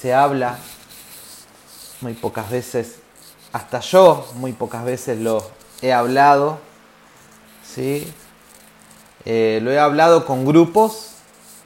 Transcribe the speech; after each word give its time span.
se 0.00 0.14
habla, 0.14 0.58
muy 2.00 2.14
pocas 2.14 2.50
veces, 2.50 2.96
hasta 3.52 3.80
yo 3.80 4.26
muy 4.34 4.52
pocas 4.52 4.84
veces 4.84 5.18
lo 5.18 5.44
he 5.82 5.92
hablado, 5.92 6.58
¿sí? 7.64 8.12
Eh, 9.24 9.60
lo 9.62 9.72
he 9.72 9.78
hablado 9.78 10.24
con 10.24 10.44
grupos, 10.44 11.10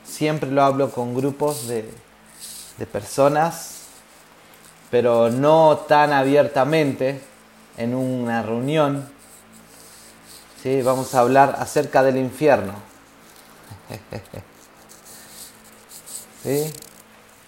siempre 0.04 0.50
lo 0.50 0.62
hablo 0.62 0.90
con 0.90 1.14
grupos 1.14 1.68
de, 1.68 1.88
de 2.78 2.86
personas, 2.86 3.82
pero 4.90 5.30
no 5.30 5.84
tan 5.88 6.12
abiertamente 6.12 7.20
en 7.76 7.94
una 7.94 8.42
reunión. 8.42 9.08
¿sí? 10.62 10.82
Vamos 10.82 11.14
a 11.14 11.20
hablar 11.20 11.56
acerca 11.58 12.02
del 12.02 12.16
infierno. 12.16 12.74
¿Sí? 16.42 16.72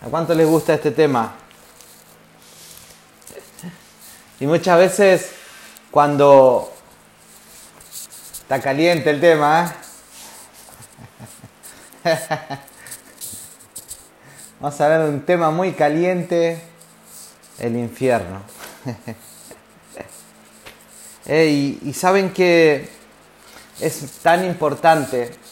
¿A 0.05 0.09
cuánto 0.09 0.35
les 0.35 0.47
gusta 0.47 0.75
este 0.75 0.91
tema? 0.91 1.33
Y 4.39 4.47
muchas 4.47 4.79
veces 4.79 5.31
cuando 5.91 6.71
está 8.43 8.61
caliente 8.61 9.09
el 9.09 9.19
tema, 9.19 9.75
¿eh? 12.05 12.19
vamos 14.61 14.79
a 14.79 14.89
ver 14.89 15.09
un 15.09 15.23
tema 15.23 15.51
muy 15.51 15.73
caliente, 15.73 16.63
el 17.59 17.75
infierno. 17.75 18.43
y, 21.27 21.79
y 21.83 21.95
saben 21.95 22.31
que 22.35 22.91
es 23.81 24.19
tan 24.23 24.45
importante 24.45 25.44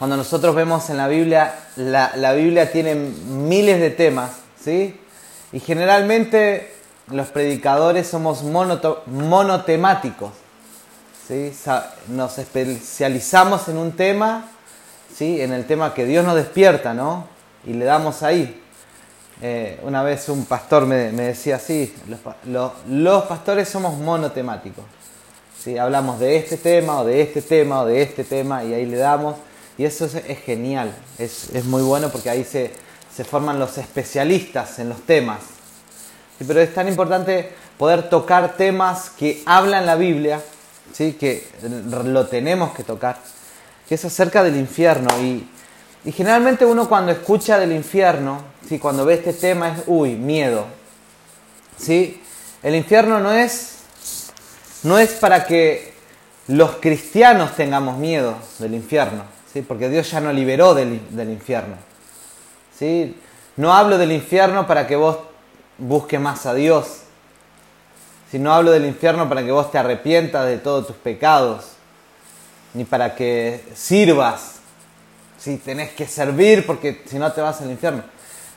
cuando 0.00 0.16
nosotros 0.16 0.54
vemos 0.54 0.88
en 0.88 0.96
la 0.96 1.08
Biblia, 1.08 1.54
la, 1.76 2.32
Biblia 2.32 2.72
tiene 2.72 2.94
miles 2.94 3.78
de 3.80 3.90
temas, 3.90 4.30
¿sí? 4.58 4.98
Y 5.52 5.60
generalmente 5.60 6.72
los 7.08 7.26
predicadores 7.26 8.06
somos 8.06 8.42
monotemáticos, 8.42 10.30
¿sí? 11.28 11.52
Nos 12.08 12.38
especializamos 12.38 13.68
en 13.68 13.76
un 13.76 13.92
tema, 13.92 14.48
¿sí? 15.14 15.42
En 15.42 15.52
el 15.52 15.66
tema 15.66 15.92
que 15.92 16.06
Dios 16.06 16.24
nos 16.24 16.34
despierta, 16.34 16.94
¿no? 16.94 17.28
Y 17.66 17.74
le 17.74 17.84
damos 17.84 18.22
ahí. 18.22 18.58
Eh, 19.42 19.80
una 19.82 20.02
vez 20.02 20.30
un 20.30 20.46
pastor 20.46 20.86
me, 20.86 21.12
me 21.12 21.24
decía 21.24 21.56
así, 21.56 21.94
los, 22.08 22.20
los, 22.46 22.72
los, 22.88 23.24
pastores 23.24 23.68
somos 23.68 23.98
monotemáticos. 23.98 24.86
¿sí? 25.62 25.76
Hablamos 25.76 26.18
de 26.20 26.38
este 26.38 26.56
tema 26.56 27.00
o 27.00 27.04
de 27.04 27.20
este 27.20 27.42
tema 27.42 27.82
o 27.82 27.84
de 27.84 28.00
este 28.00 28.24
tema 28.24 28.64
y 28.64 28.72
ahí 28.72 28.86
le 28.86 28.96
damos. 28.96 29.36
Y 29.80 29.86
eso 29.86 30.04
es, 30.04 30.38
genial, 30.44 30.94
es, 31.16 31.48
es, 31.54 31.64
muy 31.64 31.80
bueno 31.80 32.10
porque 32.10 32.28
ahí 32.28 32.44
se, 32.44 32.70
se, 33.16 33.24
forman 33.24 33.58
los 33.58 33.78
especialistas 33.78 34.78
en 34.78 34.90
los 34.90 35.00
temas. 35.06 35.38
Pero 36.46 36.60
es 36.60 36.74
tan 36.74 36.86
importante 36.86 37.50
poder 37.78 38.10
tocar 38.10 38.58
temas 38.58 39.08
que 39.08 39.42
hablan 39.46 39.86
la 39.86 39.96
Biblia, 39.96 40.42
¿sí? 40.92 41.14
que 41.14 41.48
lo 41.88 42.26
tenemos 42.26 42.74
que 42.74 42.84
tocar, 42.84 43.20
que 43.88 43.94
es 43.94 44.04
acerca 44.04 44.42
del 44.42 44.56
infierno. 44.56 45.08
Y, 45.18 45.48
y 46.04 46.12
generalmente 46.12 46.66
uno 46.66 46.86
cuando 46.86 47.10
escucha 47.12 47.58
del 47.58 47.72
infierno, 47.72 48.42
¿sí? 48.68 48.78
cuando 48.78 49.06
ve 49.06 49.14
este 49.14 49.32
tema 49.32 49.70
es, 49.70 49.84
uy, 49.86 50.10
miedo. 50.10 50.66
¿sí? 51.78 52.22
El 52.62 52.74
infierno 52.74 53.18
no 53.18 53.32
es, 53.32 53.76
no 54.82 54.98
es 54.98 55.12
para 55.12 55.46
que 55.46 55.94
los 56.48 56.72
cristianos 56.82 57.56
tengamos 57.56 57.96
miedo 57.96 58.36
del 58.58 58.74
infierno. 58.74 59.39
¿Sí? 59.52 59.62
porque 59.62 59.88
Dios 59.88 60.10
ya 60.10 60.20
nos 60.20 60.34
liberó 60.34 60.74
del, 60.74 61.00
del, 61.10 61.30
infierno. 61.30 61.74
¿sí? 62.76 63.16
No 63.56 63.72
hablo 63.72 63.98
del 63.98 64.12
infierno 64.12 64.66
para 64.66 64.86
que 64.86 64.94
vos 64.94 65.18
busques 65.78 66.20
más 66.20 66.46
a 66.46 66.54
Dios, 66.54 67.00
sino 68.30 68.52
hablo 68.52 68.70
del 68.70 68.86
infierno 68.86 69.28
para 69.28 69.42
que 69.42 69.50
vos 69.50 69.70
te 69.72 69.78
arrepientas 69.78 70.46
de 70.46 70.58
todos 70.58 70.86
tus 70.86 70.96
pecados, 70.96 71.72
ni 72.74 72.84
para 72.84 73.16
que 73.16 73.64
sirvas, 73.74 74.60
¿sí? 75.36 75.56
tenés 75.56 75.90
que 75.92 76.06
servir 76.06 76.64
porque 76.64 77.02
si 77.06 77.18
no 77.18 77.32
te 77.32 77.40
vas 77.40 77.60
al 77.60 77.70
infierno. 77.70 78.04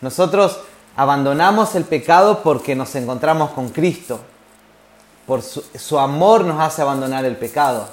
Nosotros 0.02 0.60
abandonamos 0.96 1.74
el 1.74 1.86
pecado 1.86 2.44
porque 2.44 2.76
nos 2.76 2.94
encontramos 2.96 3.52
con 3.52 3.70
Cristo, 3.70 4.20
por 5.26 5.42
su, 5.42 5.64
su 5.76 5.98
amor 5.98 6.46
nos 6.46 6.60
hace 6.62 6.82
abandonar 6.84 7.26
el 7.26 7.38
pecado. 7.38 7.88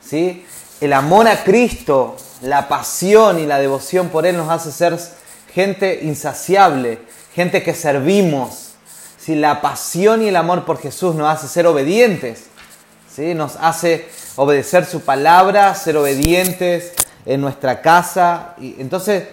¿sí? 0.00 0.44
El 0.80 0.92
amor 0.92 1.26
a 1.26 1.42
Cristo 1.42 2.16
la 2.46 2.68
pasión 2.68 3.38
y 3.38 3.46
la 3.46 3.58
devoción 3.58 4.08
por 4.08 4.24
Él 4.24 4.36
nos 4.36 4.48
hace 4.50 4.72
ser 4.72 4.98
gente 5.52 6.00
insaciable, 6.02 7.00
gente 7.34 7.62
que 7.62 7.74
servimos. 7.74 8.74
Si 9.18 9.34
la 9.34 9.60
pasión 9.60 10.22
y 10.22 10.28
el 10.28 10.36
amor 10.36 10.64
por 10.64 10.78
Jesús 10.78 11.14
nos 11.16 11.28
hace 11.28 11.48
ser 11.48 11.66
obedientes, 11.66 12.44
¿sí? 13.12 13.34
nos 13.34 13.56
hace 13.56 14.08
obedecer 14.36 14.84
su 14.84 15.00
palabra, 15.00 15.74
ser 15.74 15.96
obedientes 15.96 16.92
en 17.24 17.40
nuestra 17.40 17.82
casa. 17.82 18.54
Y 18.58 18.76
entonces, 18.78 19.24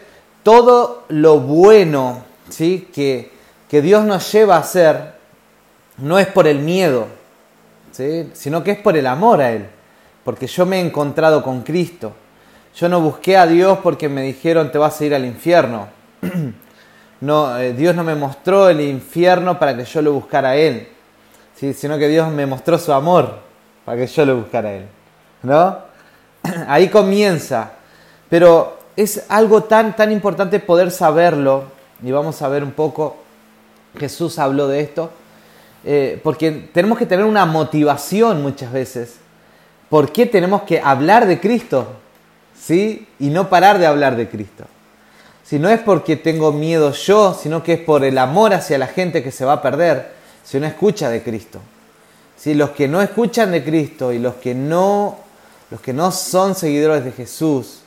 todo 0.41 1.05
lo 1.09 1.39
bueno 1.39 2.23
¿sí? 2.49 2.89
que, 2.93 3.31
que 3.69 3.81
Dios 3.83 4.03
nos 4.03 4.31
lleva 4.31 4.55
a 4.55 4.59
hacer 4.59 5.13
no 5.97 6.17
es 6.17 6.25
por 6.25 6.47
el 6.47 6.59
miedo, 6.59 7.05
¿sí? 7.91 8.31
sino 8.33 8.63
que 8.63 8.71
es 8.71 8.79
por 8.79 8.97
el 8.97 9.05
amor 9.05 9.41
a 9.41 9.51
Él. 9.51 9.67
Porque 10.23 10.47
yo 10.47 10.65
me 10.65 10.77
he 10.77 10.81
encontrado 10.81 11.43
con 11.43 11.61
Cristo. 11.61 12.13
Yo 12.75 12.89
no 12.89 13.01
busqué 13.01 13.37
a 13.37 13.45
Dios 13.45 13.79
porque 13.83 14.09
me 14.09 14.23
dijeron 14.23 14.71
te 14.71 14.77
vas 14.77 14.99
a 14.99 15.05
ir 15.05 15.13
al 15.15 15.25
infierno. 15.25 15.87
No, 17.21 17.57
eh, 17.57 17.71
Dios 17.71 17.95
no 17.95 18.03
me 18.03 18.15
mostró 18.15 18.67
el 18.67 18.81
infierno 18.81 19.57
para 19.57 19.77
que 19.77 19.85
yo 19.85 20.01
lo 20.01 20.11
buscara 20.11 20.49
a 20.49 20.55
Él, 20.57 20.89
sino 21.55 21.97
que 21.97 22.09
Dios 22.09 22.29
me 22.29 22.45
mostró 22.45 22.77
su 22.77 22.91
amor 22.91 23.39
para 23.85 23.97
que 23.97 24.07
yo 24.07 24.25
lo 24.25 24.35
buscara 24.35 24.67
a 24.67 24.73
Él. 24.73 24.85
¿No? 25.43 25.77
Ahí 26.67 26.89
comienza. 26.89 27.71
Pero 28.29 28.77
es 28.97 29.23
algo 29.29 29.63
tan, 29.63 29.95
tan 29.95 30.11
importante 30.11 30.59
poder 30.59 30.91
saberlo, 30.91 31.63
y 32.03 32.11
vamos 32.11 32.41
a 32.41 32.49
ver 32.49 32.61
un 32.61 32.73
poco, 32.73 33.15
Jesús 33.97 34.37
habló 34.37 34.67
de 34.67 34.81
esto, 34.81 35.09
eh, 35.85 36.19
porque 36.21 36.51
tenemos 36.73 36.97
que 36.97 37.05
tener 37.05 37.23
una 37.23 37.45
motivación 37.45 38.41
muchas 38.41 38.73
veces. 38.73 39.15
¿Por 39.89 40.11
qué 40.11 40.25
tenemos 40.25 40.63
que 40.63 40.81
hablar 40.81 41.25
de 41.25 41.39
Cristo? 41.39 42.02
¿Sí? 42.65 43.07
Y 43.19 43.29
no 43.29 43.49
parar 43.49 43.79
de 43.79 43.85
hablar 43.85 44.15
de 44.15 44.29
Cristo. 44.29 44.65
Si 45.43 45.59
no 45.59 45.69
es 45.69 45.79
porque 45.81 46.15
tengo 46.15 46.51
miedo 46.51 46.91
yo, 46.93 47.37
sino 47.39 47.63
que 47.63 47.73
es 47.73 47.79
por 47.79 48.03
el 48.03 48.17
amor 48.17 48.53
hacia 48.53 48.77
la 48.77 48.87
gente 48.87 49.23
que 49.23 49.31
se 49.31 49.45
va 49.45 49.53
a 49.53 49.61
perder 49.61 50.13
si 50.43 50.59
no 50.59 50.65
escucha 50.65 51.09
de 51.09 51.21
Cristo. 51.21 51.59
Si 52.37 52.53
los 52.53 52.71
que 52.71 52.87
no 52.87 53.01
escuchan 53.01 53.51
de 53.51 53.63
Cristo 53.63 54.11
y 54.11 54.19
los 54.19 54.35
que 54.35 54.55
no, 54.55 55.17
los 55.69 55.81
que 55.81 55.93
no 55.93 56.11
son 56.11 56.55
seguidores 56.55 57.03
de 57.03 57.11
Jesús, 57.11 57.81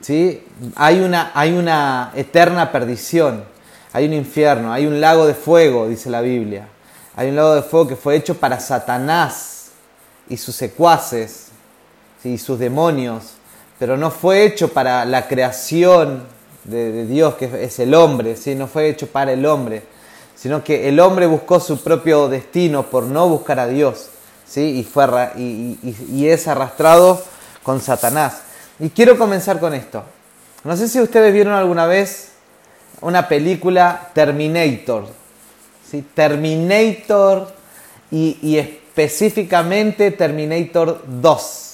¿sí? 0.00 0.44
hay, 0.76 1.00
una, 1.00 1.30
hay 1.34 1.52
una 1.52 2.12
eterna 2.14 2.72
perdición, 2.72 3.44
hay 3.92 4.06
un 4.06 4.14
infierno, 4.14 4.72
hay 4.72 4.86
un 4.86 5.00
lago 5.00 5.26
de 5.26 5.34
fuego, 5.34 5.88
dice 5.88 6.10
la 6.10 6.20
Biblia. 6.20 6.68
Hay 7.16 7.28
un 7.28 7.36
lago 7.36 7.54
de 7.54 7.62
fuego 7.62 7.86
que 7.86 7.96
fue 7.96 8.16
hecho 8.16 8.34
para 8.34 8.58
Satanás 8.58 9.68
y 10.28 10.36
sus 10.36 10.56
secuaces 10.56 11.48
¿sí? 12.22 12.30
y 12.30 12.38
sus 12.38 12.58
demonios 12.58 13.34
pero 13.78 13.96
no 13.96 14.10
fue 14.10 14.44
hecho 14.44 14.72
para 14.72 15.04
la 15.04 15.26
creación 15.28 16.24
de, 16.64 17.06
Dios, 17.06 17.34
que 17.34 17.64
es 17.64 17.78
el 17.78 17.94
hombre, 17.94 18.36
¿sí? 18.36 18.54
no 18.54 18.66
fue 18.66 18.88
hecho 18.88 19.06
para 19.06 19.32
el 19.32 19.44
hombre, 19.46 19.82
sino 20.34 20.64
que 20.64 20.88
el 20.88 21.00
hombre 21.00 21.26
buscó 21.26 21.60
su 21.60 21.82
propio 21.82 22.28
destino 22.28 22.84
por 22.84 23.04
no 23.04 23.28
buscar 23.28 23.58
a 23.60 23.66
Dios, 23.66 24.08
¿sí? 24.46 24.78
y, 24.78 24.84
fue, 24.84 25.06
y 25.36 26.26
es 26.26 26.48
arrastrado 26.48 27.22
con 27.62 27.80
Satanás. 27.80 28.42
Y 28.78 28.90
quiero 28.90 29.18
comenzar 29.18 29.60
con 29.60 29.74
esto. 29.74 30.04
No 30.64 30.76
sé 30.76 30.88
si 30.88 31.00
ustedes 31.00 31.32
vieron 31.32 31.54
alguna 31.54 31.86
vez 31.86 32.30
una 33.00 33.28
película 33.28 34.10
Terminator. 34.14 35.06
¿sí? 35.88 36.04
Terminator 36.14 37.52
y, 38.10 38.38
y, 38.42 38.58
específicamente 38.58 40.10
Terminator 40.10 41.04
2. 41.06 41.73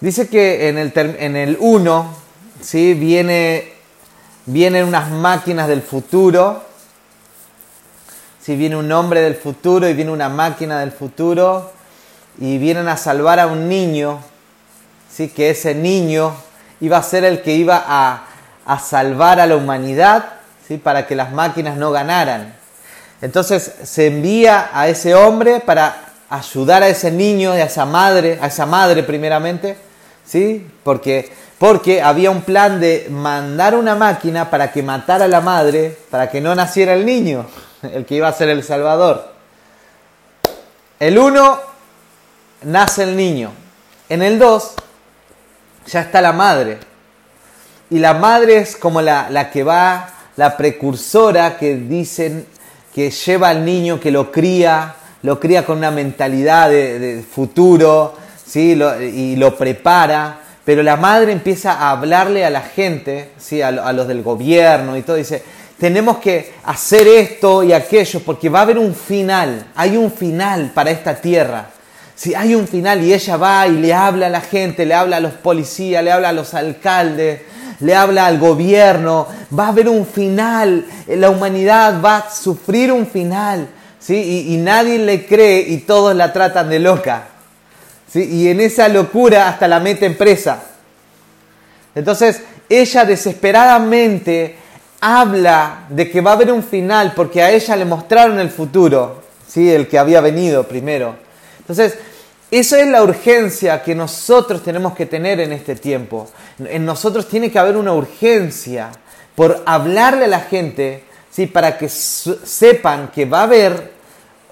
Dice 0.00 0.28
que 0.28 0.68
en 0.68 0.76
el, 0.76 0.92
en 0.94 1.36
el 1.36 1.56
1 1.58 2.14
¿sí? 2.60 2.92
viene, 2.92 3.72
vienen 4.44 4.84
unas 4.84 5.10
máquinas 5.10 5.68
del 5.68 5.80
futuro. 5.80 6.62
¿sí? 8.42 8.56
Viene 8.56 8.76
un 8.76 8.92
hombre 8.92 9.22
del 9.22 9.36
futuro 9.36 9.88
y 9.88 9.94
viene 9.94 10.10
una 10.10 10.28
máquina 10.28 10.80
del 10.80 10.92
futuro 10.92 11.72
y 12.38 12.58
vienen 12.58 12.88
a 12.88 12.98
salvar 12.98 13.40
a 13.40 13.46
un 13.46 13.70
niño. 13.70 14.20
¿sí? 15.10 15.28
Que 15.28 15.48
ese 15.48 15.74
niño 15.74 16.34
iba 16.80 16.98
a 16.98 17.02
ser 17.02 17.24
el 17.24 17.40
que 17.40 17.54
iba 17.54 17.82
a, 17.86 18.26
a 18.66 18.78
salvar 18.78 19.40
a 19.40 19.46
la 19.46 19.56
humanidad 19.56 20.26
¿sí? 20.68 20.76
para 20.76 21.06
que 21.06 21.16
las 21.16 21.32
máquinas 21.32 21.78
no 21.78 21.90
ganaran. 21.90 22.54
Entonces 23.22 23.72
se 23.82 24.08
envía 24.08 24.68
a 24.74 24.88
ese 24.88 25.14
hombre 25.14 25.60
para 25.60 26.02
ayudar 26.28 26.82
a 26.82 26.88
ese 26.88 27.10
niño 27.10 27.56
y 27.56 27.60
a 27.60 27.64
esa 27.64 27.86
madre, 27.86 28.38
a 28.42 28.48
esa 28.48 28.66
madre 28.66 29.02
primeramente, 29.02 29.85
¿sí? 30.26 30.66
Porque 30.82 31.32
porque 31.58 32.02
había 32.02 32.30
un 32.30 32.42
plan 32.42 32.80
de 32.80 33.08
mandar 33.10 33.74
una 33.74 33.94
máquina 33.94 34.50
para 34.50 34.72
que 34.72 34.82
matara 34.82 35.24
a 35.24 35.28
la 35.28 35.40
madre, 35.40 35.96
para 36.10 36.30
que 36.30 36.40
no 36.40 36.54
naciera 36.54 36.92
el 36.92 37.06
niño, 37.06 37.46
el 37.82 38.04
que 38.04 38.16
iba 38.16 38.28
a 38.28 38.32
ser 38.32 38.50
el 38.50 38.62
Salvador. 38.62 39.32
El 41.00 41.18
1 41.18 41.60
nace 42.64 43.04
el 43.04 43.16
niño. 43.16 43.52
En 44.08 44.22
el 44.22 44.38
2 44.38 44.74
ya 45.86 46.02
está 46.02 46.20
la 46.20 46.32
madre. 46.32 46.78
Y 47.88 47.98
la 48.00 48.14
madre 48.14 48.58
es 48.58 48.76
como 48.76 49.00
la, 49.00 49.30
la 49.30 49.50
que 49.50 49.62
va, 49.62 50.10
la 50.36 50.56
precursora 50.56 51.56
que 51.56 51.76
dicen 51.76 52.46
que 52.94 53.10
lleva 53.10 53.48
al 53.48 53.64
niño, 53.64 54.00
que 54.00 54.10
lo 54.10 54.32
cría, 54.32 54.94
lo 55.22 55.38
cría 55.38 55.64
con 55.64 55.78
una 55.78 55.90
mentalidad 55.90 56.70
de, 56.70 57.24
futuro, 57.30 58.14
¿sí? 58.46 58.78
y 59.00 59.36
lo 59.36 59.56
prepara. 59.56 60.40
Pero 60.66 60.82
la 60.82 60.96
madre 60.96 61.30
empieza 61.30 61.74
a 61.74 61.92
hablarle 61.92 62.44
a 62.44 62.50
la 62.50 62.60
gente, 62.60 63.30
¿sí? 63.38 63.62
a, 63.62 63.70
los 63.70 64.08
del 64.08 64.24
gobierno 64.24 64.96
y 64.96 65.02
todo, 65.02 65.14
dice, 65.14 65.40
tenemos 65.78 66.18
que 66.18 66.54
hacer 66.64 67.06
esto 67.06 67.62
y 67.62 67.72
aquello 67.72 68.20
porque 68.24 68.48
va 68.48 68.58
a 68.58 68.62
haber 68.62 68.78
un 68.78 68.92
final, 68.92 69.64
hay 69.76 69.96
un 69.96 70.10
final 70.10 70.72
para 70.74 70.90
esta 70.90 71.14
tierra. 71.14 71.70
Si 72.16 72.34
hay 72.34 72.56
un 72.56 72.66
final 72.66 73.04
y 73.04 73.14
ella 73.14 73.36
va 73.36 73.68
y 73.68 73.74
le 73.78 73.94
habla 73.94 74.26
a 74.26 74.30
la 74.30 74.40
gente, 74.40 74.84
le 74.84 74.94
habla 74.94 75.18
a 75.18 75.20
los 75.20 75.34
policías, 75.34 76.02
le 76.02 76.10
habla 76.10 76.30
a 76.30 76.32
los 76.32 76.52
alcaldes, 76.52 77.42
le 77.78 77.94
habla 77.94 78.26
al 78.26 78.40
gobierno, 78.40 79.28
va 79.56 79.66
a 79.66 79.68
haber 79.68 79.88
un 79.88 80.04
final, 80.04 80.84
la 81.06 81.30
humanidad 81.30 82.02
va 82.02 82.16
a 82.16 82.30
sufrir 82.30 82.90
un 82.90 83.06
final, 83.06 83.68
¿sí? 84.00 84.48
y, 84.48 84.56
nadie 84.56 84.98
le 84.98 85.26
cree 85.26 85.60
y 85.60 85.76
todos 85.78 86.16
la 86.16 86.32
tratan 86.32 86.70
de 86.70 86.80
loca. 86.80 87.35
Y 88.24 88.48
en 88.48 88.60
esa 88.60 88.88
locura 88.88 89.48
hasta 89.48 89.68
la 89.68 89.80
meten 89.80 90.16
presa. 90.16 90.62
Entonces, 91.94 92.42
ella 92.68 93.04
desesperadamente 93.04 94.56
habla 95.00 95.86
de 95.88 96.10
que 96.10 96.20
va 96.20 96.32
a 96.32 96.34
haber 96.34 96.52
un 96.52 96.62
final 96.62 97.12
porque 97.14 97.42
a 97.42 97.50
ella 97.50 97.76
le 97.76 97.84
mostraron 97.84 98.38
el 98.38 98.50
futuro, 98.50 99.22
¿sí? 99.46 99.70
el 99.70 99.88
que 99.88 99.98
había 99.98 100.20
venido 100.20 100.64
primero. 100.64 101.16
Entonces, 101.58 101.98
esa 102.50 102.80
es 102.80 102.88
la 102.88 103.02
urgencia 103.02 103.82
que 103.82 103.94
nosotros 103.94 104.62
tenemos 104.62 104.94
que 104.94 105.06
tener 105.06 105.40
en 105.40 105.52
este 105.52 105.74
tiempo. 105.74 106.28
En 106.58 106.84
nosotros 106.84 107.28
tiene 107.28 107.50
que 107.50 107.58
haber 107.58 107.76
una 107.76 107.92
urgencia 107.92 108.90
por 109.34 109.62
hablarle 109.66 110.26
a 110.26 110.28
la 110.28 110.40
gente, 110.40 111.04
¿sí? 111.30 111.46
para 111.46 111.76
que 111.76 111.88
sepan 111.88 113.08
que 113.08 113.24
va 113.24 113.40
a 113.40 113.44
haber 113.44 113.92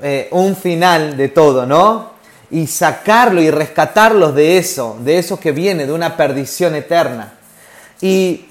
eh, 0.03 0.29
un 0.33 0.57
final 0.57 1.17
de 1.17 1.29
todo, 1.29 1.67
¿no? 1.67 2.14
Y 2.55 2.67
sacarlo 2.69 3.43
y 3.43 3.51
rescatarlos 3.51 4.35
de 4.35 4.59
eso, 4.59 4.97
de 5.01 5.19
eso 5.19 5.41
que 5.41 5.51
viene, 5.51 5.87
de 5.87 5.93
una 5.93 6.17
perdición 6.17 6.75
eterna. 6.75 7.35
Y, 8.01 8.47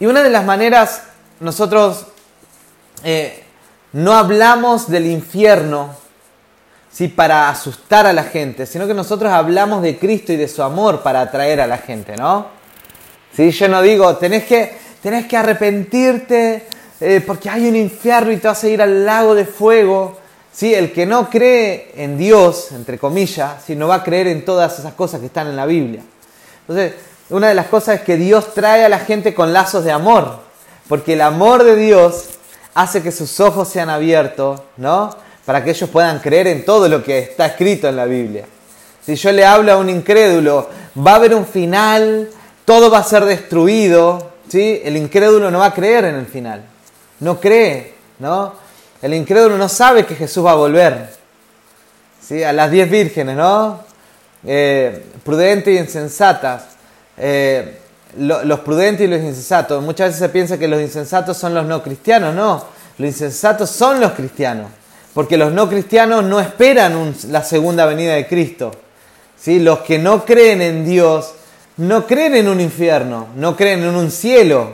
una 0.00 0.22
de 0.22 0.30
las 0.30 0.44
maneras, 0.44 1.02
nosotros 1.40 2.06
eh, 3.02 3.42
no 3.92 4.12
hablamos 4.12 4.88
del 4.88 5.06
infierno 5.06 5.96
¿sí? 6.92 7.08
para 7.08 7.48
asustar 7.48 8.06
a 8.06 8.12
la 8.12 8.22
gente, 8.22 8.64
sino 8.64 8.86
que 8.86 8.94
nosotros 8.94 9.32
hablamos 9.32 9.82
de 9.82 9.98
Cristo 9.98 10.32
y 10.32 10.36
de 10.36 10.46
su 10.46 10.62
amor 10.62 11.02
para 11.02 11.20
atraer 11.22 11.60
a 11.60 11.66
la 11.66 11.78
gente, 11.78 12.16
¿no? 12.16 12.46
¿Sí? 13.34 13.50
Yo 13.50 13.68
no 13.68 13.82
digo, 13.82 14.16
tenés 14.18 14.44
que, 14.44 14.78
tenés 15.02 15.26
que 15.26 15.36
arrepentirte 15.36 16.66
eh, 17.00 17.22
porque 17.26 17.48
hay 17.48 17.68
un 17.68 17.76
infierno 17.76 18.32
y 18.32 18.38
te 18.38 18.48
vas 18.48 18.62
a 18.64 18.68
ir 18.68 18.82
al 18.82 19.04
lago 19.04 19.34
de 19.34 19.46
fuego. 19.46 20.17
¿Sí? 20.58 20.74
El 20.74 20.92
que 20.92 21.06
no 21.06 21.30
cree 21.30 21.92
en 21.94 22.18
Dios, 22.18 22.72
entre 22.72 22.98
comillas, 22.98 23.62
¿sí? 23.64 23.76
no 23.76 23.86
va 23.86 23.94
a 23.94 24.02
creer 24.02 24.26
en 24.26 24.44
todas 24.44 24.76
esas 24.80 24.92
cosas 24.94 25.20
que 25.20 25.26
están 25.26 25.46
en 25.46 25.54
la 25.54 25.66
Biblia. 25.66 26.02
Entonces, 26.62 26.94
una 27.30 27.46
de 27.46 27.54
las 27.54 27.66
cosas 27.66 28.00
es 28.00 28.00
que 28.00 28.16
Dios 28.16 28.54
trae 28.54 28.84
a 28.84 28.88
la 28.88 28.98
gente 28.98 29.34
con 29.34 29.52
lazos 29.52 29.84
de 29.84 29.92
amor, 29.92 30.40
porque 30.88 31.12
el 31.12 31.20
amor 31.20 31.62
de 31.62 31.76
Dios 31.76 32.30
hace 32.74 33.04
que 33.04 33.12
sus 33.12 33.38
ojos 33.38 33.68
sean 33.68 33.88
abiertos, 33.88 34.60
¿no? 34.78 35.14
para 35.44 35.62
que 35.62 35.70
ellos 35.70 35.90
puedan 35.90 36.18
creer 36.18 36.48
en 36.48 36.64
todo 36.64 36.88
lo 36.88 37.04
que 37.04 37.20
está 37.20 37.46
escrito 37.46 37.86
en 37.86 37.94
la 37.94 38.06
Biblia. 38.06 38.44
Si 39.06 39.14
yo 39.14 39.30
le 39.30 39.46
hablo 39.46 39.70
a 39.70 39.76
un 39.76 39.88
incrédulo, 39.88 40.68
va 41.06 41.12
a 41.12 41.16
haber 41.16 41.36
un 41.36 41.46
final, 41.46 42.30
todo 42.64 42.90
va 42.90 42.98
a 42.98 43.04
ser 43.04 43.26
destruido, 43.26 44.32
¿sí? 44.48 44.80
el 44.82 44.96
incrédulo 44.96 45.52
no 45.52 45.60
va 45.60 45.66
a 45.66 45.72
creer 45.72 46.06
en 46.06 46.16
el 46.16 46.26
final, 46.26 46.64
no 47.20 47.38
cree, 47.38 47.94
¿no? 48.18 48.66
El 49.00 49.14
incrédulo 49.14 49.56
no 49.56 49.68
sabe 49.68 50.04
que 50.04 50.14
Jesús 50.14 50.44
va 50.44 50.52
a 50.52 50.56
volver. 50.56 51.10
¿sí? 52.20 52.42
A 52.42 52.52
las 52.52 52.70
diez 52.70 52.90
vírgenes, 52.90 53.36
¿no? 53.36 53.80
Eh, 54.44 55.04
prudentes 55.24 55.74
y 55.74 55.78
insensatas. 55.78 56.64
Eh, 57.16 57.78
los 58.16 58.60
prudentes 58.60 59.06
y 59.06 59.10
los 59.10 59.20
insensatos. 59.20 59.82
Muchas 59.82 60.08
veces 60.08 60.20
se 60.20 60.28
piensa 60.28 60.58
que 60.58 60.68
los 60.68 60.80
insensatos 60.80 61.36
son 61.36 61.54
los 61.54 61.66
no 61.66 61.82
cristianos. 61.82 62.34
No, 62.34 62.64
los 62.98 63.08
insensatos 63.08 63.70
son 63.70 64.00
los 64.00 64.12
cristianos. 64.12 64.70
Porque 65.14 65.36
los 65.36 65.52
no 65.52 65.68
cristianos 65.68 66.24
no 66.24 66.40
esperan 66.40 67.14
la 67.28 67.42
segunda 67.42 67.86
venida 67.86 68.14
de 68.14 68.26
Cristo. 68.26 68.72
¿sí? 69.38 69.60
Los 69.60 69.80
que 69.80 69.98
no 69.98 70.24
creen 70.24 70.62
en 70.62 70.84
Dios 70.84 71.34
no 71.78 72.06
creen 72.06 72.34
en 72.34 72.48
un 72.48 72.60
infierno, 72.60 73.28
no 73.36 73.56
creen 73.56 73.84
en 73.84 73.94
un 73.94 74.10
cielo. 74.10 74.72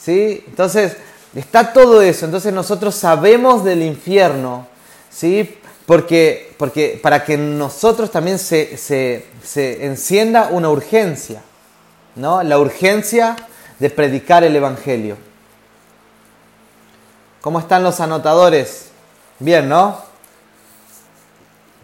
¿sí? 0.00 0.44
Entonces, 0.46 0.96
está 1.34 1.72
todo 1.72 2.02
eso. 2.02 2.24
Entonces 2.26 2.52
nosotros 2.52 2.94
sabemos 2.94 3.64
del 3.64 3.82
infierno, 3.82 4.66
¿sí? 5.10 5.58
porque, 5.86 6.54
porque 6.58 6.98
para 7.02 7.24
que 7.24 7.36
nosotros 7.36 8.10
también 8.10 8.38
se, 8.38 8.76
se 8.76 9.84
encienda 9.84 10.48
una 10.50 10.70
urgencia, 10.70 11.42
¿no? 12.16 12.42
la 12.42 12.58
urgencia 12.58 13.36
de 13.78 13.90
predicar 13.90 14.44
el 14.44 14.56
Evangelio. 14.56 15.16
¿Cómo 17.40 17.58
están 17.58 17.82
los 17.82 18.00
anotadores? 18.00 18.86
Bien, 19.38 19.68
¿no? 19.68 19.98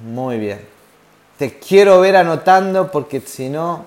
Muy 0.01 0.39
bien. 0.39 0.67
Te 1.37 1.59
quiero 1.59 2.01
ver 2.01 2.17
anotando 2.17 2.91
porque 2.91 3.21
si 3.21 3.51
no, 3.51 3.85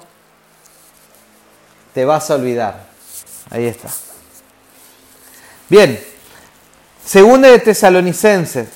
te 1.94 2.06
vas 2.06 2.30
a 2.30 2.36
olvidar. 2.36 2.86
Ahí 3.50 3.66
está. 3.66 3.90
Bien. 5.74 6.00
Segunda 7.04 7.48
de 7.48 7.58
Tesalonicenses. 7.58 8.68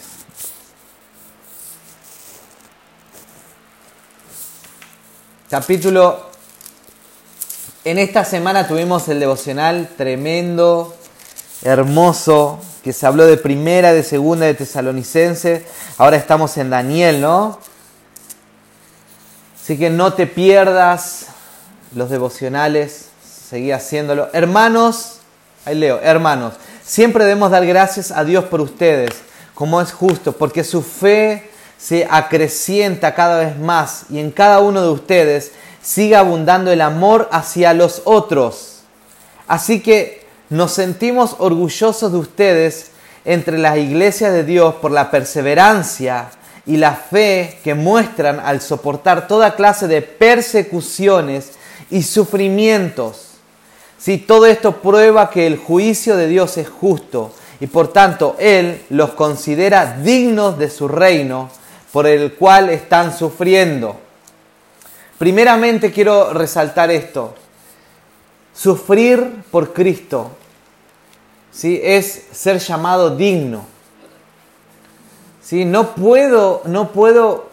Capítulo. 5.47 6.31
En 7.83 7.99
esta 7.99 8.25
semana 8.25 8.67
tuvimos 8.67 9.07
el 9.09 9.19
devocional 9.19 9.89
tremendo, 9.95 10.97
hermoso, 11.61 12.59
que 12.83 12.93
se 12.93 13.05
habló 13.05 13.27
de 13.27 13.37
primera, 13.37 13.93
de 13.93 14.01
segunda, 14.01 14.47
de 14.47 14.55
tesalonicense. 14.55 15.67
Ahora 15.99 16.17
estamos 16.17 16.57
en 16.57 16.71
Daniel, 16.71 17.21
¿no? 17.21 17.59
Así 19.61 19.77
que 19.77 19.91
no 19.91 20.13
te 20.13 20.25
pierdas 20.25 21.27
los 21.93 22.09
devocionales, 22.09 23.09
seguí 23.47 23.71
haciéndolo. 23.71 24.29
Hermanos, 24.33 25.19
ahí 25.63 25.75
leo, 25.75 25.99
hermanos, 26.01 26.53
siempre 26.87 27.25
debemos 27.25 27.51
dar 27.51 27.65
gracias 27.65 28.11
a 28.11 28.23
Dios 28.23 28.45
por 28.45 28.61
ustedes, 28.61 29.11
como 29.53 29.81
es 29.81 29.91
justo, 29.91 30.31
porque 30.31 30.63
su 30.63 30.81
fe 30.81 31.51
se 31.77 32.07
acrecienta 32.09 33.13
cada 33.13 33.39
vez 33.39 33.59
más 33.59 34.05
y 34.09 34.19
en 34.19 34.31
cada 34.31 34.59
uno 34.61 34.81
de 34.81 34.89
ustedes 34.89 35.51
sigue 35.83 36.15
abundando 36.15 36.71
el 36.71 36.81
amor 36.81 37.27
hacia 37.31 37.73
los 37.73 38.01
otros. 38.05 38.79
Así 39.47 39.81
que 39.81 40.25
nos 40.49 40.71
sentimos 40.71 41.35
orgullosos 41.39 42.11
de 42.11 42.17
ustedes 42.17 42.91
entre 43.25 43.57
las 43.57 43.77
iglesias 43.77 44.31
de 44.31 44.43
Dios 44.43 44.75
por 44.75 44.91
la 44.91 45.11
perseverancia 45.11 46.29
y 46.65 46.77
la 46.77 46.93
fe 46.95 47.59
que 47.63 47.75
muestran 47.75 48.39
al 48.39 48.61
soportar 48.61 49.27
toda 49.27 49.55
clase 49.55 49.87
de 49.87 50.01
persecuciones 50.01 51.51
y 51.89 52.03
sufrimientos. 52.03 53.26
Si 53.97 54.19
todo 54.19 54.45
esto 54.45 54.77
prueba 54.77 55.29
que 55.29 55.47
el 55.47 55.57
juicio 55.57 56.15
de 56.15 56.27
Dios 56.27 56.57
es 56.57 56.69
justo 56.69 57.33
y 57.59 57.67
por 57.67 57.87
tanto 57.91 58.35
Él 58.39 58.83
los 58.89 59.11
considera 59.11 59.97
dignos 60.03 60.57
de 60.59 60.69
su 60.69 60.87
reino 60.87 61.49
por 61.91 62.05
el 62.05 62.33
cual 62.33 62.69
están 62.69 63.17
sufriendo. 63.17 63.95
Primeramente 65.17 65.91
quiero 65.91 66.31
resaltar 66.31 66.91
esto. 66.91 67.33
Sufrir 68.53 69.43
por 69.49 69.73
Cristo 69.73 70.31
¿sí? 71.51 71.79
es 71.83 72.27
ser 72.31 72.59
llamado 72.59 73.15
digno. 73.15 73.65
¿sí? 75.41 75.65
No 75.65 75.95
puedo, 75.95 76.61
no 76.65 76.91
puedo, 76.91 77.49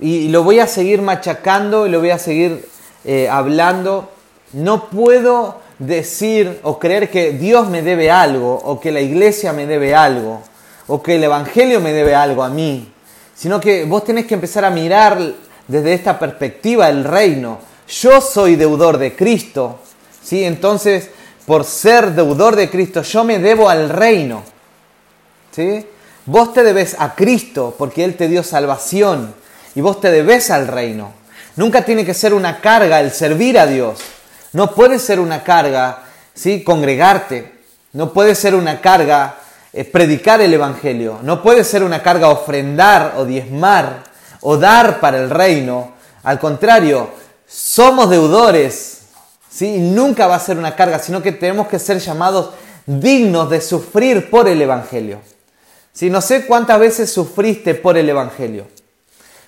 y 0.00 0.28
lo 0.28 0.44
voy 0.44 0.60
a 0.60 0.68
seguir 0.68 1.02
machacando 1.02 1.86
y 1.86 1.90
lo 1.90 1.98
voy 1.98 2.10
a 2.10 2.18
seguir 2.18 2.68
eh, 3.04 3.28
hablando, 3.28 4.10
no 4.52 4.88
puedo 4.88 5.63
decir 5.78 6.60
o 6.62 6.78
creer 6.78 7.10
que 7.10 7.32
Dios 7.32 7.68
me 7.68 7.82
debe 7.82 8.10
algo, 8.10 8.54
o 8.54 8.80
que 8.80 8.92
la 8.92 9.00
iglesia 9.00 9.52
me 9.52 9.66
debe 9.66 9.94
algo, 9.94 10.42
o 10.86 11.02
que 11.02 11.16
el 11.16 11.24
Evangelio 11.24 11.80
me 11.80 11.92
debe 11.92 12.14
algo 12.14 12.42
a 12.42 12.48
mí, 12.48 12.92
sino 13.34 13.60
que 13.60 13.84
vos 13.84 14.04
tenés 14.04 14.26
que 14.26 14.34
empezar 14.34 14.64
a 14.64 14.70
mirar 14.70 15.18
desde 15.66 15.94
esta 15.94 16.18
perspectiva 16.18 16.88
el 16.88 17.04
reino 17.04 17.74
yo 17.88 18.20
soy 18.20 18.56
deudor 18.56 18.98
de 18.98 19.14
Cristo, 19.14 19.80
¿sí? 20.22 20.44
Entonces, 20.44 21.10
por 21.46 21.64
ser 21.64 22.12
deudor 22.12 22.56
de 22.56 22.70
Cristo, 22.70 23.02
yo 23.02 23.24
me 23.24 23.38
debo 23.38 23.68
al 23.68 23.90
reino, 23.90 24.42
¿sí? 25.52 25.86
Vos 26.26 26.54
te 26.54 26.62
debes 26.62 26.96
a 26.98 27.14
Cristo 27.14 27.74
porque 27.76 28.04
Él 28.04 28.16
te 28.16 28.28
dio 28.28 28.42
salvación 28.42 29.34
y 29.74 29.82
vos 29.82 30.00
te 30.00 30.10
debes 30.10 30.50
al 30.50 30.66
reino. 30.66 31.12
Nunca 31.56 31.84
tiene 31.84 32.06
que 32.06 32.14
ser 32.14 32.32
una 32.32 32.60
carga 32.60 33.00
el 33.00 33.12
servir 33.12 33.58
a 33.58 33.66
Dios. 33.66 34.00
No 34.54 34.72
puede 34.72 35.00
ser 35.00 35.20
una 35.20 35.42
carga, 35.42 36.04
¿sí? 36.32 36.62
Congregarte. 36.62 37.52
No 37.92 38.12
puede 38.12 38.34
ser 38.34 38.54
una 38.54 38.80
carga 38.80 39.36
eh, 39.72 39.84
predicar 39.84 40.40
el 40.40 40.54
Evangelio. 40.54 41.18
No 41.22 41.42
puede 41.42 41.64
ser 41.64 41.82
una 41.82 42.02
carga 42.02 42.28
ofrendar 42.28 43.14
o 43.16 43.24
diezmar 43.24 44.04
o 44.40 44.56
dar 44.56 45.00
para 45.00 45.18
el 45.18 45.28
reino. 45.28 45.92
Al 46.22 46.38
contrario, 46.38 47.10
somos 47.48 48.08
deudores. 48.08 49.02
¿sí? 49.50 49.78
nunca 49.78 50.28
va 50.28 50.36
a 50.36 50.40
ser 50.40 50.56
una 50.56 50.76
carga, 50.76 51.00
sino 51.00 51.20
que 51.20 51.32
tenemos 51.32 51.66
que 51.66 51.80
ser 51.80 51.98
llamados 51.98 52.50
dignos 52.86 53.50
de 53.50 53.60
sufrir 53.60 54.30
por 54.30 54.46
el 54.46 54.62
Evangelio. 54.62 55.20
Si 55.92 56.10
no 56.10 56.20
sé 56.20 56.46
cuántas 56.46 56.78
veces 56.78 57.12
sufriste 57.12 57.74
por 57.74 57.98
el 57.98 58.08
Evangelio. 58.08 58.68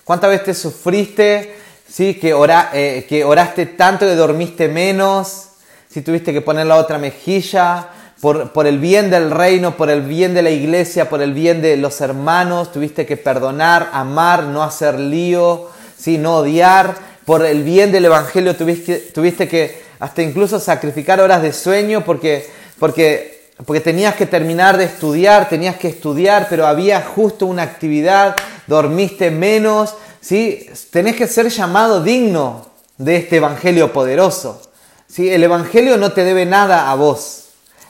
¿Cuántas 0.04 0.30
veces 0.30 0.58
sufriste 0.58 1.56
¿sí? 1.88 2.14
que, 2.14 2.34
eh, 2.72 3.06
que 3.08 3.24
oraste 3.24 3.66
tanto 3.66 4.06
que 4.06 4.14
dormiste 4.14 4.68
menos? 4.68 5.48
Si 5.90 6.02
tuviste 6.02 6.32
que 6.32 6.40
poner 6.40 6.66
la 6.66 6.76
otra 6.76 6.98
mejilla 6.98 7.88
por, 8.20 8.52
por, 8.52 8.66
el 8.66 8.78
bien 8.78 9.10
del 9.10 9.30
reino, 9.30 9.76
por 9.76 9.90
el 9.90 10.02
bien 10.02 10.34
de 10.34 10.42
la 10.42 10.50
iglesia, 10.50 11.08
por 11.08 11.22
el 11.22 11.32
bien 11.32 11.62
de 11.62 11.76
los 11.76 12.00
hermanos, 12.00 12.72
tuviste 12.72 13.06
que 13.06 13.16
perdonar, 13.16 13.90
amar, 13.92 14.44
no 14.44 14.62
hacer 14.62 14.98
lío, 14.98 15.68
¿sí? 15.96 16.18
no 16.18 16.36
odiar, 16.36 16.94
por 17.24 17.44
el 17.44 17.64
bien 17.64 17.92
del 17.92 18.04
Evangelio 18.04 18.56
tuviste, 18.56 18.98
tuviste 18.98 19.48
que 19.48 19.82
hasta 19.98 20.22
incluso 20.22 20.60
sacrificar 20.60 21.20
horas 21.20 21.42
de 21.42 21.52
sueño 21.52 22.04
porque, 22.04 22.46
porque, 22.78 23.35
porque 23.64 23.80
tenías 23.80 24.14
que 24.16 24.26
terminar 24.26 24.76
de 24.76 24.84
estudiar, 24.84 25.48
tenías 25.48 25.76
que 25.76 25.88
estudiar, 25.88 26.46
pero 26.50 26.66
había 26.66 27.00
justo 27.00 27.46
una 27.46 27.62
actividad, 27.62 28.36
dormiste 28.66 29.30
menos, 29.30 29.94
¿sí? 30.20 30.68
tenés 30.90 31.16
que 31.16 31.26
ser 31.26 31.48
llamado 31.48 32.02
digno 32.02 32.66
de 32.98 33.16
este 33.16 33.36
Evangelio 33.36 33.92
poderoso. 33.92 34.60
¿sí? 35.08 35.30
El 35.30 35.42
Evangelio 35.42 35.96
no 35.96 36.12
te 36.12 36.24
debe 36.24 36.44
nada 36.44 36.90
a 36.90 36.94
vos. 36.96 37.44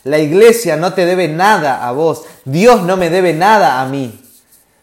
La 0.04 0.20
iglesia 0.20 0.76
no 0.76 0.92
te 0.94 1.04
debe 1.04 1.26
nada 1.26 1.86
a 1.86 1.90
vos. 1.90 2.22
Dios 2.44 2.82
no 2.82 2.96
me 2.96 3.10
debe 3.10 3.32
nada 3.32 3.80
a 3.80 3.86
mí. 3.86 4.22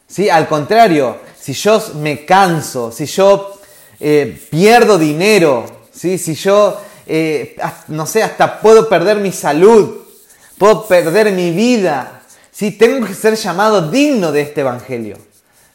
¿Sí? 0.05 0.29
Al 0.29 0.49
contrario, 0.49 1.17
si 1.39 1.53
yo 1.53 1.81
me 1.95 2.25
canso, 2.25 2.91
si 2.91 3.05
yo 3.05 3.57
eh, 4.01 4.37
pierdo 4.49 4.97
dinero, 4.97 5.65
¿sí? 5.93 6.17
si 6.17 6.35
yo, 6.35 6.77
eh, 7.07 7.55
no 7.87 8.05
sé, 8.05 8.21
hasta 8.21 8.59
puedo 8.59 8.89
perder 8.89 9.19
mi 9.19 9.31
salud, 9.31 10.02
puedo 10.57 10.86
perder 10.86 11.31
mi 11.31 11.51
vida, 11.51 12.22
¿sí? 12.51 12.72
tengo 12.72 13.05
que 13.05 13.13
ser 13.13 13.36
llamado 13.36 13.89
digno 13.89 14.31
de 14.31 14.41
este 14.41 14.62
Evangelio. 14.62 15.17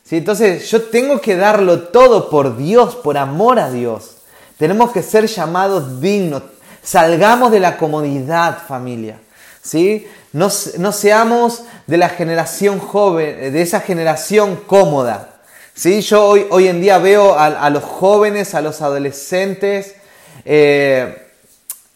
¿sí? 0.05 0.17
Entonces 0.17 0.71
yo 0.71 0.83
tengo 0.83 1.21
que 1.21 1.37
darlo 1.37 1.89
todo 1.89 2.31
por 2.31 2.57
Dios, 2.57 2.97
por 2.97 3.19
amor 3.19 3.59
a 3.59 3.71
Dios. 3.71 4.17
Tenemos 4.57 4.91
que 4.91 5.03
ser 5.03 5.27
llamados 5.27 6.01
dignos. 6.01 6.43
Salgamos 6.83 7.53
de 7.53 7.61
la 7.61 7.77
comodidad, 7.77 8.59
familia. 8.67 9.21
¿sí? 9.63 10.07
No, 10.33 10.49
no, 10.79 10.93
seamos 10.93 11.63
de 11.87 11.97
la 11.97 12.09
generación 12.09 12.79
joven, 12.79 13.53
de 13.53 13.63
esa 13.63 13.81
generación 13.81 14.57
cómoda. 14.67 15.37
¿sí? 15.75 16.01
Yo 16.01 16.25
hoy, 16.25 16.47
hoy 16.51 16.69
en 16.69 16.81
día 16.81 16.99
veo 16.99 17.39
a, 17.39 17.71
los 17.71 17.85
jóvenes, 17.85 18.55
a 18.55 18.63
los 18.63 18.83
adolescentes, 18.83 19.95
eh, 20.45 21.28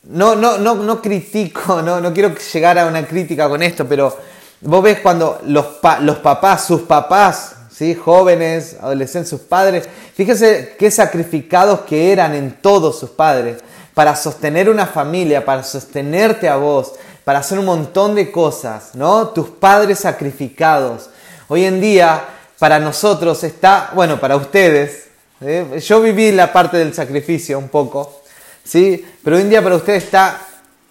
no, 0.05 0.35
no, 0.35 0.59
no, 0.59 0.75
no 0.75 1.01
critico, 1.01 1.83
no, 1.83 2.01
no 2.01 2.13
quiero 2.13 2.35
llegar 2.35 2.79
a 2.79 2.87
una 2.87 3.07
crítica 3.07 3.49
con 3.49 3.63
esto, 3.63 3.87
pero 3.87 4.17
vos 4.61 4.83
ves 4.83 5.01
cuando 5.01 5.41
los, 5.47 5.67
los 6.01 6.19
papás, 6.19 6.65
sus 6.65 6.83
papás, 6.83 7.57
¿sí? 7.73 7.95
jóvenes, 7.95 8.77
adolescentes, 8.81 9.31
sus 9.31 9.41
padres, 9.41 9.89
fíjese 10.15 10.77
qué 10.79 10.91
sacrificados 10.91 11.81
que 11.81 12.13
eran 12.13 12.35
en 12.35 12.53
todos 12.61 12.99
sus 12.99 13.11
padres 13.11 13.59
para 13.95 14.17
sostener 14.17 14.69
una 14.69 14.87
familia, 14.87 15.45
para 15.45 15.63
sostenerte 15.63 16.49
a 16.49 16.57
vos, 16.57 16.95
para 17.25 17.41
hacer 17.41 17.59
un 17.59 17.67
montón 17.67 18.15
de 18.15 18.31
cosas, 18.31 18.95
¿no? 18.95 19.29
Tus 19.29 19.49
padres 19.51 20.01
sacrificados. 20.01 21.11
Hoy 21.49 21.65
en 21.65 21.81
día, 21.81 22.25
para 22.59 22.79
nosotros 22.79 23.45
está, 23.45 23.91
bueno, 23.95 24.19
para 24.19 24.37
ustedes, 24.37 25.09
¿eh? 25.41 25.81
yo 25.85 26.01
viví 26.01 26.33
la 26.33 26.53
parte 26.53 26.79
del 26.79 26.95
sacrificio 26.95 27.59
un 27.59 27.69
poco, 27.69 28.22
¿sí? 28.65 29.05
Pero 29.23 29.37
hoy 29.37 29.43
en 29.43 29.51
día 29.51 29.63
para 29.63 29.77
ustedes 29.77 30.05
está, 30.05 30.41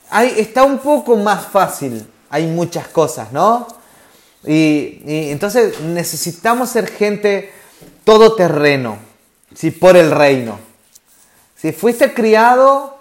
hay, 0.10 0.36
está 0.38 0.64
un 0.64 0.80
poco 0.80 1.16
más 1.16 1.46
fácil, 1.48 2.06
hay 2.30 2.48
muchas 2.48 2.88
cosas, 2.88 3.32
¿no? 3.32 3.68
Y, 4.46 5.02
entonces 5.32 5.80
necesitamos 5.82 6.70
ser 6.70 6.90
gente 6.90 7.52
todoterreno, 8.04 8.98
¿sí? 9.54 9.72
Por 9.72 9.98
el 9.98 10.12
reino. 10.12 10.60
Si 11.56 11.72
fuiste 11.72 12.14
criado 12.14 13.00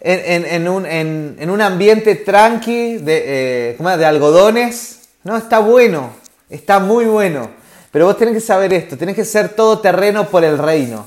en, 0.00 0.68
un, 0.68 1.60
ambiente 1.60 2.16
tranqui 2.16 2.96
de, 2.96 3.74
eh, 3.74 3.96
de 3.98 4.04
algodones, 4.04 5.00
no, 5.22 5.36
está 5.36 5.60
bueno, 5.60 6.10
está 6.48 6.80
muy 6.80 7.04
bueno. 7.04 7.50
Pero 7.90 8.06
vos 8.06 8.16
tenés 8.16 8.34
que 8.34 8.40
saber 8.40 8.72
esto, 8.72 8.96
tenés 8.96 9.16
que 9.16 9.24
ser 9.24 9.50
todo 9.50 9.80
terreno 9.80 10.28
por 10.28 10.44
el 10.44 10.58
reino. 10.58 11.06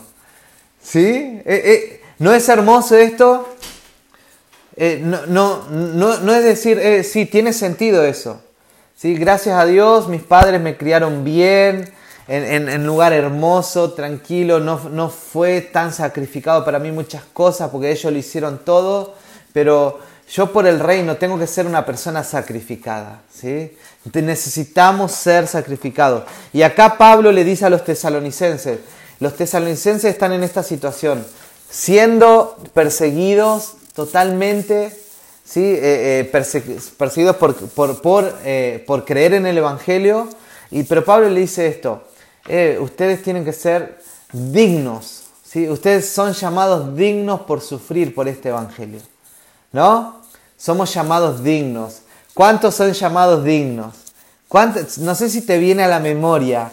¿Sí? 0.81 0.99
Eh, 0.99 1.43
eh, 1.45 2.02
¿No 2.19 2.33
es 2.33 2.47
hermoso 2.49 2.95
esto? 2.95 3.49
no, 5.01 5.25
no, 5.27 6.17
no, 6.19 6.33
es 6.33 6.43
decir, 6.43 7.03
sí, 7.03 7.25
tiene 7.25 7.53
sentido 7.53 8.03
eso. 8.03 8.41
¿Sí? 8.95 9.15
Gracias 9.15 9.55
a 9.57 9.65
Dios, 9.65 10.07
mis 10.07 10.23
padres 10.23 10.61
me 10.61 10.77
criaron 10.77 11.23
bien, 11.23 11.91
en, 12.27 12.69
en, 12.69 12.85
lugar 12.85 13.11
hermoso, 13.11 13.91
tranquilo, 13.93 14.59
no, 14.59 14.89
no, 14.89 15.09
fue 15.09 15.61
tan 15.61 15.91
sacrificado 15.91 16.63
para 16.63 16.79
mí 16.79 16.91
muchas 16.91 17.23
cosas 17.33 17.69
porque 17.69 17.91
ellos 17.91 18.11
lo 18.11 18.17
hicieron 18.17 18.59
todo, 18.63 19.13
pero 19.51 19.99
yo 20.29 20.51
por 20.51 20.65
el 20.65 20.79
reino 20.79 21.17
tengo 21.17 21.37
que 21.37 21.47
ser 21.47 21.65
una 21.65 21.85
persona 21.85 22.23
sacrificada, 22.23 23.21
¿sí? 23.31 23.75
Necesitamos 24.13 25.11
ser 25.11 25.47
sacrificados. 25.47 26.23
Y 26.53 26.61
acá 26.61 26.97
Pablo 26.97 27.31
le 27.31 27.43
dice 27.43 27.65
a 27.65 27.69
los 27.69 27.83
tesalonicenses, 27.83 28.79
los 29.19 29.35
tesalonicenses 29.35 30.05
están 30.05 30.31
en 30.33 30.43
esta 30.43 30.63
situación, 30.63 31.25
siendo 31.73 32.55
perseguidos 32.75 33.73
totalmente, 33.95 34.95
¿sí? 35.43 35.59
Eh, 35.63 36.19
eh, 36.21 36.31
perseguidos 36.97 37.35
por, 37.35 37.55
por, 37.55 37.99
por, 37.99 38.31
eh, 38.45 38.83
por 38.85 39.03
creer 39.05 39.33
en 39.33 39.47
el 39.47 39.57
Evangelio, 39.57 40.29
y, 40.69 40.83
pero 40.83 41.03
Pablo 41.03 41.29
le 41.29 41.39
dice 41.39 41.67
esto, 41.67 42.03
ustedes 42.79 43.23
tienen 43.23 43.43
que 43.43 43.53
ser 43.53 43.99
dignos, 44.31 45.23
¿sí? 45.43 45.67
Ustedes 45.67 46.09
son 46.09 46.33
llamados 46.33 46.95
dignos 46.95 47.41
por 47.41 47.59
sufrir 47.59 48.13
por 48.13 48.27
este 48.27 48.49
evangelio, 48.49 49.01
¿no? 49.71 50.21
Somos 50.57 50.93
llamados 50.93 51.43
dignos. 51.43 52.01
¿Cuántos 52.33 52.75
son 52.75 52.91
llamados 52.93 53.43
dignos? 53.43 53.95
No 54.97 55.15
sé 55.15 55.29
si 55.29 55.41
te 55.41 55.57
viene 55.57 55.83
a 55.83 55.87
la 55.87 55.99
memoria 55.99 56.71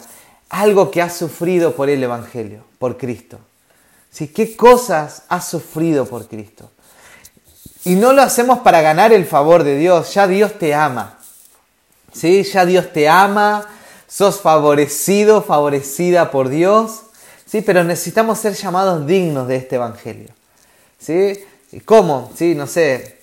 algo 0.49 0.89
que 0.89 1.01
has 1.01 1.15
sufrido 1.15 1.75
por 1.75 1.89
el 1.89 2.03
evangelio, 2.03 2.63
por 2.79 2.97
Cristo. 2.97 3.39
¿Sí? 4.11 4.27
¿Qué 4.27 4.55
cosas 4.55 5.23
has 5.29 5.47
sufrido 5.47 6.05
por 6.05 6.27
Cristo? 6.27 6.69
Y 7.85 7.95
no 7.95 8.13
lo 8.13 8.21
hacemos 8.21 8.59
para 8.59 8.81
ganar 8.81 9.11
el 9.11 9.25
favor 9.25 9.63
de 9.63 9.77
Dios, 9.77 10.13
ya 10.13 10.27
Dios 10.27 10.59
te 10.59 10.75
ama. 10.75 11.17
¿Sí? 12.13 12.43
Ya 12.43 12.65
Dios 12.65 12.91
te 12.91 13.07
ama, 13.07 13.67
sos 14.07 14.41
favorecido, 14.41 15.41
favorecida 15.41 16.29
por 16.29 16.49
Dios, 16.49 17.03
¿sí? 17.45 17.61
pero 17.61 17.83
necesitamos 17.83 18.39
ser 18.39 18.53
llamados 18.53 19.07
dignos 19.07 19.47
de 19.47 19.55
este 19.55 19.77
Evangelio. 19.77 20.29
¿sí? 20.99 21.39
¿Cómo? 21.85 22.31
¿Sí? 22.35 22.53
No 22.53 22.67
sé, 22.67 23.19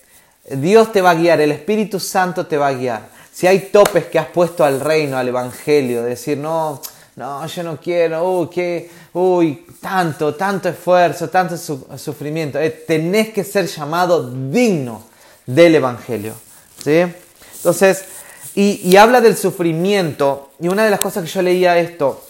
Dios 0.49 0.91
te 0.91 1.01
va 1.01 1.11
a 1.11 1.15
guiar, 1.15 1.39
el 1.41 1.51
Espíritu 1.51 1.99
Santo 1.99 2.47
te 2.47 2.57
va 2.57 2.67
a 2.67 2.73
guiar. 2.73 3.07
Si 3.31 3.47
hay 3.47 3.69
topes 3.71 4.05
que 4.05 4.19
has 4.19 4.27
puesto 4.27 4.63
al 4.63 4.79
reino, 4.79 5.17
al 5.17 5.27
Evangelio, 5.27 6.03
de 6.03 6.09
decir, 6.09 6.37
no, 6.37 6.81
no, 7.19 7.45
yo 7.47 7.63
no 7.63 7.77
quiero, 7.81 8.23
uy, 8.23 8.47
qué, 8.47 8.89
uy, 9.11 9.65
tanto, 9.81 10.35
tanto 10.35 10.69
esfuerzo, 10.69 11.29
tanto 11.29 11.57
sufrimiento. 11.57 12.57
Eh, 12.57 12.69
tenés 12.69 13.31
que 13.31 13.43
ser 13.43 13.67
llamado 13.67 14.31
digno 14.31 15.03
del 15.45 15.75
Evangelio. 15.75 16.33
¿sí? 16.81 17.03
Entonces, 17.57 18.05
y, 18.55 18.95
habla 18.95 19.19
del 19.19 19.35
sufrimiento, 19.35 20.51
y 20.61 20.69
una 20.69 20.85
de 20.85 20.91
las 20.91 21.01
cosas 21.01 21.25
que 21.25 21.29
yo 21.29 21.41
leía 21.41 21.77
esto, 21.77 22.23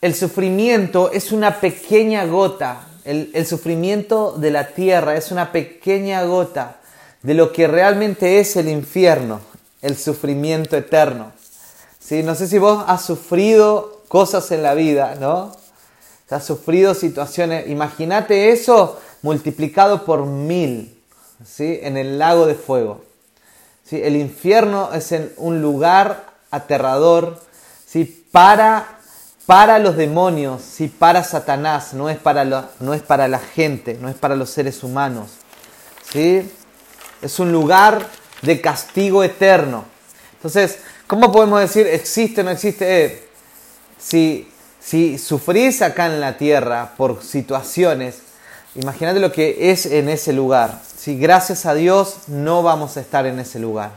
el 0.00 0.14
sufrimiento 0.14 1.10
es 1.12 1.30
una 1.30 1.60
pequeña 1.60 2.24
gota, 2.24 2.86
el, 3.04 3.46
sufrimiento 3.46 4.32
de 4.32 4.50
la 4.50 4.68
tierra 4.68 5.14
es 5.14 5.30
una 5.30 5.52
pequeña 5.52 6.22
gota 6.24 6.80
de 7.22 7.34
lo 7.34 7.52
que 7.52 7.66
realmente 7.66 8.40
es 8.40 8.56
el 8.56 8.70
infierno, 8.70 9.42
el 9.82 9.94
sufrimiento 9.94 10.74
eterno. 10.78 11.38
¿Sí? 12.00 12.22
No 12.22 12.34
sé 12.34 12.48
si 12.48 12.58
vos 12.58 12.84
has 12.88 13.04
sufrido 13.04 14.02
cosas 14.08 14.50
en 14.50 14.62
la 14.64 14.74
vida, 14.74 15.16
¿no? 15.20 15.52
ha 16.30 16.40
sufrido 16.40 16.94
situaciones, 16.94 17.68
imagínate 17.68 18.50
eso 18.50 19.00
multiplicado 19.22 20.04
por 20.04 20.26
mil, 20.26 20.96
¿sí? 21.44 21.80
En 21.82 21.96
el 21.96 22.18
lago 22.18 22.46
de 22.46 22.54
fuego. 22.54 23.02
¿sí? 23.84 24.00
El 24.02 24.16
infierno 24.16 24.90
es 24.92 25.12
un 25.36 25.60
lugar 25.60 26.26
aterrador, 26.50 27.40
¿sí? 27.84 28.24
Para, 28.30 29.00
para 29.46 29.80
los 29.80 29.96
demonios, 29.96 30.62
¿sí? 30.62 30.86
Para 30.86 31.24
Satanás, 31.24 31.94
no 31.94 32.08
es 32.08 32.18
para, 32.18 32.44
no 32.44 32.94
es 32.94 33.02
para 33.02 33.26
la 33.26 33.40
gente, 33.40 33.98
no 34.00 34.08
es 34.08 34.14
para 34.14 34.36
los 34.36 34.50
seres 34.50 34.84
humanos, 34.84 35.30
¿sí? 36.12 36.48
Es 37.22 37.40
un 37.40 37.50
lugar 37.50 38.06
de 38.42 38.60
castigo 38.60 39.24
eterno. 39.24 39.84
Entonces, 40.34 40.78
¿cómo 41.10 41.32
podemos 41.32 41.60
decir 41.60 41.88
existe 41.88 42.42
o 42.42 42.44
no 42.44 42.50
existe? 42.50 43.04
Eh, 43.04 43.28
si 43.98 44.46
si 44.80 45.18
sufrís 45.18 45.82
acá 45.82 46.06
en 46.06 46.20
la 46.20 46.38
tierra 46.38 46.94
por 46.96 47.22
situaciones, 47.22 48.22
imagínate 48.74 49.20
lo 49.20 49.30
que 49.30 49.70
es 49.70 49.84
en 49.84 50.08
ese 50.08 50.32
lugar. 50.32 50.80
Si 50.96 51.18
gracias 51.18 51.66
a 51.66 51.74
Dios 51.74 52.28
no 52.28 52.62
vamos 52.62 52.96
a 52.96 53.00
estar 53.00 53.26
en 53.26 53.38
ese 53.38 53.58
lugar. 53.58 53.90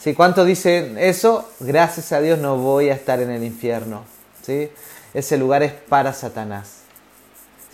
Si 0.00 0.14
¿Cuántos 0.14 0.46
dicen 0.46 0.98
eso? 0.98 1.50
Gracias 1.60 2.12
a 2.12 2.20
Dios 2.20 2.38
no 2.38 2.56
voy 2.58 2.90
a 2.90 2.94
estar 2.94 3.20
en 3.20 3.30
el 3.30 3.42
infierno. 3.42 4.04
¿sí? 4.42 4.70
Ese 5.14 5.36
lugar 5.36 5.62
es 5.62 5.72
para 5.72 6.12
Satanás. 6.12 6.82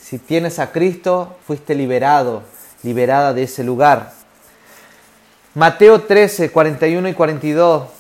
Si 0.01 0.19
tienes 0.19 0.59
a 0.59 0.73
Cristo, 0.73 1.37
fuiste 1.47 1.75
liberado, 1.75 2.43
liberada 2.83 3.35
de 3.35 3.43
ese 3.43 3.65
lugar. 3.65 4.13
Mateo 5.55 6.03
13, 6.03 6.51
41 6.51 7.09
y 7.09 7.15
42 7.15 8.00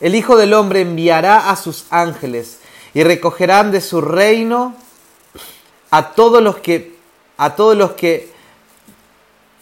El 0.00 0.14
Hijo 0.14 0.36
del 0.36 0.54
Hombre 0.54 0.82
enviará 0.82 1.50
a 1.50 1.56
sus 1.56 1.86
ángeles 1.90 2.58
y 2.94 3.02
recogerán 3.02 3.72
de 3.72 3.80
su 3.80 4.00
reino 4.00 4.74
a 5.90 6.12
todos 6.12 6.42
los 6.42 6.56
que 6.56 6.96
a 7.38 7.54
todos 7.54 7.76
los 7.76 7.92
que 7.92 8.30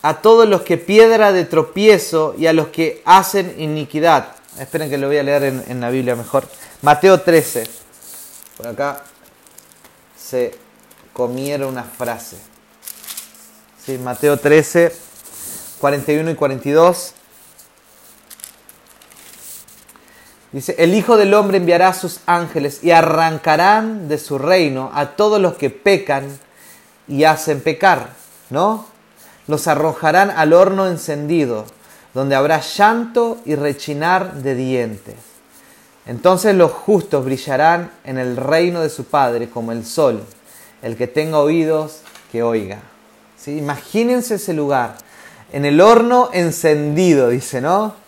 a 0.03 0.21
todos 0.21 0.49
los 0.49 0.63
que 0.63 0.77
piedra 0.77 1.33
de 1.33 1.45
tropiezo 1.45 2.35
y 2.37 2.47
a 2.47 2.53
los 2.53 2.69
que 2.69 3.03
hacen 3.05 3.55
iniquidad. 3.59 4.37
Esperen 4.59 4.91
que 4.91 4.99
lo 4.99 5.07
voy 5.07 5.17
a 5.17 5.23
leer 5.23 5.45
en, 5.45 5.65
en 5.67 5.81
la 5.81 5.91
Biblia 5.91 6.15
mejor. 6.15 6.47
Mateo 6.83 7.21
13. 7.21 7.65
Por 8.57 8.69
acá 8.69 9.03
se 10.17 10.57
comieron 11.13 11.71
una 11.71 11.85
frase. 11.85 12.37
Sí, 13.85 13.99
Mateo 13.99 14.39
13, 14.39 14.95
41 15.79 16.31
y 16.31 16.35
42. 16.35 17.14
Dice, 20.55 20.77
el 20.79 20.95
Hijo 20.95 21.17
del 21.17 21.35
Hombre 21.35 21.57
enviará 21.57 21.89
a 21.89 21.95
sus 21.95 22.21
ángeles 22.27 22.85
y 22.85 22.93
arrancarán 22.93 24.07
de 24.07 24.19
su 24.19 24.39
reino 24.39 24.89
a 24.95 25.17
todos 25.17 25.41
los 25.41 25.55
que 25.55 25.69
pecan 25.69 26.29
y 27.09 27.25
hacen 27.25 27.61
pecar, 27.61 28.11
¿no? 28.51 28.87
Los 29.49 29.67
arrojarán 29.67 30.31
al 30.31 30.53
horno 30.53 30.87
encendido, 30.87 31.65
donde 32.15 32.37
habrá 32.37 32.61
llanto 32.61 33.39
y 33.45 33.57
rechinar 33.57 34.35
de 34.35 34.55
dientes. 34.55 35.17
Entonces 36.07 36.55
los 36.55 36.71
justos 36.71 37.25
brillarán 37.25 37.91
en 38.05 38.19
el 38.19 38.37
reino 38.37 38.81
de 38.81 38.91
su 38.91 39.07
Padre 39.07 39.51
como 39.51 39.73
el 39.73 39.85
sol. 39.85 40.23
El 40.83 40.97
que 40.97 41.09
tenga 41.09 41.41
oídos, 41.41 42.03
que 42.31 42.45
oiga. 42.45 42.79
¿Sí? 43.37 43.59
Imagínense 43.59 44.37
ese 44.37 44.55
lugar, 44.55 44.99
en 45.53 45.65
el 45.65 45.81
horno 45.81 46.31
encendido, 46.33 47.31
dice, 47.31 47.61
¿no? 47.61 48.04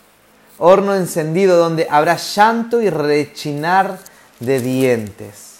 Horno 0.59 0.95
encendido 0.95 1.57
donde 1.57 1.87
habrá 1.91 2.17
llanto 2.17 2.81
y 2.81 2.91
rechinar 2.91 3.99
de 4.41 4.61
dientes. 4.61 5.57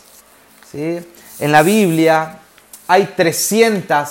¿Sí? 0.71 0.99
En 1.39 1.53
la 1.53 1.63
Biblia 1.63 2.39
hay 2.87 3.13
300, 3.17 4.09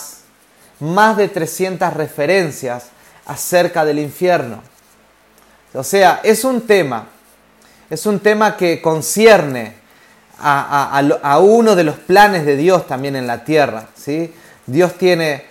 más 0.79 1.17
de 1.17 1.27
300 1.27 1.93
referencias 1.93 2.87
acerca 3.25 3.85
del 3.85 3.99
infierno. 3.99 4.61
O 5.73 5.83
sea, 5.83 6.21
es 6.23 6.43
un 6.43 6.61
tema, 6.61 7.07
es 7.89 8.05
un 8.05 8.19
tema 8.19 8.55
que 8.55 8.81
concierne 8.81 9.73
a, 10.39 10.99
a, 11.23 11.39
uno 11.39 11.75
de 11.75 11.83
los 11.83 11.95
planes 11.95 12.45
de 12.45 12.57
Dios 12.57 12.87
también 12.87 13.15
en 13.15 13.27
la 13.27 13.43
tierra. 13.43 13.87
¿sí? 13.95 14.33
Dios 14.65 14.95
tiene 14.95 15.45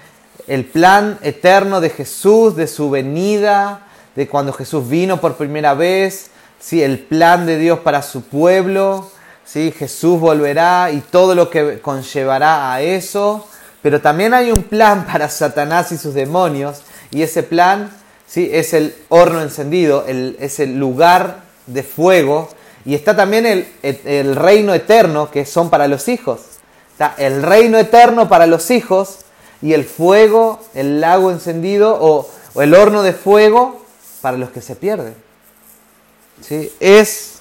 el 0.46 0.64
plan 0.64 1.18
eterno 1.22 1.80
de 1.80 1.90
Jesús, 1.90 2.54
de 2.56 2.66
su 2.66 2.90
venida, 2.90 3.83
de 4.16 4.28
cuando 4.28 4.52
Jesús 4.52 4.88
vino 4.88 5.20
por 5.20 5.34
primera 5.34 5.74
vez, 5.74 6.30
¿sí? 6.60 6.82
el 6.82 6.98
plan 6.98 7.46
de 7.46 7.58
Dios 7.58 7.80
para 7.80 8.02
su 8.02 8.22
pueblo, 8.22 9.10
¿sí? 9.44 9.72
Jesús 9.76 10.20
volverá 10.20 10.90
y 10.92 11.00
todo 11.00 11.34
lo 11.34 11.50
que 11.50 11.80
conllevará 11.80 12.72
a 12.72 12.80
eso, 12.80 13.46
pero 13.82 14.00
también 14.00 14.34
hay 14.34 14.50
un 14.50 14.62
plan 14.62 15.06
para 15.12 15.28
Satanás 15.28 15.92
y 15.92 15.98
sus 15.98 16.14
demonios, 16.14 16.82
y 17.10 17.22
ese 17.22 17.42
plan 17.42 17.90
¿sí? 18.26 18.48
es 18.52 18.72
el 18.72 18.94
horno 19.08 19.42
encendido, 19.42 20.04
el, 20.06 20.36
es 20.40 20.60
el 20.60 20.78
lugar 20.78 21.42
de 21.66 21.82
fuego, 21.82 22.48
y 22.84 22.94
está 22.94 23.16
también 23.16 23.46
el, 23.46 23.66
el, 23.82 24.36
reino 24.36 24.74
eterno 24.74 25.30
que 25.30 25.46
son 25.46 25.70
para 25.70 25.88
los 25.88 26.06
hijos. 26.08 26.40
Está 26.92 27.14
el 27.16 27.42
reino 27.42 27.78
eterno 27.78 28.28
para 28.28 28.46
los 28.46 28.70
hijos 28.70 29.20
y 29.62 29.72
el 29.72 29.84
fuego, 29.84 30.60
el 30.74 31.00
lago 31.00 31.30
encendido 31.30 31.96
o, 31.98 32.28
o 32.52 32.60
el 32.60 32.74
horno 32.74 33.02
de 33.02 33.14
fuego 33.14 33.83
para 34.24 34.38
los 34.38 34.48
que 34.48 34.62
se 34.62 34.74
pierden. 34.74 35.14
¿Sí? 36.40 36.72
Es 36.80 37.40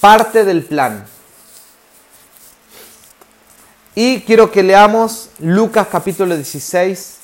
parte 0.00 0.44
del 0.44 0.64
plan. 0.64 1.06
Y 3.94 4.22
quiero 4.22 4.50
que 4.50 4.64
leamos 4.64 5.30
Lucas 5.38 5.86
capítulo 5.88 6.34
16, 6.34 7.18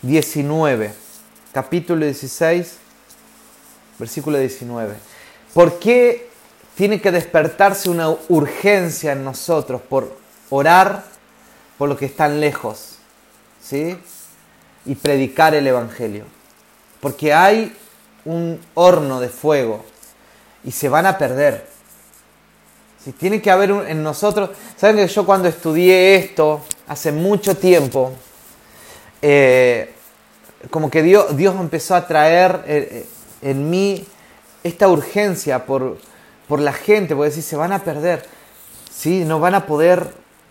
19. 0.00 0.94
Capítulo 1.52 2.06
16, 2.06 2.76
versículo 3.98 4.38
19. 4.38 4.96
¿Por 5.52 5.78
qué 5.78 6.30
tiene 6.76 6.98
que 6.98 7.12
despertarse 7.12 7.90
una 7.90 8.08
urgencia 8.30 9.12
en 9.12 9.22
nosotros 9.22 9.82
por 9.82 10.16
orar 10.48 11.04
por 11.76 11.90
los 11.90 11.98
que 11.98 12.06
están 12.06 12.40
lejos? 12.40 12.96
¿Sí? 13.62 13.98
Y 14.86 14.94
predicar 14.94 15.54
el 15.54 15.66
Evangelio. 15.66 16.24
Porque 17.00 17.32
hay 17.34 17.76
un 18.24 18.60
horno 18.74 19.20
de 19.20 19.28
fuego 19.28 19.84
y 20.64 20.72
se 20.72 20.88
van 20.88 21.06
a 21.06 21.18
perder. 21.18 21.66
Si 23.02 23.12
tiene 23.12 23.40
que 23.40 23.50
haber 23.50 23.70
en 23.70 24.02
nosotros, 24.02 24.50
saben 24.76 24.96
que 24.96 25.06
yo 25.06 25.24
cuando 25.24 25.48
estudié 25.48 26.16
esto 26.16 26.60
hace 26.88 27.12
mucho 27.12 27.56
tiempo, 27.56 28.12
eh, 29.22 29.92
como 30.70 30.90
que 30.90 31.02
Dios, 31.02 31.36
Dios 31.36 31.54
empezó 31.58 31.94
a 31.94 32.06
traer 32.06 32.64
eh, 32.66 32.88
eh, 32.90 33.06
en 33.42 33.70
mí 33.70 34.04
esta 34.64 34.88
urgencia 34.88 35.66
por, 35.66 35.98
por 36.48 36.60
la 36.60 36.72
gente, 36.72 37.14
porque 37.14 37.30
decir, 37.30 37.44
se 37.44 37.56
van 37.56 37.72
a 37.72 37.84
perder, 37.84 38.24
¿sí? 38.90 39.24
no 39.24 39.38
van 39.38 39.54
a 39.54 39.66
poder, 39.66 40.08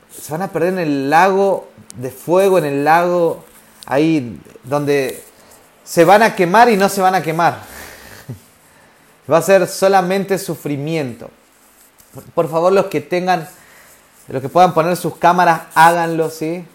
se 0.10 0.32
van 0.32 0.41
a 0.41 0.52
perder 0.52 0.74
en 0.74 0.80
el 0.80 1.10
lago 1.10 1.67
de 1.98 2.10
fuego, 2.12 2.58
en 2.58 2.65
el 2.65 2.86
lago 2.86 3.43
ahí 3.86 4.39
donde 4.63 5.24
se 5.84 6.04
van 6.04 6.24
a 6.24 6.36
quemar 6.36 6.69
y 6.69 6.78
no 6.78 6.89
se 6.89 7.02
van 7.02 7.15
a 7.15 7.21
quemar. 7.21 7.60
Va 9.32 9.38
a 9.38 9.41
ser 9.41 9.67
solamente 9.67 10.38
sufrimiento. 10.38 11.30
Por 12.34 12.50
favor, 12.50 12.71
los 12.71 12.86
que 12.88 13.02
tengan, 13.02 13.48
los 14.28 14.41
que 14.41 14.50
puedan 14.50 14.74
poner 14.74 14.95
sus 14.95 15.17
cámaras, 15.17 15.63
háganlo, 15.76 16.30
¿sí? 16.30 16.65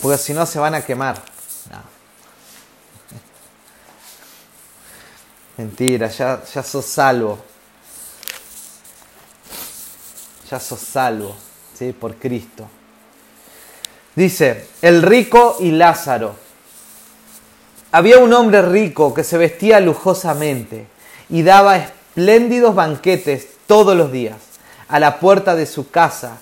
Porque 0.00 0.18
si 0.18 0.32
no 0.32 0.46
se 0.46 0.58
van 0.58 0.74
a 0.74 0.82
quemar. 0.82 1.16
Mentira, 5.56 6.08
ya, 6.08 6.42
ya 6.44 6.62
sos 6.62 6.86
salvo. 6.86 7.38
Ya 10.50 10.58
sos 10.60 10.80
salvo, 10.80 11.36
¿sí? 11.74 11.92
Por 11.92 12.16
Cristo. 12.16 12.68
Dice, 14.16 14.66
el 14.80 15.02
rico 15.02 15.58
y 15.60 15.72
Lázaro. 15.72 16.36
Había 17.92 18.16
un 18.16 18.32
hombre 18.32 18.62
rico 18.62 19.12
que 19.12 19.22
se 19.22 19.36
vestía 19.36 19.78
lujosamente 19.78 20.86
y 21.28 21.42
daba 21.42 21.76
espléndidos 21.76 22.74
banquetes 22.74 23.48
todos 23.66 23.94
los 23.94 24.10
días. 24.10 24.36
A 24.88 24.98
la 25.00 25.20
puerta 25.20 25.54
de 25.54 25.66
su 25.66 25.90
casa 25.90 26.38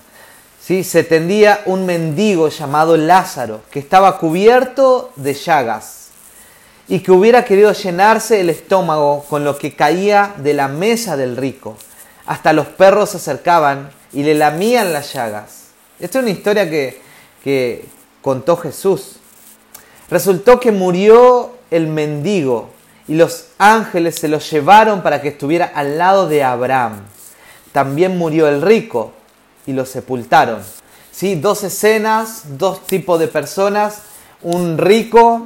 ¿sí? 0.61 0.85
se 0.85 1.03
tendía 1.03 1.63
un 1.65 1.85
mendigo 1.85 2.47
llamado 2.47 2.95
Lázaro, 2.95 3.61
que 3.69 3.79
estaba 3.79 4.19
cubierto 4.19 5.11
de 5.17 5.33
llagas 5.33 6.11
y 6.87 6.99
que 6.99 7.11
hubiera 7.11 7.43
querido 7.43 7.73
llenarse 7.73 8.39
el 8.39 8.49
estómago 8.49 9.25
con 9.29 9.43
lo 9.43 9.57
que 9.57 9.75
caía 9.75 10.33
de 10.37 10.53
la 10.53 10.69
mesa 10.69 11.17
del 11.17 11.35
rico. 11.35 11.75
Hasta 12.25 12.53
los 12.53 12.67
perros 12.67 13.09
se 13.09 13.17
acercaban 13.17 13.91
y 14.13 14.23
le 14.23 14.33
lamían 14.33 14.93
las 14.93 15.11
llagas. 15.11 15.65
Esta 15.99 16.19
es 16.19 16.23
una 16.23 16.31
historia 16.31 16.69
que 16.69 17.04
que 17.45 17.85
contó 18.23 18.57
Jesús. 18.57 19.17
Resultó 20.09 20.59
que 20.59 20.71
murió 20.71 21.51
el 21.69 21.85
mendigo 21.85 22.71
y 23.07 23.13
los 23.13 23.49
ángeles 23.59 24.15
se 24.15 24.27
lo 24.27 24.39
llevaron 24.39 25.03
para 25.03 25.21
que 25.21 25.27
estuviera 25.27 25.65
al 25.67 25.99
lado 25.99 26.27
de 26.27 26.43
Abraham. 26.43 27.03
También 27.71 28.17
murió 28.17 28.47
el 28.47 28.63
rico 28.63 29.13
y 29.67 29.73
lo 29.73 29.85
sepultaron. 29.85 30.63
¿Sí? 31.11 31.35
Dos 31.35 31.63
escenas, 31.63 32.57
dos 32.57 32.87
tipos 32.87 33.19
de 33.19 33.27
personas, 33.27 34.01
un 34.41 34.79
rico, 34.79 35.45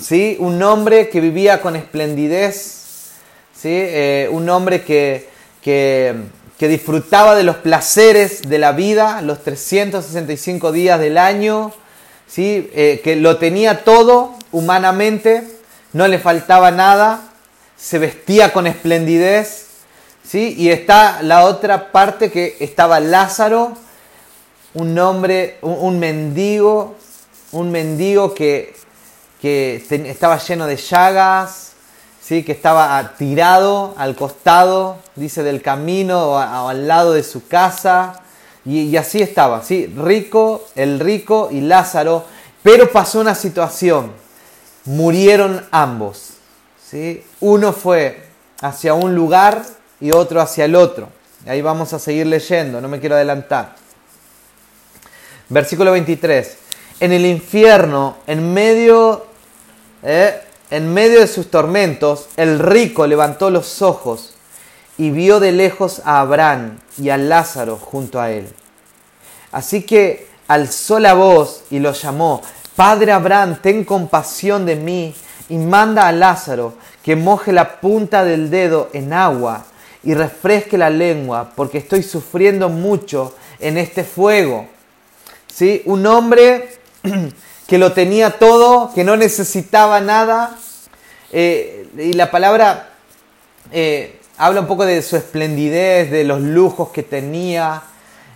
¿sí? 0.00 0.36
un 0.38 0.62
hombre 0.62 1.08
que 1.08 1.20
vivía 1.20 1.60
con 1.60 1.74
esplendidez, 1.74 3.10
¿sí? 3.52 3.70
Eh, 3.72 4.28
un 4.30 4.48
hombre 4.48 4.84
que, 4.84 5.28
que, 5.60 6.14
que 6.58 6.68
disfrutaba 6.68 7.36
de 7.36 7.44
los 7.44 7.56
placeres 7.56 8.42
de 8.42 8.58
la 8.58 8.72
vida 8.72 9.22
los 9.22 9.42
365 9.44 10.72
días 10.72 10.98
del 10.98 11.16
año, 11.16 11.72
¿sí? 12.26 12.68
Eh, 12.74 13.00
que 13.04 13.16
lo 13.16 13.38
tenía 13.38 13.84
todo 13.84 14.34
humanamente, 14.50 15.44
no 15.92 16.08
le 16.08 16.18
faltaba 16.18 16.70
nada, 16.70 17.28
se 17.76 17.98
vestía 17.98 18.52
con 18.52 18.66
esplendidez, 18.66 19.66
¿sí? 20.24 20.54
y 20.58 20.70
está 20.70 21.22
la 21.22 21.44
otra 21.44 21.92
parte 21.92 22.30
que 22.30 22.56
estaba 22.60 23.00
Lázaro, 23.00 23.74
un 24.74 24.98
hombre, 24.98 25.58
un, 25.62 25.98
mendigo, 25.98 26.96
un 27.52 27.70
mendigo 27.70 28.34
que, 28.34 28.74
que 29.40 29.82
estaba 29.90 30.38
lleno 30.38 30.66
de 30.66 30.76
llagas, 30.76 31.72
¿sí? 32.28 32.42
que 32.42 32.52
estaba 32.52 33.14
tirado 33.16 33.94
al 33.96 34.14
costado, 34.14 34.98
dice, 35.16 35.42
del 35.42 35.62
camino 35.62 36.32
o, 36.32 36.38
al 36.38 36.86
lado 36.86 37.14
de 37.14 37.22
su 37.22 37.48
casa. 37.48 38.20
Y, 38.66 38.94
así 38.98 39.22
estaba, 39.22 39.62
¿sí? 39.62 39.86
rico, 39.96 40.66
el 40.74 41.00
rico 41.00 41.48
y 41.50 41.62
Lázaro. 41.62 42.26
Pero 42.62 42.92
pasó 42.92 43.20
una 43.20 43.34
situación, 43.34 44.12
murieron 44.84 45.64
ambos. 45.70 46.34
¿sí? 46.86 47.24
Uno 47.40 47.72
fue 47.72 48.26
hacia 48.60 48.92
un 48.92 49.14
lugar 49.14 49.62
y 49.98 50.10
otro 50.10 50.42
hacia 50.42 50.66
el 50.66 50.74
otro. 50.74 51.08
Ahí 51.46 51.62
vamos 51.62 51.94
a 51.94 51.98
seguir 51.98 52.26
leyendo, 52.26 52.78
no 52.82 52.88
me 52.88 53.00
quiero 53.00 53.14
adelantar. 53.14 53.74
Versículo 55.48 55.92
23. 55.92 56.58
En 57.00 57.12
el 57.12 57.24
infierno, 57.24 58.18
en 58.26 58.52
medio, 58.52 59.24
eh, 60.02 60.42
en 60.70 60.92
medio 60.92 61.20
de 61.20 61.26
sus 61.26 61.50
tormentos, 61.50 62.28
el 62.36 62.58
rico 62.58 63.06
levantó 63.06 63.50
los 63.50 63.82
ojos 63.82 64.34
y 64.98 65.10
vio 65.10 65.40
de 65.40 65.52
lejos 65.52 66.02
a 66.04 66.20
Abraham 66.20 66.78
y 66.98 67.10
a 67.10 67.16
Lázaro 67.16 67.76
junto 67.76 68.20
a 68.20 68.30
él. 68.30 68.48
Así 69.52 69.82
que 69.82 70.26
alzó 70.48 70.98
la 70.98 71.14
voz 71.14 71.62
y 71.70 71.78
lo 71.78 71.92
llamó, 71.92 72.42
Padre 72.76 73.12
Abraham, 73.12 73.58
ten 73.62 73.84
compasión 73.84 74.66
de 74.66 74.76
mí 74.76 75.14
y 75.48 75.56
manda 75.56 76.06
a 76.06 76.12
Lázaro 76.12 76.74
que 77.02 77.16
moje 77.16 77.52
la 77.52 77.80
punta 77.80 78.22
del 78.24 78.50
dedo 78.50 78.90
en 78.92 79.12
agua 79.12 79.64
y 80.04 80.14
refresque 80.14 80.78
la 80.78 80.90
lengua, 80.90 81.52
porque 81.56 81.78
estoy 81.78 82.02
sufriendo 82.02 82.68
mucho 82.68 83.34
en 83.58 83.78
este 83.78 84.04
fuego. 84.04 84.68
¿Sí? 85.52 85.82
Un 85.86 86.06
hombre 86.06 86.68
que 87.68 87.76
lo 87.76 87.92
tenía 87.92 88.30
todo, 88.30 88.90
que 88.94 89.04
no 89.04 89.18
necesitaba 89.18 90.00
nada, 90.00 90.56
eh, 91.30 91.86
y 91.98 92.14
la 92.14 92.30
palabra 92.30 92.94
eh, 93.70 94.18
habla 94.38 94.62
un 94.62 94.66
poco 94.66 94.86
de 94.86 95.02
su 95.02 95.16
esplendidez, 95.18 96.10
de 96.10 96.24
los 96.24 96.40
lujos 96.40 96.88
que 96.88 97.02
tenía, 97.02 97.82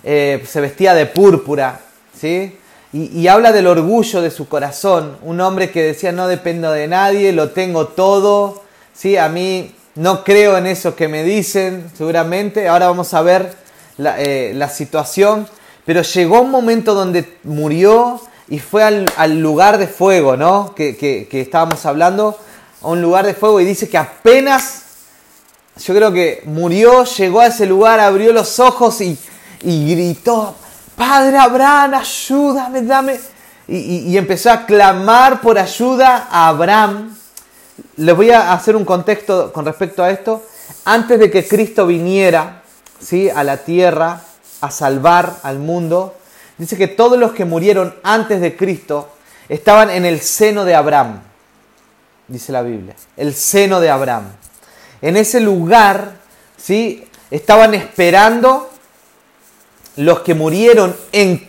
eh, 0.05 0.45
se 0.47 0.61
vestía 0.61 0.93
de 0.93 1.07
púrpura, 1.07 1.81
¿sí? 2.15 2.59
Y, 2.93 3.27
habla 3.27 3.53
del 3.53 3.69
orgullo 3.69 4.21
de 4.21 4.31
su 4.31 4.51
corazón, 4.51 5.17
un 5.23 5.41
hombre 5.41 5.71
que 5.71 5.83
decía 5.83 6.13
no 6.13 6.29
dependo 6.29 6.71
de 6.71 6.87
nadie, 6.87 7.33
lo 7.33 7.53
tengo 7.53 7.87
todo, 7.87 8.63
¿sí? 8.93 9.17
A 9.17 9.31
mí 9.31 9.75
no 9.95 10.25
creo 10.25 10.59
en 10.59 10.67
eso 10.67 10.95
que 10.95 11.09
me 11.09 11.25
dicen, 11.25 11.91
seguramente, 11.97 12.69
ahora 12.69 12.89
vamos 12.89 13.15
a 13.15 13.23
ver 13.23 13.55
la, 13.97 14.19
la 14.53 14.69
situación, 14.69 15.49
pero 15.87 16.03
llegó 16.03 16.43
un 16.43 16.51
momento 16.51 16.93
donde 16.93 17.39
murió 17.45 18.21
y 18.49 18.59
fue 18.59 18.83
al, 18.83 19.41
lugar 19.41 19.79
de 19.79 19.87
fuego, 19.87 20.37
¿no? 20.37 20.75
Que, 20.75 20.97
que 20.97 21.41
estábamos 21.41 21.87
hablando, 21.87 22.39
a 22.83 22.89
un 22.89 23.01
lugar 23.01 23.25
de 23.27 23.35
fuego 23.35 23.61
y 23.61 23.65
dice 23.65 23.89
que 23.89 23.99
apenas, 23.99 24.83
yo 25.77 25.95
creo 25.95 26.13
que 26.13 26.43
murió, 26.45 27.05
llegó 27.05 27.41
a 27.41 27.47
ese 27.47 27.67
lugar, 27.67 28.01
abrió 28.01 28.33
los 28.33 28.59
ojos 28.59 29.01
y, 29.01 29.17
gritó, 29.63 30.55
Padre 30.97 31.39
Abraham, 31.39 31.95
ayúdame, 31.95 32.83
dame. 32.83 33.21
Y, 33.69 34.17
empezó 34.17 34.51
a 34.51 34.67
clamar 34.67 35.41
por 35.41 35.59
ayuda 35.59 36.29
a 36.31 36.49
Abraham. 36.49 37.17
Les 37.97 38.15
voy 38.15 38.31
a 38.31 38.53
hacer 38.53 38.77
un 38.77 38.85
contexto 38.85 39.53
con 39.53 39.65
respecto 39.65 40.03
a 40.03 40.11
esto. 40.11 40.43
Antes 40.85 41.19
de 41.19 41.31
que 41.31 41.47
Cristo 41.47 41.87
viniera 41.87 42.63
¿sí? 43.01 43.31
a 43.31 43.45
la 43.45 43.59
tierra 43.59 44.21
a 44.61 44.71
salvar 44.71 45.37
al 45.43 45.59
mundo, 45.59 46.15
dice 46.59 46.77
que 46.77 46.89
todos 46.89 47.19
los 47.19 47.33
que 47.33 47.45
murieron 47.45 47.95
antes 48.03 48.41
de 48.41 48.57
Cristo 48.57 49.11
estaban 49.49 49.91
en 49.91 50.05
el 50.05 50.21
seno 50.21 50.65
de 50.65 50.75
Abraham 50.75 51.21
dice 52.33 52.51
la 52.51 52.63
Biblia, 52.63 52.95
el 53.17 53.35
seno 53.35 53.81
de 53.81 53.91
Abraham. 53.91 54.25
En 55.01 55.17
ese 55.17 55.41
lugar, 55.41 56.17
¿sí? 56.57 57.05
Estaban 57.31 57.75
esperando 57.75 58.71
los 59.97 60.21
que 60.21 60.35
murieron 60.35 60.97
en, 61.13 61.49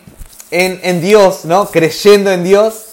en, 0.50 1.00
Dios, 1.00 1.44
¿no? 1.44 1.66
Creyendo 1.70 2.30
en 2.30 2.44
Dios, 2.44 2.86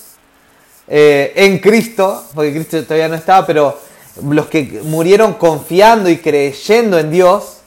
eh, 0.87 1.33
en 1.35 1.59
Cristo, 1.59 2.23
porque 2.33 2.53
Cristo 2.53 2.83
todavía 2.83 3.09
no 3.09 3.15
estaba, 3.15 3.45
pero 3.45 3.79
los 4.23 4.47
que 4.47 4.81
murieron 4.83 5.33
confiando 5.33 6.09
y 6.09 6.17
creyendo 6.17 6.99
en 6.99 7.11
Dios, 7.11 7.57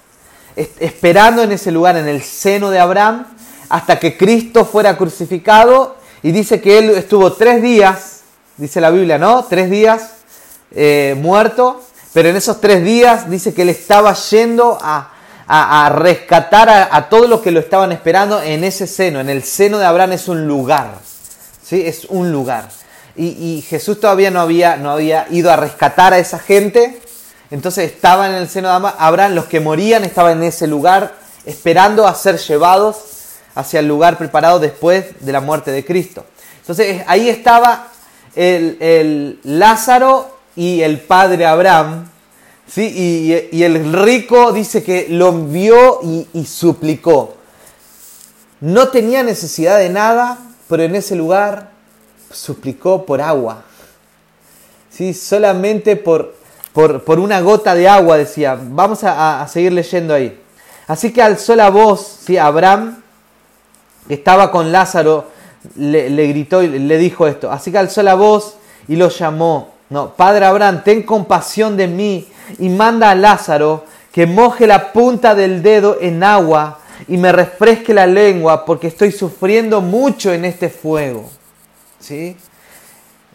esperando 0.57 1.43
en 1.43 1.53
ese 1.53 1.71
lugar, 1.71 1.97
en 1.97 2.07
el 2.07 2.23
seno 2.23 2.71
de 2.71 2.79
Abraham, 2.79 3.27
hasta 3.75 3.99
que 3.99 4.17
Cristo 4.17 4.65
fuera 4.65 4.97
crucificado, 4.97 5.97
y 6.23 6.31
dice 6.31 6.61
que 6.61 6.79
él 6.79 6.91
estuvo 6.91 7.33
tres 7.33 7.61
días 7.61 8.15
dice 8.57 8.81
la 8.81 8.91
Biblia, 8.91 9.19
¿no? 9.19 9.45
Tres 9.45 9.71
días 9.71 10.11
eh, 10.71 11.17
muerto, 11.21 11.83
pero 12.13 12.29
en 12.29 12.37
esos 12.37 12.61
tres 12.61 12.85
días 12.85 13.29
dice 13.29 13.53
que 13.53 13.63
él 13.63 13.69
estaba 13.71 14.15
yendo 14.15 14.79
a, 14.81 15.11
rescatar 15.97 16.71
a, 16.71 17.09
todos 17.09 17.29
los 17.29 17.41
que 17.41 17.51
lo 17.51 17.61
estaban 17.61 17.93
esperando 17.93 18.41
en 18.41 18.65
ese 18.65 18.87
seno. 18.87 19.21
En 19.21 19.29
el 19.29 19.43
seno 19.43 19.79
de 19.79 19.85
Abraham 19.85 20.13
es 20.13 20.29
un 20.29 20.47
lugar, 20.47 20.93
¿sí? 21.63 21.83
Es 21.85 22.07
un 22.07 22.33
lugar. 22.33 22.69
Y, 23.17 23.65
Jesús 23.69 24.01
todavía 24.01 24.31
no 24.31 24.41
había, 24.41 24.77
no 24.77 24.91
había 24.91 25.27
ido 25.31 25.51
a 25.53 25.57
rescatar 25.57 26.13
a 26.13 26.19
esa 26.19 26.39
gente, 26.39 27.01
entonces 27.51 27.91
estaban 27.91 28.31
en 28.33 28.39
el 28.39 28.49
seno 28.49 28.69
de 28.69 28.93
Abraham, 28.99 29.35
los 29.35 29.47
que 29.47 29.61
morían 29.61 30.05
estaban 30.05 30.39
en 30.39 30.45
ese 30.45 30.67
lugar 30.67 31.15
esperando 31.45 32.07
a 32.07 32.15
ser 32.15 32.39
llevados 32.39 33.14
hacia 33.55 33.81
el 33.81 33.89
lugar 33.89 34.19
preparado 34.19 34.59
después 34.59 35.07
de 35.21 35.33
la 35.33 35.41
muerte 35.41 35.71
de 35.71 35.85
Cristo. 35.85 36.25
Entonces 36.61 37.03
ahí 37.07 37.29
estaba 37.29 37.89
el, 38.35 39.39
Lázaro 39.45 40.39
y 40.57 40.81
el 40.81 41.01
padre 41.01 41.47
Abraham, 41.47 42.09
¿sí? 42.67 43.49
y, 43.53 43.63
el 43.63 43.93
rico 43.93 44.53
dice 44.53 44.83
que 44.83 45.07
lo 45.11 45.33
vio 45.33 46.01
y, 46.03 46.45
suplicó. 46.47 47.37
No 48.61 48.89
tenía 48.89 49.23
necesidad 49.23 49.79
de 49.79 49.91
nada, 49.91 50.39
pero 50.69 50.85
en 50.85 50.95
ese 50.95 51.15
lugar 51.17 51.71
suplicó 52.31 53.05
por 53.05 53.21
agua. 53.21 53.65
¿Sí? 54.91 55.13
Solamente 55.13 55.97
por, 55.97 56.35
por, 56.73 57.19
una 57.19 57.41
gota 57.41 57.75
de 57.75 57.89
agua, 57.89 58.17
decía. 58.17 58.59
Vamos 58.61 59.01
a, 59.03 59.47
seguir 59.49 59.73
leyendo 59.73 60.15
ahí. 60.15 60.41
Así 60.87 61.13
que 61.13 61.23
alzó 61.23 61.55
la 61.57 61.71
voz, 61.71 62.21
¿sí? 62.25 62.39
Abraham, 62.39 63.04
estaba 64.09 64.51
con 64.51 64.73
Lázaro 64.73 65.27
le, 65.77 66.27
gritó 66.29 66.63
y 66.63 66.79
le 66.79 66.99
dijo 66.99 67.27
esto. 67.27 67.51
Así 67.51 67.71
que 67.71 67.79
alzó 67.79 68.03
la 68.03 68.15
voz 68.15 68.57
y 68.89 68.97
lo 68.97 69.09
llamó. 69.09 69.75
No, 69.91 70.15
Padre 70.15 70.47
Abraham, 70.47 70.83
ten 70.85 71.03
compasión 71.03 71.77
de 71.77 71.87
mí 71.87 72.29
y 72.59 72.69
manda 72.69 73.11
a 73.11 73.15
Lázaro 73.15 73.85
que 74.13 74.27
moje 74.27 74.67
la 74.67 74.93
punta 74.93 75.35
del 75.35 75.63
dedo 75.63 75.99
en 76.01 76.23
agua 76.23 76.79
y 77.09 77.17
me 77.17 77.33
refresque 77.33 77.93
la 77.93 78.07
lengua 78.07 78.65
porque 78.65 78.89
estoy 78.89 79.13
sufriendo 79.13 79.81
mucho 79.81 80.33
en 80.33 80.45
este 80.45 80.69
fuego. 80.69 81.29
¿Sí? 81.99 82.37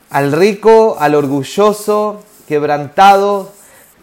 Al 0.09 0.31
rico, 0.31 0.97
al 0.99 1.15
orgulloso, 1.15 2.23
quebrantado, 2.47 3.51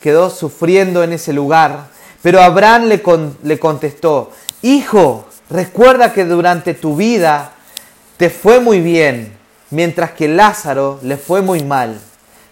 quedó 0.01 0.31
sufriendo 0.31 1.03
en 1.03 1.13
ese 1.13 1.33
lugar. 1.33 1.89
Pero 2.23 2.41
Abraham 2.41 2.85
le, 2.85 3.03
le 3.43 3.59
contestó, 3.59 4.31
Hijo, 4.63 5.26
recuerda 5.51 6.13
que 6.13 6.25
durante 6.25 6.75
tu 6.75 6.97
vida 6.97 7.53
te 8.17 8.31
fue 8.31 8.61
muy 8.61 8.81
bien, 8.81 9.33
mientras 9.71 10.13
que 10.13 10.29
Lázaro 10.29 10.99
le 11.03 11.17
fue 11.17 11.43
muy 11.43 11.63
mal. 11.63 12.01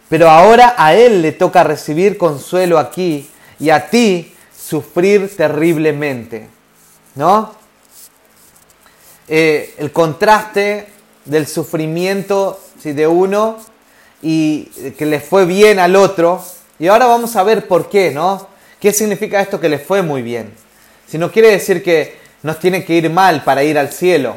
Pero 0.09 0.29
ahora 0.29 0.75
a 0.77 0.95
él 0.95 1.23
le 1.23 1.33
toca 1.33 1.65
recibir 1.65 2.19
consuelo 2.19 2.79
aquí 2.79 3.29
y 3.59 3.71
a 3.71 3.89
ti 3.89 4.35
sufrir 4.57 5.35
terriblemente. 5.37 6.49
¿No? 7.15 7.55
Eh, 9.29 9.75
el 9.79 9.91
contraste 9.91 10.89
del 11.25 11.47
sufrimiento 11.47 12.61
de 12.83 13.07
uno 13.07 13.57
y 14.21 14.65
que 14.99 15.07
le 15.07 15.21
fue 15.21 15.47
bien 15.47 15.79
al 15.79 15.97
otro. 15.97 16.45
Y 16.79 16.89
ahora 16.89 17.07
vamos 17.07 17.37
a 17.37 17.43
ver 17.43 17.67
por 17.67 17.89
qué, 17.89 18.11
¿no? 18.11 18.49
¿Qué 18.81 18.93
significa 18.93 19.41
esto 19.41 19.61
que 19.61 19.69
le 19.69 19.79
fue 19.79 20.03
muy 20.03 20.21
bien? 20.21 20.53
Si 21.09 21.17
no 21.17 21.31
quiere 21.31 21.51
decir 21.51 21.83
que 21.83 22.19
nos 22.45 22.59
tiene 22.59 22.85
que 22.85 22.93
ir 22.95 23.11
mal 23.11 23.43
para 23.43 23.65
ir 23.65 23.79
al 23.79 23.91
cielo 23.91 24.37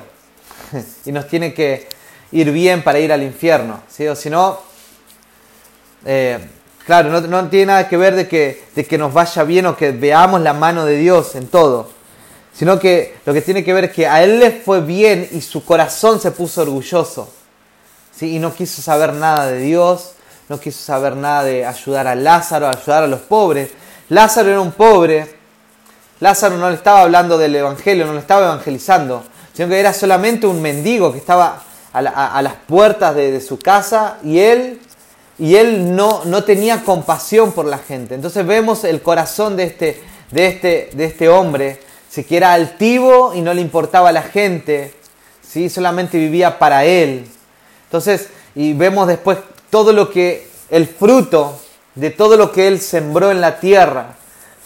y 1.06 1.12
nos 1.12 1.28
tiene 1.28 1.54
que 1.54 1.88
ir 2.32 2.52
bien 2.52 2.82
para 2.82 3.00
ir 3.00 3.12
al 3.12 3.22
infierno. 3.22 3.82
O 4.10 4.16
si 4.16 4.30
no, 4.30 4.60
eh, 6.06 6.40
claro, 6.86 7.10
no, 7.10 7.20
no, 7.20 7.50
tiene 7.50 7.68
nada 7.68 7.88
que 7.90 7.98
ver 7.98 8.16
de 8.16 8.28
que, 8.28 8.64
de 8.74 8.86
que 8.86 8.98
nos 8.98 9.14
vaya 9.14 9.44
bien 9.44 9.66
o 9.66 9.76
que 9.76 9.92
veamos 9.92 10.40
la 10.42 10.54
mano 10.54 10.86
de 10.86 10.96
Dios 10.96 11.36
en 11.36 11.48
todo, 11.48 11.90
sino 12.54 12.80
que 12.80 13.18
lo 13.26 13.34
que 13.34 13.42
tiene 13.42 13.64
que 13.66 13.74
ver 13.74 13.86
es 13.86 13.92
que 13.92 14.08
a 14.08 14.24
él 14.24 14.40
le 14.40 14.52
fue 14.52 14.80
bien 14.80 15.28
y 15.34 15.42
su 15.42 15.66
corazón 15.66 16.22
se 16.22 16.32
puso 16.32 16.62
orgulloso, 16.62 17.30
¿sí? 18.16 18.38
Y 18.38 18.40
no 18.40 18.54
quiso 18.54 18.82
saber 18.82 19.14
nada 19.14 19.48
de 19.48 19.60
Dios, 19.60 20.14
no 20.48 20.62
quiso 20.62 20.82
saber 20.82 21.18
nada 21.18 21.44
de 21.44 21.66
ayudar 21.66 22.08
a 22.08 22.16
Lázaro, 22.16 22.70
ayudar 22.70 23.04
a 23.04 23.08
los 23.08 23.20
pobres. 23.20 23.72
Lázaro 24.08 24.50
era 24.50 24.62
un 24.62 24.72
pobre, 24.72 25.37
Lázaro 26.20 26.58
no 26.58 26.70
le 26.70 26.76
estaba 26.76 27.02
hablando 27.02 27.38
del 27.38 27.56
Evangelio, 27.56 28.06
no 28.06 28.14
le 28.14 28.20
estaba 28.20 28.46
evangelizando, 28.46 29.24
sino 29.54 29.70
que 29.70 29.80
era 29.80 29.94
solamente 29.94 30.48
un 30.48 30.62
mendigo 30.62 31.12
que 31.12 31.20
estaba 31.20 31.62
a, 31.94 32.42
las 32.42 32.54
puertas 32.68 33.16
de, 33.16 33.42
su 33.42 33.58
casa 33.58 34.18
y 34.24 34.40
él, 34.40 34.80
y 35.40 35.56
él 35.56 35.96
no, 35.96 36.24
no 36.26 36.44
tenía 36.44 36.84
compasión 36.84 37.52
por 37.52 37.66
la 37.66 37.78
gente. 37.78 38.16
Entonces 38.16 38.46
vemos 38.46 38.84
el 38.84 39.02
corazón 39.02 39.56
de 39.56 39.64
este, 39.64 40.02
de 40.32 40.48
este, 40.48 40.90
de 40.94 41.06
este 41.06 41.30
hombre, 41.30 41.80
si 42.10 42.24
que 42.24 42.38
era 42.38 42.54
altivo 42.54 43.34
y 43.34 43.42
no 43.42 43.54
le 43.54 43.62
importaba 43.62 44.10
a 44.10 44.12
la 44.12 44.24
gente, 44.24 44.94
¿sí? 45.42 45.70
solamente 45.70 46.18
vivía 46.18 46.60
para 46.60 46.86
él. 46.86 47.28
Entonces, 47.86 48.30
y 48.56 48.74
vemos 48.74 49.08
después 49.08 49.38
todo 49.70 49.94
lo 49.94 50.10
que, 50.10 50.48
el 50.70 50.88
fruto 50.88 51.60
de 51.96 52.10
todo 52.10 52.38
lo 52.38 52.52
que 52.52 52.68
él 52.68 52.80
sembró 52.80 53.32
en 53.32 53.42
la 53.42 53.60
tierra, 53.60 54.16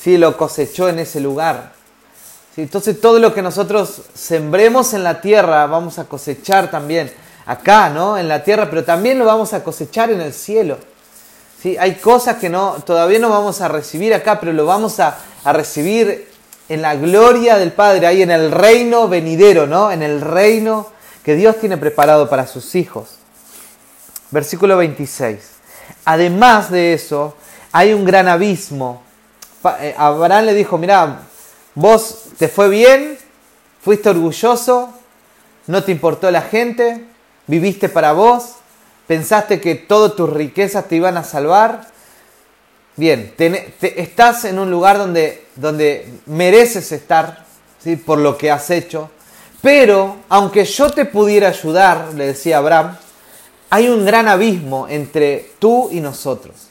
¿sí? 0.02 0.18
lo 0.18 0.38
cosechó 0.38 0.90
en 0.90 1.00
ese 1.00 1.20
lugar. 1.20 1.74
Entonces 2.58 3.00
todo 3.00 3.20
lo 3.20 3.34
que 3.34 3.42
nosotros 3.42 4.02
sembremos 4.14 4.94
en 4.94 5.04
la 5.04 5.22
tierra 5.22 5.66
vamos 5.68 6.00
a 6.00 6.06
cosechar 6.06 6.70
también 6.70 7.12
acá, 7.46 7.90
¿no? 7.90 8.18
En 8.18 8.28
la 8.28 8.44
tierra, 8.44 8.70
pero 8.70 8.84
también 8.84 9.18
lo 9.18 9.26
vamos 9.26 9.54
a 9.54 9.64
cosechar 9.64 10.12
en 10.12 10.22
el 10.22 10.34
cielo. 10.34 10.78
¿Sí? 11.62 11.78
Hay 11.80 11.96
cosas 11.96 12.38
que 12.38 12.50
no, 12.50 12.78
todavía 12.86 13.20
no 13.20 13.30
vamos 13.30 13.62
a 13.62 13.68
recibir 13.68 14.14
acá, 14.14 14.40
pero 14.40 14.52
lo 14.52 14.66
vamos 14.66 15.00
a, 15.00 15.18
a 15.44 15.54
recibir 15.54 16.30
en 16.68 16.82
la 16.82 16.96
gloria 16.96 17.58
del 17.58 17.72
Padre, 17.72 18.08
ahí 18.08 18.22
en 18.22 18.32
el 18.32 18.52
reino 18.52 19.08
venidero, 19.08 19.68
¿no? 19.68 19.92
En 19.92 20.02
el 20.02 20.22
reino 20.22 20.88
que 21.24 21.36
Dios 21.36 21.58
tiene 21.60 21.78
preparado 21.78 22.30
para 22.30 22.48
sus 22.48 22.76
hijos. 22.76 23.18
Versículo 24.32 24.78
26. 24.78 25.38
Además 26.06 26.72
de 26.72 26.94
eso, 26.94 27.36
hay 27.72 27.94
un 27.94 28.06
gran 28.06 28.28
abismo. 28.28 29.04
Eh, 29.80 29.96
Abraham 29.98 30.46
le 30.46 30.54
dijo, 30.54 30.78
mira, 30.78 31.28
Vos 31.74 32.24
te 32.38 32.50
fue 32.50 32.68
bien, 32.68 33.18
fuiste 33.82 34.10
orgulloso, 34.10 34.90
no 35.68 35.84
te 35.84 35.94
importó 35.94 36.30
la 36.30 36.42
gente, 36.42 37.06
viviste 37.48 37.88
para 37.88 38.12
vos, 38.12 38.56
pensaste 39.08 39.62
que 39.62 39.76
todas 39.76 40.16
tus 40.16 40.30
riquezas 40.30 40.90
te 40.90 40.98
iban 40.98 41.16
a 41.16 41.24
salvar. 41.24 41.88
Bien, 42.98 43.34
estás 43.80 44.44
en 44.44 44.60
un 44.60 44.70
lugar 44.70 44.98
donde, 44.98 45.46
donde 45.56 46.12
mereces 46.26 46.92
estar, 46.92 47.46
¿sí? 47.82 47.96
por 47.96 48.18
lo 48.18 48.38
que 48.38 48.52
has 48.52 48.70
hecho. 48.70 49.10
Pero, 49.62 50.18
aunque 50.28 50.66
yo 50.66 50.90
te 50.90 51.06
pudiera 51.06 51.48
ayudar, 51.48 52.14
le 52.16 52.28
decía 52.28 52.58
Abraham, 52.58 52.98
hay 53.70 53.88
un 53.88 54.06
gran 54.06 54.28
abismo 54.28 54.90
entre 54.90 55.52
tú 55.58 55.88
y 55.90 56.02
nosotros. 56.02 56.68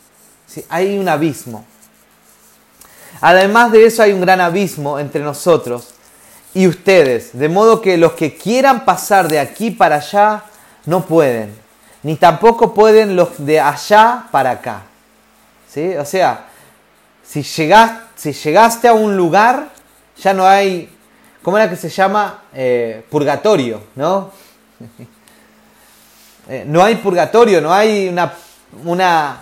¿sí? 0.46 0.62
Hay 0.68 0.98
un 0.98 1.08
abismo. 1.08 1.64
Además 3.20 3.72
de 3.72 3.86
eso 3.86 4.02
hay 4.02 4.12
un 4.12 4.20
gran 4.20 4.40
abismo 4.40 4.98
entre 4.98 5.22
nosotros 5.22 5.94
y 6.54 6.66
ustedes, 6.66 7.38
de 7.38 7.48
modo 7.48 7.80
que 7.80 7.96
los 7.96 8.12
que 8.12 8.36
quieran 8.36 8.84
pasar 8.84 9.28
de 9.28 9.38
aquí 9.38 9.70
para 9.70 9.96
allá 9.96 10.44
no 10.86 11.04
pueden, 11.04 11.54
ni 12.02 12.16
tampoco 12.16 12.74
pueden 12.74 13.14
los 13.14 13.44
de 13.44 13.60
allá 13.60 14.26
para 14.30 14.52
acá. 14.52 14.82
¿Sí? 15.72 15.94
O 15.96 16.04
sea, 16.04 16.46
si, 17.22 17.44
si 17.44 18.32
llegaste 18.32 18.88
a 18.88 18.92
un 18.92 19.16
lugar, 19.16 19.68
ya 20.20 20.34
no 20.34 20.46
hay, 20.46 20.90
¿cómo 21.42 21.56
era 21.56 21.70
que 21.70 21.76
se 21.76 21.88
llama? 21.88 22.42
Eh, 22.52 23.04
purgatorio, 23.08 23.82
¿no? 23.96 24.30
Eh, 26.48 26.64
no 26.66 26.82
hay 26.82 26.96
purgatorio, 26.96 27.60
no 27.60 27.72
hay 27.72 28.08
una, 28.08 28.32
una, 28.84 29.38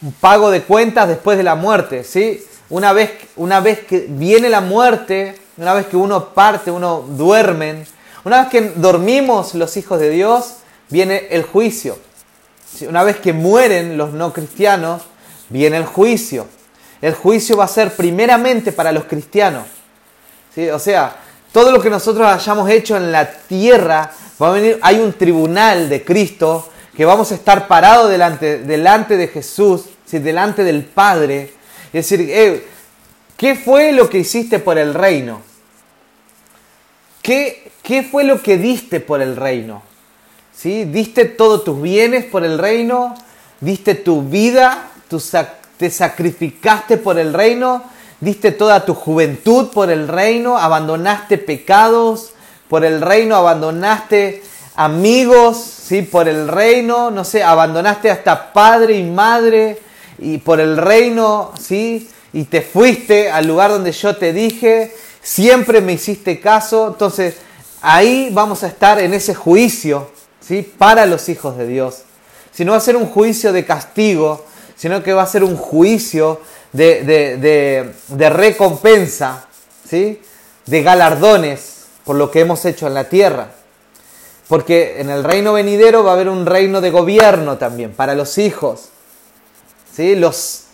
un 0.00 0.12
pago 0.12 0.48
de 0.48 0.62
cuentas 0.62 1.08
después 1.08 1.36
de 1.36 1.42
la 1.42 1.56
muerte, 1.56 2.04
¿sí? 2.04 2.40
Una 2.68 2.92
vez, 2.92 3.12
una 3.36 3.60
vez 3.60 3.80
que 3.80 4.06
viene 4.08 4.48
la 4.48 4.60
muerte, 4.60 5.38
una 5.56 5.74
vez 5.74 5.86
que 5.86 5.96
uno 5.96 6.30
parte, 6.30 6.70
uno 6.70 7.04
duerme, 7.08 7.86
una 8.24 8.40
vez 8.40 8.48
que 8.48 8.60
dormimos 8.74 9.54
los 9.54 9.76
hijos 9.76 10.00
de 10.00 10.10
Dios, 10.10 10.56
viene 10.88 11.28
el 11.30 11.44
juicio. 11.44 11.98
Una 12.88 13.04
vez 13.04 13.18
que 13.18 13.32
mueren 13.32 13.96
los 13.96 14.12
no 14.12 14.32
cristianos, 14.32 15.02
viene 15.48 15.76
el 15.76 15.86
juicio. 15.86 16.46
El 17.00 17.14
juicio 17.14 17.56
va 17.56 17.64
a 17.64 17.68
ser 17.68 17.94
primeramente 17.94 18.72
para 18.72 18.92
los 18.92 19.04
cristianos. 19.04 19.66
¿Sí? 20.54 20.68
O 20.70 20.78
sea, 20.78 21.16
todo 21.52 21.70
lo 21.70 21.80
que 21.80 21.88
nosotros 21.90 22.26
hayamos 22.26 22.68
hecho 22.68 22.96
en 22.96 23.12
la 23.12 23.30
tierra, 23.30 24.10
va 24.42 24.48
a 24.48 24.52
venir, 24.52 24.78
hay 24.82 24.98
un 24.98 25.12
tribunal 25.12 25.88
de 25.88 26.04
Cristo 26.04 26.68
que 26.96 27.04
vamos 27.04 27.30
a 27.30 27.34
estar 27.34 27.68
parados 27.68 28.10
delante, 28.10 28.58
delante 28.58 29.16
de 29.16 29.28
Jesús, 29.28 29.84
¿sí? 30.04 30.18
delante 30.18 30.64
del 30.64 30.84
Padre, 30.84 31.52
es 31.92 32.08
decir, 32.08 32.28
eh, 32.30 32.66
¿qué 33.36 33.54
fue 33.54 33.92
lo 33.92 34.08
que 34.10 34.18
hiciste 34.18 34.58
por 34.58 34.78
el 34.78 34.94
reino? 34.94 35.40
¿Qué, 37.22 37.70
¿Qué, 37.82 38.02
fue 38.02 38.24
lo 38.24 38.42
que 38.42 38.56
diste 38.56 39.00
por 39.00 39.20
el 39.22 39.36
reino? 39.36 39.82
¿Sí? 40.54 40.84
¿Diste 40.84 41.24
todos 41.24 41.64
tus 41.64 41.80
bienes 41.80 42.24
por 42.24 42.44
el 42.44 42.58
reino? 42.58 43.14
¿Diste 43.60 43.94
tu 43.94 44.22
vida? 44.22 44.90
¿Te 45.78 45.90
sacrificaste 45.90 46.96
por 46.96 47.18
el 47.18 47.32
reino? 47.32 47.82
¿Diste 48.20 48.52
toda 48.52 48.84
tu 48.84 48.94
juventud 48.94 49.68
por 49.68 49.90
el 49.90 50.08
reino? 50.08 50.56
¿Abandonaste 50.56 51.38
pecados 51.38 52.32
por 52.68 52.84
el 52.84 53.00
reino? 53.00 53.36
¿Abandonaste 53.36 54.42
amigos 54.74 55.56
¿sí? 55.58 56.02
por 56.02 56.28
el 56.28 56.48
reino? 56.48 57.10
No 57.10 57.24
sé, 57.24 57.42
¿abandonaste 57.42 58.10
hasta 58.10 58.52
padre 58.52 58.96
y 58.96 59.04
madre? 59.04 59.85
Y 60.18 60.38
por 60.38 60.60
el 60.60 60.76
reino, 60.76 61.52
¿sí? 61.60 62.08
Y 62.32 62.44
te 62.44 62.62
fuiste 62.62 63.30
al 63.30 63.46
lugar 63.46 63.70
donde 63.70 63.92
yo 63.92 64.16
te 64.16 64.32
dije, 64.32 64.94
siempre 65.22 65.80
me 65.80 65.92
hiciste 65.92 66.40
caso. 66.40 66.88
Entonces, 66.88 67.36
ahí 67.82 68.30
vamos 68.32 68.62
a 68.62 68.68
estar 68.68 68.98
en 69.00 69.14
ese 69.14 69.34
juicio, 69.34 70.10
¿sí? 70.40 70.62
Para 70.62 71.06
los 71.06 71.28
hijos 71.28 71.56
de 71.56 71.66
Dios. 71.66 72.02
Si 72.52 72.64
no 72.64 72.72
va 72.72 72.78
a 72.78 72.80
ser 72.80 72.96
un 72.96 73.06
juicio 73.06 73.52
de 73.52 73.64
castigo, 73.64 74.44
sino 74.76 75.02
que 75.02 75.12
va 75.12 75.22
a 75.22 75.26
ser 75.26 75.44
un 75.44 75.56
juicio 75.56 76.40
de, 76.72 77.02
de, 77.04 77.92
de 78.08 78.30
recompensa, 78.30 79.46
¿sí? 79.88 80.20
De 80.66 80.82
galardones 80.82 81.86
por 82.04 82.16
lo 82.16 82.30
que 82.30 82.40
hemos 82.40 82.64
hecho 82.64 82.86
en 82.86 82.94
la 82.94 83.04
tierra. 83.04 83.48
Porque 84.48 85.00
en 85.00 85.10
el 85.10 85.24
reino 85.24 85.52
venidero 85.52 86.04
va 86.04 86.12
a 86.12 86.14
haber 86.14 86.28
un 86.28 86.46
reino 86.46 86.80
de 86.80 86.90
gobierno 86.90 87.58
también 87.58 87.92
para 87.92 88.14
los 88.14 88.38
hijos. 88.38 88.90
¿Sí? 89.96 90.14
Los, 90.14 90.66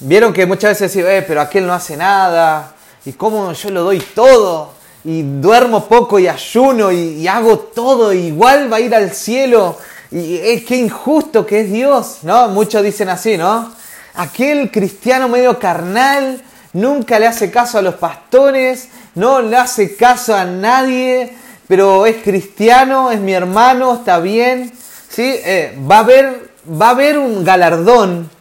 Vieron 0.00 0.32
que 0.32 0.44
muchas 0.44 0.72
veces 0.72 0.92
decían, 0.92 1.10
eh, 1.10 1.24
pero 1.26 1.40
aquel 1.40 1.66
no 1.66 1.72
hace 1.72 1.96
nada, 1.96 2.74
y 3.04 3.12
cómo 3.12 3.52
yo 3.52 3.70
lo 3.70 3.84
doy 3.84 4.00
todo, 4.00 4.72
y 5.04 5.22
duermo 5.22 5.86
poco 5.86 6.18
y 6.18 6.26
ayuno 6.26 6.90
y, 6.90 7.26
hago 7.28 7.58
todo, 7.58 8.12
igual 8.12 8.72
va 8.72 8.78
a 8.78 8.80
ir 8.80 8.94
al 8.94 9.12
cielo, 9.12 9.78
y 10.10 10.36
es 10.36 10.64
que 10.64 10.76
injusto 10.76 11.46
que 11.46 11.60
es 11.60 11.72
Dios, 11.72 12.18
¿no? 12.22 12.48
Muchos 12.48 12.82
dicen 12.82 13.08
así, 13.08 13.36
¿no? 13.36 13.72
Aquel 14.14 14.70
cristiano 14.70 15.28
medio 15.28 15.58
carnal 15.58 16.42
nunca 16.72 17.18
le 17.20 17.26
hace 17.26 17.50
caso 17.50 17.78
a 17.78 17.82
los 17.82 17.94
pastores, 17.94 18.88
no 19.14 19.42
le 19.42 19.56
hace 19.56 19.96
caso 19.96 20.34
a 20.34 20.44
nadie, 20.44 21.36
pero 21.68 22.04
es 22.04 22.16
cristiano, 22.16 23.12
es 23.12 23.20
mi 23.20 23.32
hermano, 23.32 23.94
está 23.94 24.18
bien, 24.18 24.72
¿sí? 25.08 25.36
Eh, 25.44 25.78
va, 25.90 25.98
a 25.98 26.00
haber, 26.00 26.50
va 26.68 26.88
a 26.88 26.90
haber 26.90 27.16
un 27.16 27.44
galardón 27.44 28.33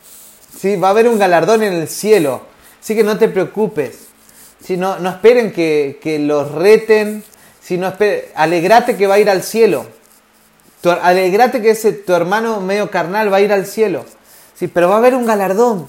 Va 0.63 0.87
a 0.87 0.91
haber 0.91 1.07
un 1.07 1.19
galardón 1.19 1.63
en 1.63 1.73
el 1.73 1.87
cielo. 1.87 2.41
Así 2.81 2.95
que 2.95 3.03
no 3.03 3.17
te 3.17 3.27
preocupes. 3.27 4.07
Si 4.63 4.77
no, 4.77 4.97
no 4.99 5.09
esperen 5.09 5.51
que, 5.51 6.17
los 6.21 6.51
reten. 6.51 7.23
Si 7.61 7.77
no 7.77 7.93
alegrate 8.35 8.95
que 8.95 9.07
va 9.07 9.15
a 9.15 9.19
ir 9.19 9.29
al 9.29 9.43
cielo. 9.43 9.85
alegrate 11.01 11.61
que 11.61 11.71
ese 11.71 11.93
tu 11.93 12.13
hermano 12.13 12.61
medio 12.61 12.89
carnal 12.89 13.31
va 13.31 13.37
a 13.37 13.41
ir 13.41 13.51
al 13.51 13.65
cielo. 13.65 14.05
Sí, 14.55 14.67
pero 14.67 14.89
va 14.89 14.95
a 14.95 14.97
haber 14.99 15.15
un 15.15 15.25
galardón 15.25 15.87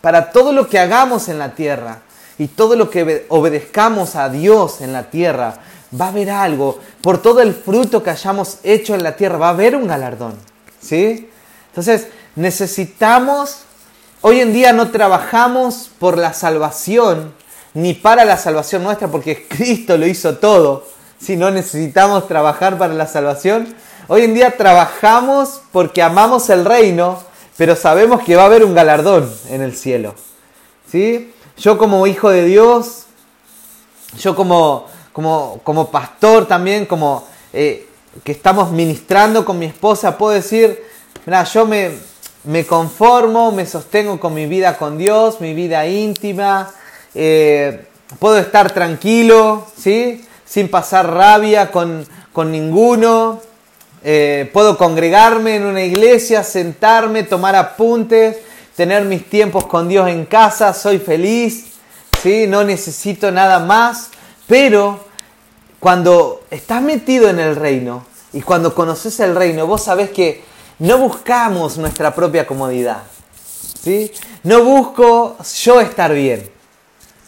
para 0.00 0.32
todo 0.32 0.52
lo 0.52 0.68
que 0.68 0.78
hagamos 0.78 1.28
en 1.28 1.38
la 1.38 1.54
tierra 1.54 2.00
y 2.38 2.48
todo 2.48 2.76
lo 2.76 2.90
que 2.90 3.26
obedezcamos 3.28 4.16
a 4.16 4.28
Dios 4.28 4.80
en 4.80 4.92
la 4.92 5.10
tierra. 5.10 5.58
Va 5.98 6.06
a 6.06 6.08
haber 6.08 6.30
algo. 6.30 6.80
Por 7.00 7.22
todo 7.22 7.40
el 7.40 7.54
fruto 7.54 8.02
que 8.02 8.10
hayamos 8.10 8.58
hecho 8.62 8.94
en 8.94 9.02
la 9.02 9.16
tierra, 9.16 9.38
va 9.38 9.48
a 9.48 9.50
haber 9.50 9.76
un 9.76 9.86
galardón. 9.86 10.34
¿Sí? 10.80 11.28
Entonces, 11.68 12.08
necesitamos, 12.36 13.64
hoy 14.20 14.40
en 14.40 14.52
día 14.52 14.72
no 14.72 14.90
trabajamos 14.90 15.90
por 15.98 16.18
la 16.18 16.32
salvación, 16.32 17.34
ni 17.74 17.94
para 17.94 18.24
la 18.24 18.36
salvación 18.36 18.82
nuestra, 18.82 19.08
porque 19.08 19.46
Cristo 19.48 19.96
lo 19.96 20.06
hizo 20.06 20.38
todo. 20.38 20.86
Si 21.20 21.36
no 21.36 21.50
necesitamos 21.50 22.26
trabajar 22.26 22.78
para 22.78 22.94
la 22.94 23.06
salvación, 23.06 23.74
hoy 24.08 24.22
en 24.22 24.34
día 24.34 24.56
trabajamos 24.56 25.62
porque 25.70 26.02
amamos 26.02 26.50
el 26.50 26.64
reino, 26.64 27.22
pero 27.56 27.76
sabemos 27.76 28.22
que 28.22 28.36
va 28.36 28.42
a 28.42 28.46
haber 28.46 28.64
un 28.64 28.74
galardón 28.74 29.32
en 29.48 29.62
el 29.62 29.76
cielo. 29.76 30.14
¿Sí? 30.90 31.32
Yo 31.56 31.78
como 31.78 32.06
hijo 32.06 32.28
de 32.30 32.44
Dios, 32.44 33.04
yo 34.18 34.34
como, 34.34 34.86
como, 35.12 35.60
como 35.62 35.90
pastor 35.90 36.46
también, 36.46 36.86
como 36.86 37.26
eh, 37.52 37.88
que 38.24 38.32
estamos 38.32 38.72
ministrando 38.72 39.44
con 39.44 39.58
mi 39.58 39.66
esposa, 39.66 40.18
puedo 40.18 40.32
decir, 40.32 40.82
mira, 41.24 41.44
yo 41.44 41.66
me, 41.66 41.92
me 42.44 42.66
conformo, 42.66 43.52
me 43.52 43.66
sostengo 43.66 44.18
con 44.18 44.34
mi 44.34 44.46
vida 44.46 44.76
con 44.76 44.98
Dios, 44.98 45.40
mi 45.40 45.54
vida 45.54 45.86
íntima, 45.86 46.70
eh, 47.14 47.86
puedo 48.18 48.38
estar 48.38 48.72
tranquilo, 48.72 49.66
¿sí? 49.76 50.24
sin 50.44 50.68
pasar 50.68 51.12
rabia 51.12 51.70
con, 51.70 52.06
ninguno, 52.50 53.40
eh, 54.02 54.50
puedo 54.52 54.76
congregarme 54.76 55.56
en 55.56 55.64
una 55.64 55.82
iglesia, 55.82 56.42
sentarme, 56.42 57.22
tomar 57.22 57.54
apuntes, 57.54 58.38
tener 58.76 59.04
mis 59.04 59.28
tiempos 59.28 59.66
con 59.66 59.88
Dios 59.88 60.08
en 60.08 60.26
casa, 60.26 60.74
soy 60.74 60.98
feliz, 60.98 61.74
¿sí? 62.22 62.46
no 62.48 62.64
necesito 62.64 63.30
nada 63.30 63.60
más, 63.60 64.10
pero 64.48 64.98
cuando 65.78 66.42
estás 66.50 66.82
metido 66.82 67.30
en 67.30 67.38
el 67.38 67.54
reino 67.54 68.04
y 68.32 68.40
cuando 68.40 68.74
conoces 68.74 69.20
el 69.20 69.36
reino, 69.36 69.66
vos 69.66 69.84
sabés 69.84 70.10
que 70.10 70.51
no 70.82 70.98
buscamos 70.98 71.78
nuestra 71.78 72.12
propia 72.12 72.44
comodidad. 72.44 73.02
¿sí? 73.80 74.10
No 74.42 74.64
busco 74.64 75.36
yo 75.62 75.80
estar 75.80 76.12
bien, 76.12 76.50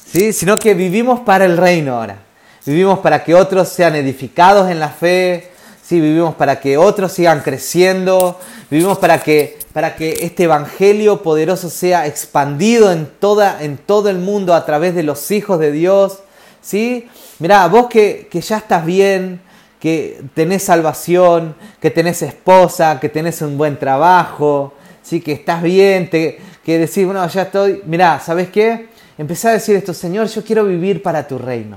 ¿sí? 0.05 0.33
sino 0.33 0.59
que 0.59 0.75
vivimos 0.75 1.21
para 1.21 1.45
el 1.45 1.57
reino 1.57 1.97
ahora. 1.97 2.19
Vivimos 2.67 2.99
para 2.99 3.23
que 3.23 3.33
otros 3.33 3.69
sean 3.69 3.95
edificados 3.95 4.71
en 4.71 4.81
la 4.81 4.89
fe, 4.89 5.53
¿sí? 5.85 6.01
vivimos 6.01 6.35
para 6.35 6.59
que 6.59 6.77
otros 6.77 7.13
sigan 7.13 7.43
creciendo, 7.43 8.41
vivimos 8.71 8.99
para 8.99 9.21
que, 9.21 9.57
para 9.73 9.95
que 9.95 10.19
este 10.23 10.45
evangelio 10.45 11.23
poderoso 11.23 11.71
sea 11.71 12.09
expandido 12.09 12.91
en, 12.91 13.07
toda, 13.07 13.63
en 13.63 13.77
todo 13.77 14.11
el 14.11 14.19
mundo 14.19 14.55
a 14.55 14.67
través 14.67 14.97
de 14.97 15.05
los 15.05 15.31
hijos 15.31 15.61
de 15.61 15.71
Dios. 15.71 16.19
¿sí? 16.61 17.07
Mirá, 17.39 17.69
vos 17.69 17.87
que, 17.87 18.27
que 18.29 18.41
ya 18.41 18.57
estás 18.57 18.85
bien, 18.85 19.44
que 19.85 20.25
tenés 20.33 20.63
salvación, 20.63 21.55
que 21.79 21.91
tenés 21.91 22.23
esposa, 22.23 22.99
que 22.99 23.11
tenés 23.11 23.43
un 23.43 23.59
buen 23.59 23.79
trabajo, 23.79 24.73
¿sí? 25.03 25.21
que 25.21 25.33
estás 25.33 25.63
bien, 25.63 26.09
te, 26.09 26.41
que 26.65 26.79
decís, 26.79 27.05
bueno, 27.05 27.29
ya 27.29 27.43
estoy, 27.43 27.83
mirá, 27.85 28.19
¿sabes 28.19 28.49
qué? 28.49 28.89
Empecé 29.19 29.49
a 29.49 29.53
decir 29.53 29.77
esto, 29.77 29.93
Señor, 29.93 30.29
yo 30.29 30.43
quiero 30.43 30.65
vivir 30.65 31.03
para 31.03 31.29
tu 31.29 31.37
reino. 31.37 31.77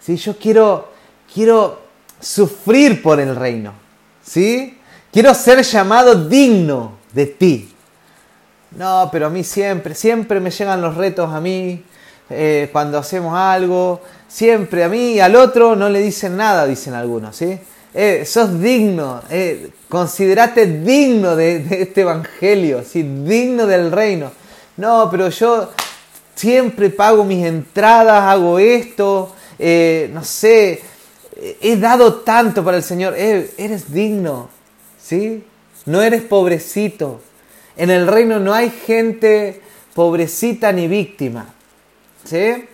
¿Sí? 0.00 0.16
Yo 0.16 0.38
quiero, 0.38 0.90
quiero 1.30 1.82
sufrir 2.18 3.02
por 3.02 3.20
el 3.20 3.36
reino. 3.36 3.74
¿Sí? 4.24 4.78
Quiero 5.12 5.34
ser 5.34 5.62
llamado 5.62 6.30
digno 6.30 6.92
de 7.12 7.26
ti. 7.26 7.74
No, 8.70 9.10
pero 9.12 9.26
a 9.26 9.28
mí 9.28 9.44
siempre, 9.44 9.94
siempre 9.94 10.40
me 10.40 10.50
llegan 10.50 10.80
los 10.80 10.96
retos 10.96 11.30
a 11.30 11.42
mí 11.42 11.84
eh, 12.30 12.68
cuando 12.72 12.98
hacemos 12.98 13.36
algo 13.36 14.00
siempre 14.28 14.84
a 14.84 14.88
mí 14.88 15.12
y 15.12 15.20
al 15.20 15.36
otro 15.36 15.74
no 15.74 15.88
le 15.88 16.00
dicen 16.00 16.36
nada, 16.36 16.66
dicen 16.66 16.94
algunos, 16.94 17.34
¿sí? 17.34 17.58
Eh, 17.94 18.24
sos 18.26 18.60
digno, 18.60 19.22
eh, 19.30 19.70
considerate 19.88 20.66
digno 20.66 21.34
de, 21.34 21.56
este 21.82 22.02
evangelio, 22.02 22.84
¿sí? 22.84 23.02
digno 23.02 23.66
del 23.66 23.90
reino. 23.90 24.30
No, 24.76 25.08
pero 25.10 25.30
yo 25.30 25.70
siempre 26.34 26.90
pago 26.90 27.24
mis 27.24 27.44
entradas, 27.44 28.22
hago 28.22 28.58
esto, 28.58 29.34
eh, 29.58 30.10
no 30.12 30.22
sé, 30.22 30.82
he 31.60 31.76
dado 31.76 32.16
tanto 32.16 32.62
para 32.64 32.76
el 32.76 32.82
Señor, 32.82 33.14
eres 33.16 33.92
digno, 33.92 34.50
¿sí? 35.02 35.44
No 35.86 36.02
eres 36.02 36.22
pobrecito. 36.22 37.20
En 37.76 37.90
el 37.90 38.06
reino 38.06 38.38
no 38.38 38.52
hay 38.52 38.70
gente 38.70 39.60
pobrecita 39.94 40.70
ni 40.72 40.86
víctima, 40.86 41.54
¿sí? 42.28 42.64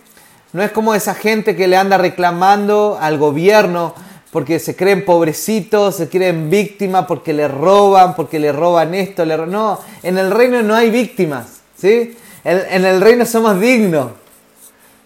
No 0.53 0.63
es 0.63 0.71
como 0.71 0.95
esa 0.95 1.15
gente 1.15 1.55
que 1.55 1.67
le 1.67 1.77
anda 1.77 1.97
reclamando 1.97 2.97
al 2.99 3.17
gobierno 3.17 3.93
porque 4.35 4.59
se 4.59 4.75
creen 4.75 5.05
pobrecitos, 5.05 5.95
se 5.95 6.09
creen 6.09 6.49
víctimas 6.49 7.05
porque 7.07 7.31
le 7.31 7.47
roban, 7.47 8.17
porque 8.17 8.37
le 8.37 8.51
roban 8.51 8.93
esto. 8.93 9.23
Le 9.23 9.37
No, 9.37 9.79
en 10.03 10.17
el 10.17 10.29
reino 10.29 10.61
no 10.61 10.75
hay 10.75 10.89
víctimas. 10.89 11.61
¿sí? 11.77 12.17
En, 12.43 12.83
el 12.83 12.99
reino 12.99 13.25
somos 13.25 13.59
dignos. 13.61 14.11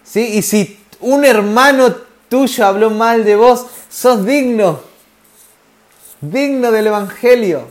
¿sí? 0.02 0.20
Y 0.34 0.42
si 0.42 0.80
un 0.98 1.24
hermano 1.24 1.94
tuyo 2.28 2.66
habló 2.66 2.90
mal 2.90 3.24
de 3.24 3.36
vos, 3.36 3.66
sos 3.88 4.26
digno. 4.26 4.80
Digno 6.20 6.72
del 6.72 6.88
Evangelio. 6.88 7.68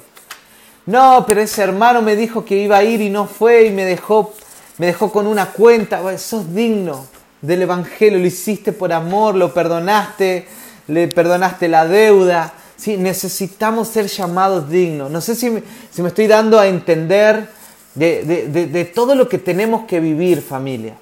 No, 0.85 1.25
pero 1.27 1.41
ese 1.41 1.61
hermano 1.61 2.01
me 2.01 2.15
dijo 2.15 2.45
que 2.45 2.55
iba 2.55 2.77
a 2.77 2.83
ir 2.83 3.01
y 3.01 3.09
no 3.09 3.27
fue 3.27 3.65
y 3.65 3.71
me 3.71 3.83
dejó, 3.83 4.33
me 4.79 4.87
dejó 4.87 5.11
con 5.11 5.27
una 5.27 5.51
cuenta. 5.51 6.17
sos 6.17 6.55
digno 6.55 7.05
del 7.41 7.61
Evangelio, 7.61 8.17
lo 8.17 8.25
hiciste 8.25 8.71
por 8.71 8.91
amor, 8.91 9.35
lo 9.35 9.53
perdonaste, 9.53 10.47
le 10.87 11.07
perdonaste 11.07 11.67
la 11.67 11.85
deuda. 11.85 12.53
Sí, 12.75 12.97
necesitamos 12.97 13.89
ser 13.89 14.07
llamados 14.07 14.69
dignos. 14.69 15.11
No 15.11 15.21
sé 15.21 15.35
si 15.35 15.49
me, 15.49 15.63
si 15.91 16.01
me 16.01 16.07
estoy 16.07 16.27
dando 16.27 16.59
a 16.59 16.67
entender 16.67 17.49
de, 17.93 18.91
todo 18.93 19.15
lo 19.15 19.27
que 19.27 19.37
tenemos 19.37 19.85
que 19.85 19.99
vivir, 19.99 20.41
familia. 20.41 20.95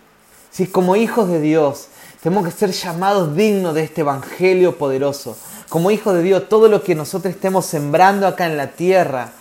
Sí, 0.49 0.67
como 0.67 0.95
hijos 0.95 1.29
de 1.29 1.39
Dios, 1.39 1.87
tenemos 2.21 2.45
que 2.45 2.51
ser 2.51 2.71
llamados 2.71 3.35
dignos 3.35 3.75
de 3.75 3.83
este 3.83 4.01
Evangelio 4.01 4.77
poderoso. 4.77 5.37
Como 5.69 5.91
hijos 5.91 6.15
de 6.15 6.23
Dios, 6.23 6.49
todo 6.49 6.67
lo 6.67 6.83
que 6.83 6.95
nosotros 6.95 7.33
estemos 7.33 7.65
sembrando 7.65 8.25
acá 8.25 8.47
en 8.47 8.57
la 8.57 8.71
tierra, 8.71 9.33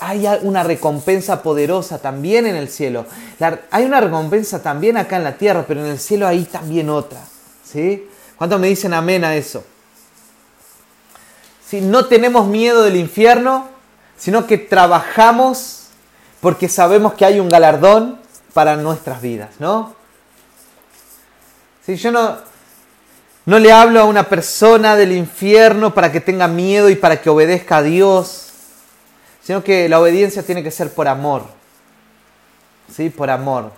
hay 0.00 0.28
una 0.42 0.62
recompensa 0.62 1.42
poderosa 1.42 1.98
también 1.98 2.46
en 2.46 2.56
el 2.56 2.68
cielo. 2.68 3.06
hay 3.70 3.84
una 3.84 4.00
recompensa 4.00 4.62
también 4.62 4.96
acá 4.96 5.16
en 5.16 5.24
la 5.24 5.38
tierra, 5.38 5.64
pero 5.66 5.80
en 5.80 5.86
el 5.86 5.98
cielo 5.98 6.26
hay 6.26 6.44
también 6.44 6.90
otra. 6.90 7.20
¿sí? 7.64 8.06
¿Cuántos 8.36 8.60
me 8.60 8.68
dicen 8.68 8.92
amén 8.92 9.24
a 9.24 9.34
eso? 9.34 9.64
Si 11.66 11.80
no 11.80 12.06
tenemos 12.06 12.46
miedo 12.46 12.82
del 12.82 12.96
infierno, 12.96 13.68
sino 14.16 14.46
que 14.46 14.58
trabajamos 14.58 15.88
porque 16.40 16.68
sabemos 16.68 17.14
que 17.14 17.24
hay 17.24 17.40
un 17.40 17.48
galardón 17.48 18.18
para 18.52 18.76
nuestras 18.76 19.20
vidas, 19.20 19.50
¿no? 19.58 19.94
Si 21.84 21.96
yo 21.96 22.12
no, 22.12 22.36
no 23.46 23.58
le 23.58 23.72
hablo 23.72 24.00
a 24.00 24.04
una 24.04 24.28
persona 24.28 24.94
del 24.96 25.12
infierno 25.12 25.94
para 25.94 26.12
que 26.12 26.20
tenga 26.20 26.48
miedo 26.48 26.90
y 26.90 26.96
para 26.96 27.20
que 27.20 27.30
obedezca 27.30 27.78
a 27.78 27.82
Dios, 27.82 28.47
sino 29.48 29.64
que 29.64 29.88
la 29.88 29.98
obediencia 29.98 30.42
tiene 30.42 30.62
que 30.62 30.70
ser 30.70 30.92
por 30.92 31.08
amor. 31.08 31.42
¿Sí? 32.94 33.08
Por 33.08 33.30
amor. 33.30 33.72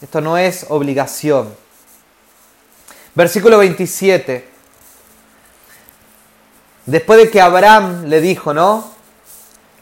Esto 0.00 0.20
no 0.20 0.38
es 0.38 0.66
obligación. 0.68 1.52
Versículo 3.12 3.58
27. 3.58 4.48
Después 6.86 7.18
de 7.18 7.28
que 7.28 7.40
Abraham 7.40 8.04
le 8.04 8.20
dijo, 8.20 8.54
¿no? 8.54 8.92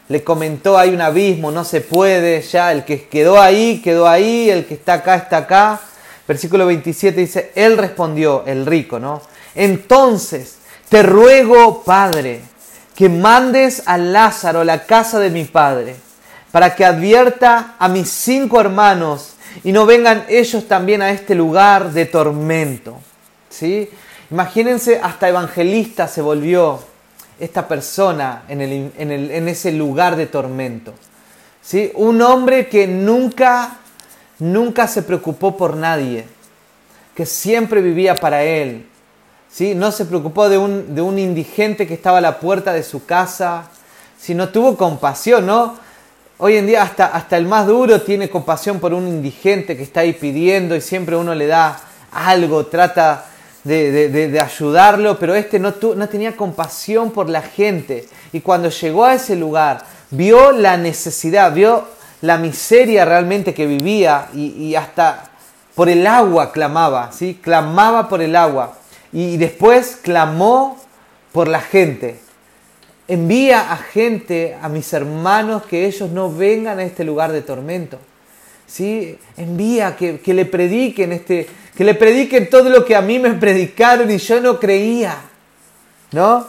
Le 0.07 0.23
comentó, 0.23 0.79
hay 0.79 0.89
un 0.95 1.01
abismo, 1.01 1.51
no 1.51 1.63
se 1.63 1.81
puede, 1.81 2.41
ya 2.41 2.71
el 2.71 2.83
que 2.83 3.07
quedó 3.07 3.39
ahí, 3.39 3.83
quedó 3.83 4.07
ahí, 4.07 4.49
el 4.49 4.65
que 4.65 4.73
está 4.73 4.93
acá, 4.93 5.13
está 5.13 5.37
acá. 5.37 5.79
Versículo 6.27 6.65
27 6.65 7.21
dice, 7.21 7.51
él 7.53 7.77
respondió, 7.77 8.45
el 8.47 8.65
rico, 8.65 8.97
¿no? 8.97 9.21
Entonces, 9.53 10.57
te 10.89 11.03
ruego, 11.03 11.83
Padre, 11.83 12.41
que 12.97 13.09
mandes 13.09 13.83
a 13.85 13.99
Lázaro 13.99 14.61
a 14.61 14.65
la 14.65 14.87
casa 14.87 15.19
de 15.19 15.29
mi 15.29 15.43
padre, 15.43 15.95
para 16.51 16.73
que 16.73 16.83
advierta 16.83 17.75
a 17.77 17.87
mis 17.87 18.09
cinco 18.09 18.59
hermanos 18.59 19.35
y 19.63 19.71
no 19.71 19.85
vengan 19.85 20.25
ellos 20.27 20.67
también 20.67 21.03
a 21.03 21.11
este 21.11 21.35
lugar 21.35 21.91
de 21.91 22.07
tormento. 22.07 22.97
¿Sí? 23.51 23.87
Imagínense, 24.31 24.99
hasta 24.99 25.29
evangelista 25.29 26.07
se 26.07 26.23
volvió 26.23 26.79
esta 27.39 27.67
persona 27.67 28.45
en, 28.47 28.61
en, 28.97 29.47
ese 29.47 29.71
lugar 29.73 30.15
de 30.15 30.25
tormento. 30.25 30.95
¿Sí? 31.61 31.91
Un 31.93 32.19
hombre 32.23 32.67
que 32.67 32.87
nunca, 32.87 33.77
nunca 34.39 34.87
se 34.87 35.03
preocupó 35.03 35.55
por 35.55 35.77
nadie, 35.77 36.25
que 37.13 37.27
siempre 37.27 37.79
vivía 37.79 38.15
para 38.15 38.41
él, 38.41 38.86
no 39.75 39.91
se 39.91 40.05
preocupó 40.05 40.49
de 40.49 40.57
un, 40.57 40.95
de 40.95 41.01
un 41.01 41.17
indigente 41.17 41.87
que 41.87 41.95
estaba 41.95 42.19
a 42.19 42.21
la 42.21 42.39
puerta 42.39 42.73
de 42.73 42.83
su 42.83 43.05
casa, 43.05 43.69
sino 44.19 44.49
tuvo 44.49 44.77
compasión, 44.77 45.45
¿no? 45.45 45.75
Hoy 46.39 46.57
en 46.57 46.67
día 46.67 46.83
hasta, 46.83 47.07
hasta 47.07 47.37
el 47.37 47.47
más 47.47 47.65
duro 47.65 48.01
tiene 48.01 48.29
compasión 48.29 48.79
por 48.79 48.93
un 48.93 49.07
indigente 49.07 49.75
que 49.75 49.83
está 49.83 50.01
ahí 50.01 50.13
pidiendo 50.13 50.75
y 50.75 50.81
siempre 50.81 51.15
uno 51.15 51.33
le 51.33 51.47
da 51.47 51.79
algo, 52.11 52.67
trata 52.67 53.25
de, 53.63 54.39
ayudarlo, 54.39 55.19
pero 55.19 55.35
este 55.35 55.59
no, 55.59 55.73
no 55.95 56.09
tenía 56.09 56.35
compasión 56.35 57.11
por 57.11 57.29
la 57.29 57.41
gente. 57.41 58.07
Y 58.31 58.41
cuando 58.41 58.69
llegó 58.69 59.05
a 59.05 59.15
ese 59.15 59.35
lugar, 59.35 59.83
vio 60.11 60.51
la 60.51 60.77
necesidad, 60.77 61.51
vio 61.53 61.85
la 62.21 62.37
miseria 62.37 63.05
realmente 63.05 63.53
que 63.53 63.67
vivía 63.67 64.27
y, 64.33 64.75
hasta 64.75 65.23
por 65.75 65.89
el 65.89 66.07
agua 66.07 66.51
clamaba, 66.51 67.11
¿sí? 67.11 67.39
Clamaba 67.41 68.09
por 68.09 68.21
el 68.21 68.35
agua. 68.35 68.76
Y 69.11 69.37
después 69.37 69.99
clamó 70.01 70.79
por 71.31 71.47
la 71.47 71.61
gente. 71.61 72.19
Envía 73.07 73.71
a 73.71 73.77
gente, 73.77 74.57
a 74.61 74.69
mis 74.69 74.91
hermanos, 74.93 75.63
que 75.63 75.85
ellos 75.85 76.09
no 76.09 76.31
vengan 76.31 76.79
a 76.79 76.83
este 76.83 77.03
lugar 77.03 77.31
de 77.31 77.41
tormento. 77.41 77.99
¿Sí? 78.65 79.17
Envía 79.37 79.95
que, 79.95 80.19
que 80.19 80.33
le 80.33 80.45
prediquen 80.45 81.13
este, 81.13 81.47
que 81.75 81.83
le 81.83 81.93
prediquen 81.93 82.49
todo 82.49 82.69
lo 82.69 82.83
que 82.83 82.95
a 82.95 83.01
mí 83.01 83.19
me 83.19 83.31
predicaron 83.33 84.11
y 84.11 84.17
yo 84.17 84.41
no 84.41 84.59
creía. 84.59 85.15
¿No? 86.11 86.47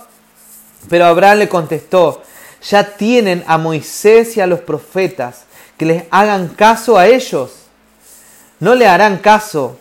Pero 0.88 1.06
Abraham 1.06 1.38
le 1.38 1.48
contestó, 1.48 2.22
ya 2.62 2.96
tienen 2.96 3.44
a 3.46 3.58
Moisés 3.58 4.36
y 4.36 4.40
a 4.40 4.46
los 4.46 4.60
profetas, 4.60 5.44
que 5.76 5.86
les 5.86 6.04
hagan 6.10 6.48
caso 6.48 6.96
a 6.96 7.06
ellos. 7.06 7.52
No 8.60 8.74
le 8.74 8.88
harán 8.88 9.18
caso, 9.18 9.78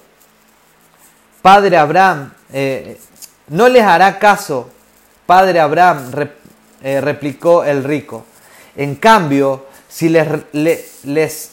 padre 1.42 1.78
Abraham, 1.78 2.34
eh, 2.52 3.00
no 3.50 3.68
les 3.68 3.84
hará 3.84 4.20
caso, 4.20 4.70
padre 5.26 5.60
Abraham, 5.60 6.12
eh, 6.82 7.02
replicó 7.02 7.64
el 7.64 7.84
rico. 7.84 8.26
En 8.76 8.96
cambio, 8.96 9.66
si, 9.88 10.10
les, 10.10 11.50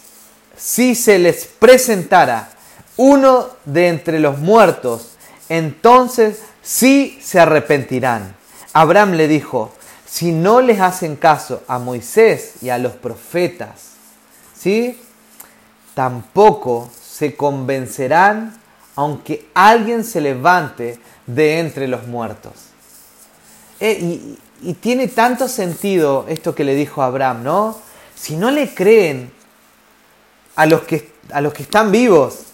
si 0.56 0.94
se 0.94 1.18
les 1.18 1.46
presentara 1.46 2.50
uno 2.96 3.48
de 3.64 3.88
entre 3.88 4.20
los 4.20 4.38
muertos, 4.38 5.12
entonces 5.48 6.40
sí 6.62 7.18
se 7.22 7.40
arrepentirán. 7.40 8.36
Abraham 8.72 9.12
le 9.12 9.28
dijo, 9.28 9.72
si 10.06 10.32
no 10.32 10.60
les 10.60 10.80
hacen 10.80 11.16
caso 11.16 11.62
a 11.68 11.78
Moisés 11.78 12.54
y 12.62 12.68
a 12.68 12.78
los 12.78 12.92
profetas, 12.92 13.94
¿sí? 14.56 15.00
Tampoco 15.94 16.90
se 17.02 17.36
convencerán 17.36 18.63
aunque 18.96 19.48
alguien 19.54 20.04
se 20.04 20.20
levante 20.20 20.98
de 21.26 21.58
entre 21.58 21.88
los 21.88 22.06
muertos. 22.06 22.52
Eh, 23.80 23.98
y, 24.00 24.38
tiene 24.80 25.08
tanto 25.08 25.46
sentido 25.46 26.24
esto 26.28 26.54
que 26.54 26.64
le 26.64 26.74
dijo 26.74 27.02
Abraham, 27.02 27.42
¿no? 27.42 27.78
Si 28.14 28.34
no 28.34 28.50
le 28.50 28.72
creen 28.72 29.30
a 30.56 30.64
los 30.64 30.82
que, 30.82 31.12
a 31.30 31.42
los 31.42 31.52
que 31.52 31.64
están 31.64 31.92
vivos, 31.92 32.44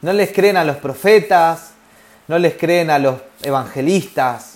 no 0.00 0.12
les 0.12 0.32
creen 0.32 0.56
a 0.56 0.64
los 0.64 0.76
profetas, 0.76 1.72
no 2.28 2.38
les 2.38 2.54
creen 2.54 2.88
a 2.88 2.98
los 2.98 3.20
evangelistas, 3.42 4.54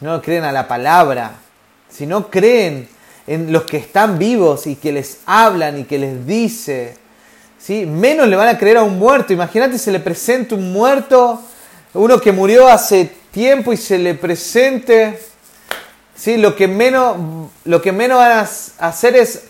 no 0.00 0.22
creen 0.22 0.44
a 0.44 0.52
la 0.52 0.66
palabra, 0.66 1.32
si 1.90 2.06
no 2.06 2.30
creen 2.30 2.88
en 3.26 3.52
los 3.52 3.64
que 3.64 3.78
están 3.78 4.18
vivos 4.18 4.66
y 4.66 4.76
que 4.76 4.92
les 4.92 5.20
hablan 5.26 5.78
y 5.78 5.84
que 5.84 5.98
les 5.98 6.26
dice, 6.26 6.96
¿sí? 7.58 7.86
menos 7.86 8.28
le 8.28 8.36
van 8.36 8.48
a 8.48 8.58
creer 8.58 8.78
a 8.78 8.82
un 8.82 8.98
muerto. 8.98 9.32
Imagínate 9.32 9.78
se 9.78 9.90
le 9.90 10.00
presenta 10.00 10.54
un 10.54 10.72
muerto, 10.72 11.40
uno 11.94 12.20
que 12.20 12.32
murió 12.32 12.68
hace 12.68 13.10
tiempo 13.30 13.72
y 13.72 13.76
se 13.76 13.98
le 13.98 14.14
presente. 14.14 15.18
¿sí? 16.14 16.36
Lo, 16.36 16.56
que 16.56 16.68
menos, 16.68 17.16
lo 17.64 17.82
que 17.82 17.92
menos 17.92 18.18
van 18.18 18.32
a 18.32 18.48
hacer 18.88 19.16
es, 19.16 19.44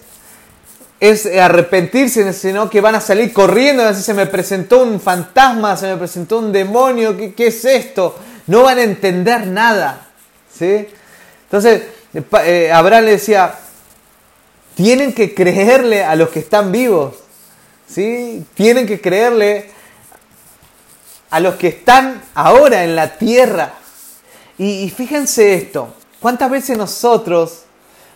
es 1.01 1.27
arrepentirse, 1.27 2.33
sino 2.33 2.69
que 2.69 2.81
van 2.81 2.95
a 2.95 3.01
salir 3.01 3.33
corriendo. 3.33 3.93
Se 3.95 4.15
me 4.15 4.27
presentó 4.27 4.83
un 4.83 5.01
fantasma, 5.01 5.77
se 5.77 5.87
me 5.87 5.97
presentó 5.97 6.39
un 6.39 6.53
demonio, 6.53 7.17
¿qué, 7.17 7.47
es 7.47 7.65
esto? 7.65 8.17
No 8.47 8.63
van 8.63 8.79
a 8.79 8.83
entender 8.83 9.47
nada. 9.47 10.07
¿sí? 10.53 10.89
Entonces, 11.45 11.83
eh, 12.45 12.71
Abraham 12.73 13.05
le 13.05 13.11
decía, 13.13 13.55
tienen 14.75 15.13
que 15.13 15.35
creerle 15.35 16.05
a 16.05 16.15
los 16.15 16.29
que 16.31 16.39
están 16.39 16.71
vivos, 16.73 17.15
¿sí? 17.89 18.45
Tienen 18.55 18.87
que 18.87 19.01
creerle 19.01 19.71
a 21.31 21.41
los 21.41 21.57
que 21.57 21.69
están 21.69 22.23
ahora 22.35 22.85
en 22.85 22.95
la 22.95 23.17
tierra. 23.17 23.75
Y, 24.59 24.91
fíjense 24.91 25.55
esto, 25.55 25.95
¿cuántas 26.21 26.51
veces 26.51 26.77
nosotros 26.77 27.63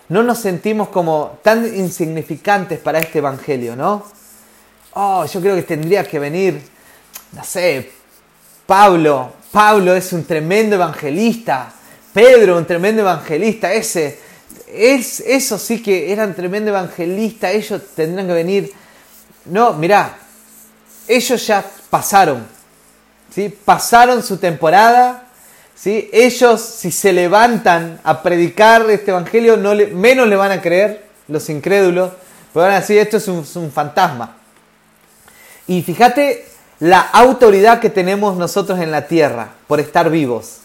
no 0.09 0.23
nos 0.23 0.39
sentimos 0.39 0.89
como 0.89 1.39
tan 1.43 1.65
insignificantes 1.65 2.79
para 2.79 2.99
este 2.99 3.19
evangelio, 3.19 3.77
no? 3.77 4.05
Oh, 4.95 5.25
yo 5.25 5.41
creo 5.41 5.55
que 5.55 5.63
tendría 5.63 6.05
que 6.05 6.19
venir, 6.19 6.61
no 7.33 7.45
sé, 7.45 7.91
Pablo. 8.67 9.33
Pablo 9.53 9.95
es 9.95 10.13
un 10.13 10.25
tremendo 10.25 10.77
evangelista. 10.77 11.73
Pedro, 12.13 12.59
un 12.59 12.67
tremendo 12.67 13.01
evangelista, 13.03 13.73
ese, 13.73 14.19
es, 14.69 15.21
eso 15.21 15.59
sí 15.59 15.83
que 15.83 16.13
eran 16.13 16.35
tremendo 16.35 16.71
evangelista, 16.71 17.51
ellos 17.51 17.81
tendrían 17.95 18.27
que 18.27 18.35
venir. 18.35 18.73
No, 19.45 19.73
mirá, 19.75 20.17
ellos 21.09 21.47
ya 21.47 21.65
pasaron, 21.91 22.47
¿sí? 23.35 23.49
pasaron 23.65 24.23
su 24.23 24.37
temporada, 24.37 25.25
¿sí? 25.75 26.09
ellos 26.13 26.61
si 26.61 26.91
se 26.93 27.13
levantan 27.13 28.01
a 28.05 28.23
predicar 28.23 28.89
este 28.91 29.11
evangelio, 29.11 29.57
no 29.57 29.75
menos 29.93 30.29
le 30.29 30.37
van 30.37 30.53
a 30.53 30.63
creer 30.63 31.07
los 31.29 31.49
incrédulos, 31.49 32.13
porque 32.53 32.67
van 32.67 32.77
a 32.77 32.81
decir, 32.81 32.99
esto 32.99 33.17
es 33.17 33.29
un, 33.29 33.41
es 33.41 33.57
un 33.57 33.73
fantasma. 33.73 34.37
Y 35.67 35.83
fíjate 35.83 36.47
la 36.81 37.01
autoridad 37.01 37.81
que 37.81 37.91
tenemos 37.91 38.37
nosotros 38.37 38.81
en 38.81 38.91
la 38.91 39.07
tierra 39.07 39.51
por 39.67 39.81
estar 39.81 40.11
vivos. 40.11 40.59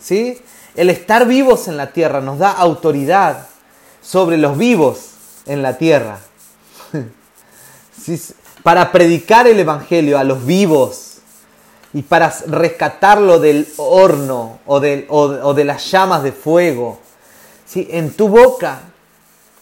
¿sí? 0.00 0.40
El 0.74 0.90
estar 0.90 1.26
vivos 1.26 1.68
en 1.68 1.76
la 1.76 1.92
tierra 1.92 2.20
nos 2.20 2.38
da 2.38 2.50
autoridad 2.52 3.46
sobre 4.02 4.38
los 4.38 4.56
vivos 4.56 5.10
en 5.46 5.62
la 5.62 5.76
tierra. 5.78 6.18
Para 8.62 8.92
predicar 8.92 9.46
el 9.46 9.58
Evangelio 9.58 10.18
a 10.18 10.24
los 10.24 10.44
vivos 10.44 11.10
y 11.92 12.02
para 12.02 12.32
rescatarlo 12.46 13.40
del 13.40 13.66
horno 13.76 14.60
o 14.66 14.80
de, 14.80 15.06
o, 15.08 15.54
de 15.54 15.64
las 15.64 15.90
llamas 15.90 16.22
de 16.22 16.32
fuego. 16.32 17.00
¿sí? 17.66 17.88
En 17.90 18.12
tu 18.12 18.28
boca 18.28 18.80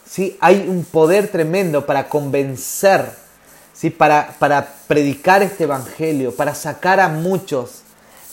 ¿sí? 0.09 0.37
hay 0.41 0.67
un 0.69 0.85
poder 0.85 1.29
tremendo 1.29 1.87
para 1.87 2.09
convencer, 2.09 3.11
¿sí? 3.73 3.91
para, 3.91 4.35
para 4.39 4.67
predicar 4.87 5.43
este 5.43 5.65
Evangelio, 5.65 6.35
para 6.35 6.55
sacar 6.55 7.01
a 7.01 7.09
muchos, 7.09 7.83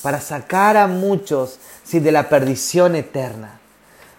para 0.01 0.19
sacar 0.19 0.75
a 0.77 0.87
muchos 0.87 1.57
¿sí? 1.83 1.99
de 1.99 2.11
la 2.11 2.27
perdición 2.27 2.95
eterna. 2.95 3.59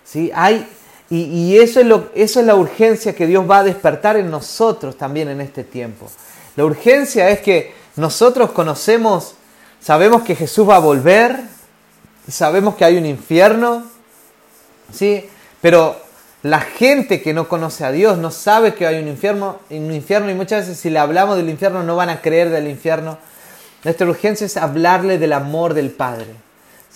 ¿sí? 0.05 0.30
Hay, 0.34 0.66
y, 1.09 1.57
eso, 1.59 1.81
es 1.81 1.87
lo, 1.87 2.09
eso 2.15 2.41
es 2.41 2.47
la 2.47 2.57
urgencia 2.57 3.15
que 3.15 3.29
Dios 3.29 3.49
va 3.49 3.59
a 3.59 3.65
despertar 3.65 4.17
en 4.17 4.29
nosotros 4.29 4.99
también 4.99 5.29
en 5.29 5.41
este 5.41 5.63
tiempo. 5.63 6.11
La 6.57 6.65
urgencia 6.65 7.31
es 7.31 7.41
que 7.41 7.75
nosotros 7.95 8.51
conocemos, 8.51 9.35
sabemos 9.81 10.23
que 10.23 10.35
Jesús 10.35 10.69
va 10.69 10.77
a 10.77 10.81
volver, 10.81 11.39
sabemos 12.29 12.75
que 12.75 12.85
hay 12.85 12.97
un 12.97 13.07
infierno, 13.07 13.85
¿sí? 14.93 15.29
pero 15.61 15.97
la 16.43 16.61
gente 16.61 17.23
que 17.23 17.33
no 17.33 17.47
conoce 17.47 17.85
a 17.85 17.93
Dios 17.93 18.19
no 18.19 18.33
sabe 18.33 18.75
que 18.75 18.87
hay 18.87 19.01
un 19.01 19.07
infierno, 19.07 19.61
un 19.71 19.95
infierno 19.95 20.31
y 20.31 20.35
muchas 20.35 20.67
veces 20.67 20.81
si 20.81 20.91
le 20.91 20.99
hablamos 20.99 21.37
del 21.37 21.49
infierno 21.49 21.85
no 21.85 21.95
van 21.95 22.09
a 22.09 22.21
creer 22.21 22.51
del 22.51 22.67
infierno. 22.67 23.19
Nuestra 23.85 24.09
urgencia 24.09 24.45
es 24.45 24.57
hablarle 24.57 25.19
del 25.19 25.33
amor 25.33 25.75
del 25.75 25.91
Padre 25.91 26.45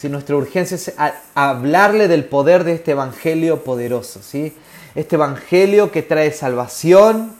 si 0.00 0.08
nuestra 0.08 0.34
urgencia 0.34 0.76
es 0.76 0.94
hablarle 1.34 2.08
del 2.08 2.24
poder 2.24 2.64
de 2.64 2.72
este 2.72 2.92
evangelio 2.92 3.62
poderoso, 3.62 4.22
¿sí? 4.22 4.56
Este 4.94 5.16
evangelio 5.16 5.92
que 5.92 6.00
trae 6.00 6.32
salvación, 6.32 7.32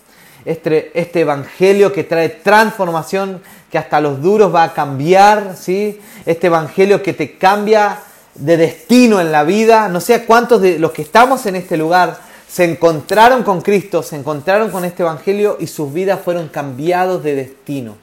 este, 0.45 0.91
este 0.93 1.21
evangelio 1.21 1.91
que 1.91 2.05
trae 2.05 2.29
transformación, 2.29 3.41
que 3.71 3.79
hasta 3.79 4.03
los 4.03 4.21
duros 4.21 4.55
va 4.55 4.65
a 4.65 4.75
cambiar, 4.75 5.57
¿sí? 5.59 6.03
Este 6.27 6.49
evangelio 6.49 7.03
que 7.03 7.15
te 7.15 7.39
cambia 7.39 8.01
de 8.35 8.59
destino 8.59 9.23
en 9.23 9.33
la 9.33 9.45
vida. 9.45 9.89
No 9.89 10.03
sé 10.03 10.27
cuántos 10.27 10.61
de 10.61 10.79
los 10.79 10.91
que 10.91 11.01
estamos 11.01 11.47
en 11.47 11.57
este 11.57 11.79
lugar 11.79 12.21
se 12.47 12.65
encontraron 12.65 13.43
con 13.43 13.63
Cristo, 13.63 14.03
se 14.03 14.17
encontraron 14.17 14.71
con 14.71 14.85
este 14.85 15.03
evangelio 15.03 15.57
y 15.61 15.67
sus 15.67 15.91
vidas 15.95 16.21
fueron 16.23 16.49
cambiados 16.49 17.23
de 17.23 17.37
destino. 17.37 17.97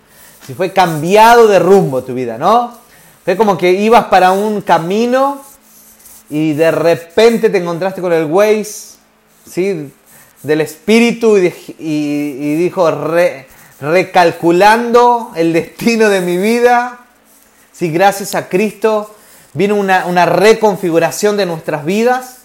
Si 0.47 0.55
fue 0.55 0.73
cambiado 0.73 1.47
de 1.47 1.59
rumbo 1.59 2.03
tu 2.03 2.15
vida, 2.15 2.39
¿no? 2.39 2.86
Fue 3.27 3.35
como 3.35 3.57
que 3.57 3.73
ibas 3.73 4.05
para 4.05 4.31
un 4.31 4.61
camino 4.61 5.41
y 6.29 6.53
de 6.53 6.71
repente 6.71 7.49
te 7.49 7.57
encontraste 7.57 7.99
con 7.99 8.13
el 8.13 8.23
Waze, 8.23 8.95
¿sí? 9.45 9.91
Del 10.43 10.61
espíritu 10.61 11.35
y, 11.37 12.55
dijo, 12.55 12.89
recalculando 13.81 15.33
el 15.35 15.51
destino 15.51 16.07
de 16.07 16.21
mi 16.21 16.37
vida, 16.37 16.99
¿sí? 17.73 17.91
Gracias 17.91 18.33
a 18.33 18.47
Cristo 18.47 19.13
vino 19.51 19.75
una, 19.75 20.05
una 20.05 20.25
reconfiguración 20.25 21.35
de 21.35 21.47
nuestras 21.47 21.83
vidas. 21.83 22.37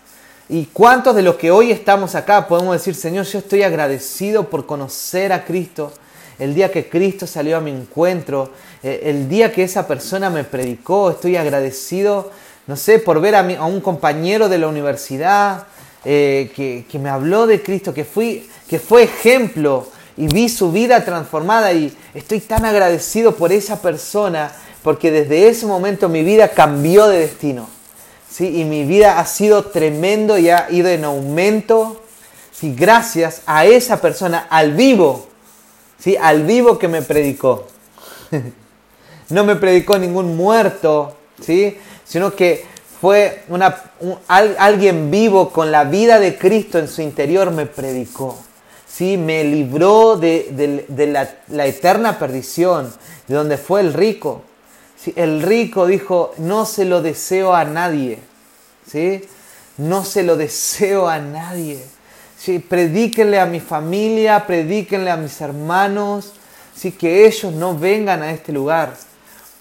¿Y 0.49 0.65
cuántos 0.65 1.15
de 1.15 1.23
los 1.23 1.37
que 1.37 1.53
hoy 1.53 1.71
estamos 1.71 2.17
acá 2.17 2.49
podemos 2.49 2.73
decir, 2.73 2.97
Señor, 2.97 3.25
yo 3.27 3.39
estoy 3.39 3.63
agradecido 3.63 4.51
por 4.51 4.67
conocer 4.67 5.33
a 5.33 5.45
Cristo? 5.45 5.93
El 6.41 6.55
día 6.55 6.73
que 6.73 6.89
Cristo 6.89 7.29
salió 7.29 7.57
a 7.57 7.61
mi 7.61 7.71
encuentro 7.71 8.51
el 8.83 9.29
día 9.29 9.53
que 9.53 9.63
esa 9.63 9.87
persona 9.87 10.31
me 10.31 10.45
predicó, 10.45 11.11
estoy 11.11 11.37
agradecido, 11.37 12.31
no 12.67 12.77
sé, 12.77 12.99
por 12.99 13.21
ver 13.21 13.35
a, 13.35 13.41
a 13.41 13.67
un 13.67 13.81
compañero 13.81 14.49
de 14.49 14.59
la 14.59 14.69
universidad 14.69 15.67
eh, 16.05 16.51
que, 16.57 16.85
que, 16.91 16.99
me 16.99 17.09
habló 17.09 17.47
de 17.47 17.63
Cristo, 17.63 17.95
que, 17.95 18.05
fui, 18.05 18.49
que 18.69 18.79
fue 18.81 19.05
ejemplo 19.05 19.87
y 20.17 20.27
vi 20.27 20.49
su 20.49 20.73
vida 20.73 21.05
transformada 21.05 21.73
y 21.73 21.97
estoy 22.13 22.41
tan 22.41 22.65
agradecido 22.65 23.37
por 23.37 23.53
esa 23.53 23.81
persona 23.81 24.53
porque 24.83 25.13
desde 25.13 25.49
ese 25.49 25.67
momento 25.67 26.09
mi 26.09 26.23
vida 26.25 26.49
cambió 26.49 27.07
de 27.07 27.21
destino. 27.21 27.69
¿sí? 28.29 28.61
Y 28.61 28.65
mi 28.65 28.85
vida 28.85 29.21
ha 29.21 29.27
sido 29.27 29.67
tremendo 29.67 30.39
y 30.39 30.51
ha 30.51 30.69
ido 30.71 30.89
en 30.89 31.05
aumento 31.05 32.03
¿sí? 32.53 32.75
gracias 32.75 33.43
a 33.47 33.65
esa 33.65 34.01
persona, 34.01 34.47
al 34.51 34.73
vivo, 34.73 35.29
¿sí? 35.99 36.17
al 36.21 36.43
vivo 36.43 36.79
que 36.79 36.89
me 36.89 37.03
predicó. 37.03 37.69
no 39.33 39.45
me 39.45 39.57
predicó 39.57 39.99
ningún 39.99 40.37
muerto, 40.37 41.17
¿sí? 41.41 41.77
sino 42.05 42.35
que 42.35 42.65
fue 43.01 43.43
una, 43.49 43.83
alguien 44.29 45.11
vivo 45.11 45.51
con 45.51 45.73
la 45.73 45.85
vida 45.85 46.21
de 46.21 46.37
Cristo 46.37 46.79
en 46.79 46.87
su 46.87 47.03
interior 47.03 47.51
me 47.51 47.67
predicó. 47.67 48.39
¿sí? 48.87 49.17
Me 49.17 49.43
libró 49.43 50.17
de, 50.17 50.87
la, 51.49 51.67
eterna 51.67 52.19
perdición, 52.19 52.93
de 53.27 53.35
donde 53.35 53.57
fue 53.57 53.81
el 53.81 53.95
rico. 53.95 54.43
¿sí? 54.97 55.13
El 55.17 55.43
rico 55.43 55.87
dijo, 55.87 56.35
no 56.37 56.67
se 56.67 56.85
lo 56.85 57.01
deseo 57.01 57.55
a 57.55 57.65
nadie. 57.65 58.19
¿sí? 58.87 59.25
No 59.79 60.05
se 60.05 60.23
lo 60.23 60.37
deseo 60.37 61.09
a 61.09 61.19
nadie. 61.19 61.83
¿sí? 62.39 62.59
Predíquenle 62.59 63.41
a 63.41 63.47
mi 63.47 63.61
familia, 63.61 64.47
predíquenle 64.47 65.11
a 65.11 65.17
mis 65.17 65.41
hermanos, 65.41 66.35
¿sí? 66.77 66.93
que 66.93 67.27
ellos 67.27 67.53
no 67.53 67.77
vengan 67.77 68.23
a 68.23 68.31
este 68.31 68.53
lugar. 68.53 68.95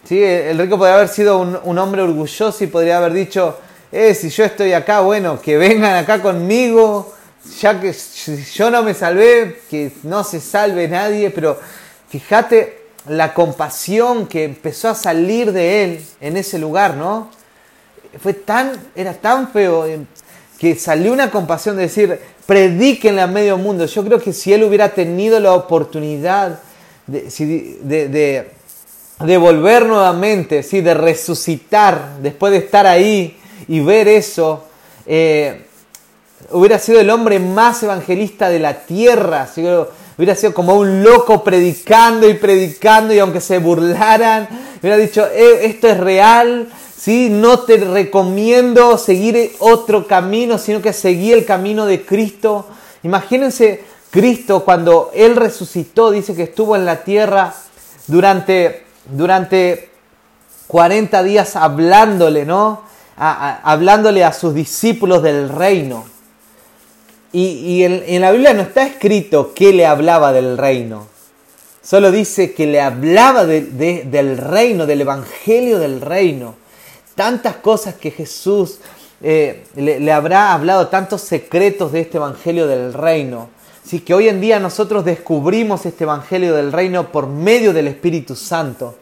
¿Sí? 0.04 0.22
El 0.24 0.58
rico 0.58 0.78
podría 0.78 0.96
haber 0.96 1.08
sido 1.08 1.40
un, 1.40 1.78
hombre 1.78 2.02
orgulloso 2.02 2.64
y 2.64 2.68
podría 2.68 2.98
haber 2.98 3.14
dicho, 3.14 3.58
eh, 3.92 4.14
si 4.16 4.30
yo 4.30 4.44
estoy 4.44 4.74
acá, 4.74 5.02
bueno, 5.02 5.42
que 5.42 5.58
vengan 5.58 5.96
acá 5.96 6.22
conmigo, 6.22 7.14
ya 7.60 7.80
que 7.80 7.96
yo 8.54 8.70
no 8.70 8.84
me 8.84 8.94
salvé, 8.94 9.62
que 9.70 9.92
no 10.04 10.24
se 10.24 10.40
salve 10.40 10.88
nadie, 10.88 11.30
pero 11.30 11.60
fíjate 12.10 12.82
la 13.08 13.34
compasión 13.34 14.28
que 14.28 14.44
empezó 14.44 14.90
a 14.90 14.96
salir 14.96 15.52
de 15.52 15.84
él 15.84 16.06
en 16.20 16.38
ese 16.38 16.60
lugar, 16.60 16.96
¿no? 16.96 17.30
Fue 18.22 18.34
tan, 18.34 18.74
era 18.96 19.14
tan 19.14 19.50
feo 19.52 19.86
eh, 19.86 20.02
que 20.60 20.76
salió 20.76 21.12
una 21.12 21.32
compasión 21.32 21.76
de 21.76 21.84
decir, 21.84 22.20
predíquenle 22.46 23.22
a 23.22 23.28
medio 23.28 23.58
mundo. 23.58 23.86
Yo 23.86 24.04
creo 24.04 24.20
que 24.20 24.34
si 24.34 24.54
él 24.54 24.64
hubiera 24.64 24.90
tenido 24.90 25.40
la 25.40 25.54
oportunidad 25.54 26.60
de, 27.08 28.52
volver 29.38 29.86
nuevamente, 29.86 30.64
¿sí? 30.64 30.82
de 30.82 30.94
resucitar 30.94 32.18
después 32.22 32.52
de 32.52 32.60
estar 32.60 32.88
ahí 32.88 33.38
y 33.68 33.80
ver 33.80 34.08
eso, 34.08 34.66
eh, 35.06 35.66
hubiera 36.52 36.80
sido 36.80 37.00
el 37.00 37.10
hombre 37.10 37.40
más 37.40 37.84
evangelista 37.84 38.50
de 38.50 38.60
la 38.60 38.86
tierra, 38.86 39.48
hubiera 40.18 40.36
sido 40.36 40.54
como 40.54 40.76
un 40.76 41.04
loco 41.04 41.44
predicando 41.44 42.28
y 42.28 42.34
predicando 42.34 43.14
y 43.14 43.20
aunque 43.20 43.42
se 43.42 43.60
burlaran, 43.60 44.48
hubiera 44.80 44.98
dicho, 44.98 45.26
eh, 45.28 45.66
esto 45.66 45.88
es 45.88 45.98
real, 46.00 46.70
¿sí? 46.98 47.30
no 47.30 47.60
te 47.60 47.78
recomiendo 47.78 48.98
seguir 48.98 49.54
otro 49.60 50.08
camino, 50.08 50.58
sino 50.58 50.82
que 50.82 50.94
seguir 50.94 51.38
el 51.38 51.46
camino 51.46 51.86
de 51.86 52.04
Cristo. 52.04 52.68
Imagínense 53.04 53.84
Cristo 54.10 54.66
cuando 54.66 55.12
Él 55.14 55.36
resucitó, 55.36 56.12
dice 56.12 56.36
que 56.36 56.44
estuvo 56.44 56.76
en 56.76 56.86
la 56.86 57.04
tierra 57.04 57.54
durante 58.08 58.91
durante 59.06 59.90
40 60.68 61.24
días 61.24 61.56
hablándole, 61.56 62.46
¿no? 62.46 62.82
hablándole 63.18 64.24
a 64.24 64.34
sus 64.34 64.54
discípulos 64.54 65.22
del 65.22 65.50
reino. 65.50 66.06
Y, 67.34 67.84
en, 67.84 68.22
la 68.22 68.32
Biblia 68.32 68.54
no 68.54 68.62
está 68.62 68.86
escrito 68.86 69.54
que 69.54 69.72
le 69.72 69.86
hablaba 69.86 70.34
del 70.34 70.58
reino. 70.58 71.08
Solo 71.82 72.12
dice 72.12 72.54
que 72.54 72.68
le 72.68 72.82
hablaba 72.82 73.46
del 73.46 74.38
reino, 74.38 74.86
del 74.86 75.02
evangelio 75.02 75.80
del 75.80 76.02
reino. 76.02 76.56
Tantas 77.16 77.58
cosas 77.58 77.96
que 77.96 78.12
Jesús 78.12 78.80
eh, 79.22 79.66
le, 79.76 80.12
habrá 80.12 80.54
hablado, 80.54 80.88
tantos 80.88 81.22
secretos 81.22 81.92
de 81.92 82.02
este 82.02 82.18
evangelio 82.18 82.68
del 82.68 82.94
reino. 82.94 83.50
Así 83.84 84.00
que 84.02 84.14
hoy 84.14 84.30
en 84.30 84.42
día 84.42 84.60
nosotros 84.60 85.04
descubrimos 85.04 85.86
este 85.86 86.04
Evangelio 86.04 86.56
del 86.56 86.72
Reino 86.72 87.12
por 87.12 87.28
medio 87.28 87.74
del 87.74 87.88
Espíritu 87.88 88.36
Santo. 88.36 88.96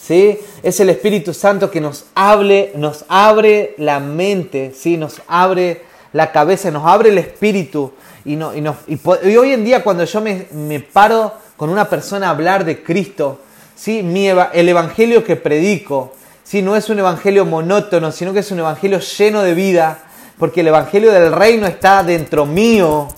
¿sí? 0.00 0.38
Es 0.62 0.80
el 0.80 0.90
Espíritu 0.90 1.32
Santo 1.32 1.70
que 1.70 1.80
nos, 1.80 2.06
hable, 2.14 2.72
nos 2.76 3.04
abre 3.08 3.74
la 3.78 4.00
mente, 4.00 4.74
¿sí? 4.76 4.96
nos 4.96 5.22
abre 5.26 5.82
la 6.12 6.30
cabeza, 6.30 6.70
nos 6.70 6.86
abre 6.86 7.08
el 7.08 7.18
espíritu. 7.18 7.92
Y, 8.24 8.36
no, 8.36 8.52
y, 8.54 8.60
y, 8.60 9.36
hoy 9.36 9.52
en 9.52 9.64
día 9.64 9.82
cuando 9.82 10.04
yo 10.04 10.20
me, 10.20 10.46
me, 10.52 10.80
paro 10.80 11.32
con 11.56 11.70
una 11.70 11.88
persona 11.88 12.28
a 12.28 12.30
hablar 12.30 12.64
de 12.64 12.82
Cristo, 12.82 13.40
¿sí? 13.74 14.02
Mi, 14.02 14.28
el 14.28 14.68
Evangelio 14.68 15.24
que 15.24 15.36
predico, 15.36 16.12
¿sí? 16.44 16.62
no 16.62 16.76
es 16.76 16.88
un 16.88 17.00
Evangelio 17.00 17.44
monótono, 17.44 18.12
sino 18.12 18.32
que 18.32 18.40
es 18.40 18.50
un 18.52 18.60
Evangelio 18.60 19.00
lleno 19.00 19.42
de 19.42 19.54
vida, 19.54 19.98
porque 20.38 20.60
el 20.60 20.68
Evangelio 20.68 21.10
del 21.10 21.32
reino 21.32 21.66
está 21.66 22.04
dentro 22.04 22.46
mío, 22.46 23.08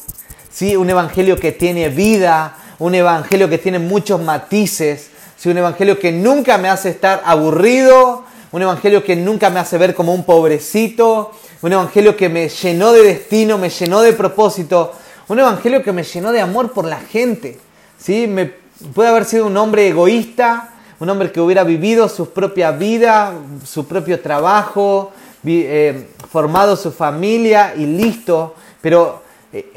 ¿sí? 0.55 0.77
un 0.77 0.89
evangelio 0.89 1.37
que 1.37 1.53
tiene 1.53 1.89
vida, 1.89 2.57
un 2.79 2.95
evangelio 2.95 3.49
que 3.49 3.59
tiene 3.59 3.81
muchos 3.81 4.23
matices, 4.23 5.11
¿sí? 5.37 5.49
un 5.49 5.59
evangelio 5.59 5.99
que 5.99 6.13
nunca 6.13 6.59
me 6.59 6.69
hace 6.69 6.91
estar 6.91 7.23
aburrido, 7.27 8.23
un 8.53 8.63
evangelio 8.63 9.03
que 9.03 9.17
nunca 9.17 9.51
me 9.51 9.59
hace 9.59 9.77
ver 9.79 9.95
como 9.97 10.15
un 10.15 10.25
pobrecito, 10.25 11.33
un 11.61 11.73
evangelio 11.73 12.17
que 12.17 12.29
me 12.29 12.49
llenó 12.49 12.93
de 12.93 13.03
destino, 13.03 13.59
me 13.59 13.69
llenó 13.69 14.01
de 14.01 14.13
propósito, 14.13 14.93
un 15.27 15.41
evangelio 15.41 15.83
que 15.83 15.93
me 15.93 16.05
llenó 16.05 16.31
de 16.31 16.41
amor 16.41 16.73
por 16.73 16.85
la 16.85 17.01
gente. 17.01 17.59
¿sí? 17.99 18.29
Me, 18.29 18.53
puede 18.95 19.09
haber 19.09 19.25
sido 19.25 19.47
un 19.47 19.57
hombre 19.57 19.89
egoísta, 19.89 20.71
un 21.01 21.11
hombre 21.11 21.33
que 21.33 21.41
hubiera 21.41 21.65
vivido 21.65 22.09
su 22.09 22.31
propia 22.31 22.71
vida, 22.71 23.33
su 23.65 23.89
propio 23.89 24.21
trabajo, 24.21 25.11
eh, 25.45 26.11
formado 26.31 26.77
su 26.77 26.93
familia 26.93 27.75
y 27.77 27.87
listo, 27.87 28.55
pero 28.81 29.24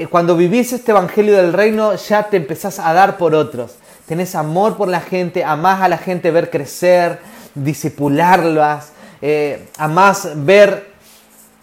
cuando 0.09 0.35
vivís 0.35 0.73
este 0.73 0.91
evangelio 0.91 1.35
del 1.37 1.53
reino 1.53 1.95
ya 1.95 2.23
te 2.23 2.37
empezás 2.37 2.79
a 2.79 2.93
dar 2.93 3.17
por 3.17 3.35
otros. 3.35 3.75
Tenés 4.07 4.35
amor 4.35 4.77
por 4.77 4.87
la 4.87 5.01
gente, 5.01 5.43
amás 5.43 5.81
a 5.81 5.89
la 5.89 5.97
gente 5.97 6.31
ver 6.31 6.49
crecer, 6.49 7.19
disipularlas, 7.53 8.91
eh, 9.21 9.67
amás 9.77 10.29
ver 10.35 10.91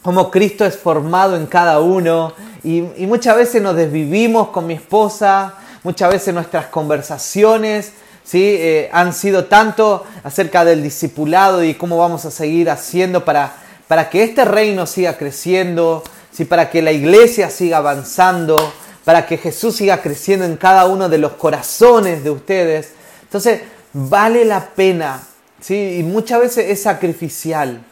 cómo 0.02 0.30
Cristo 0.30 0.64
es 0.64 0.76
formado 0.76 1.36
en 1.36 1.46
cada 1.46 1.80
uno. 1.80 2.34
Y, 2.62 2.82
muchas 3.06 3.36
veces 3.36 3.62
nos 3.62 3.74
desvivimos 3.74 4.48
con 4.48 4.66
mi 4.66 4.74
esposa, 4.74 5.54
muchas 5.82 6.12
veces 6.12 6.34
nuestras 6.34 6.66
conversaciones 6.66 7.92
¿sí? 8.22 8.86
han 8.92 9.12
sido 9.12 9.46
tanto 9.46 10.04
acerca 10.22 10.64
del 10.64 10.82
discipulado 10.82 11.64
y 11.64 11.74
cómo 11.74 11.96
vamos 11.96 12.24
a 12.26 12.30
seguir 12.30 12.70
haciendo 12.70 13.24
para, 13.24 13.54
para 13.88 14.10
que 14.10 14.22
este 14.22 14.44
reino 14.44 14.86
siga 14.86 15.16
creciendo, 15.16 16.02
para 16.43 16.68
que 16.68 16.82
la 16.82 16.91
iglesia 16.91 17.49
siga 17.49 17.76
avanzando, 17.76 18.72
para 19.05 19.24
que 19.26 19.39
Jesús 19.39 19.76
siga 19.76 20.03
creciendo 20.03 20.45
en 20.45 20.57
cada 20.57 20.87
uno 20.87 21.09
de 21.09 21.18
los 21.18 21.35
corazones 21.35 22.24
de 22.24 22.30
ustedes. 22.30 22.91
Entonces, 23.22 23.61
vale 23.93 24.45
la 24.45 24.70
pena, 24.70 25.22
¿sí? 25.61 25.99
y 26.01 26.03
muchas 26.03 26.41
veces 26.41 26.70
es 26.70 26.82
sacrificial, 26.82 27.85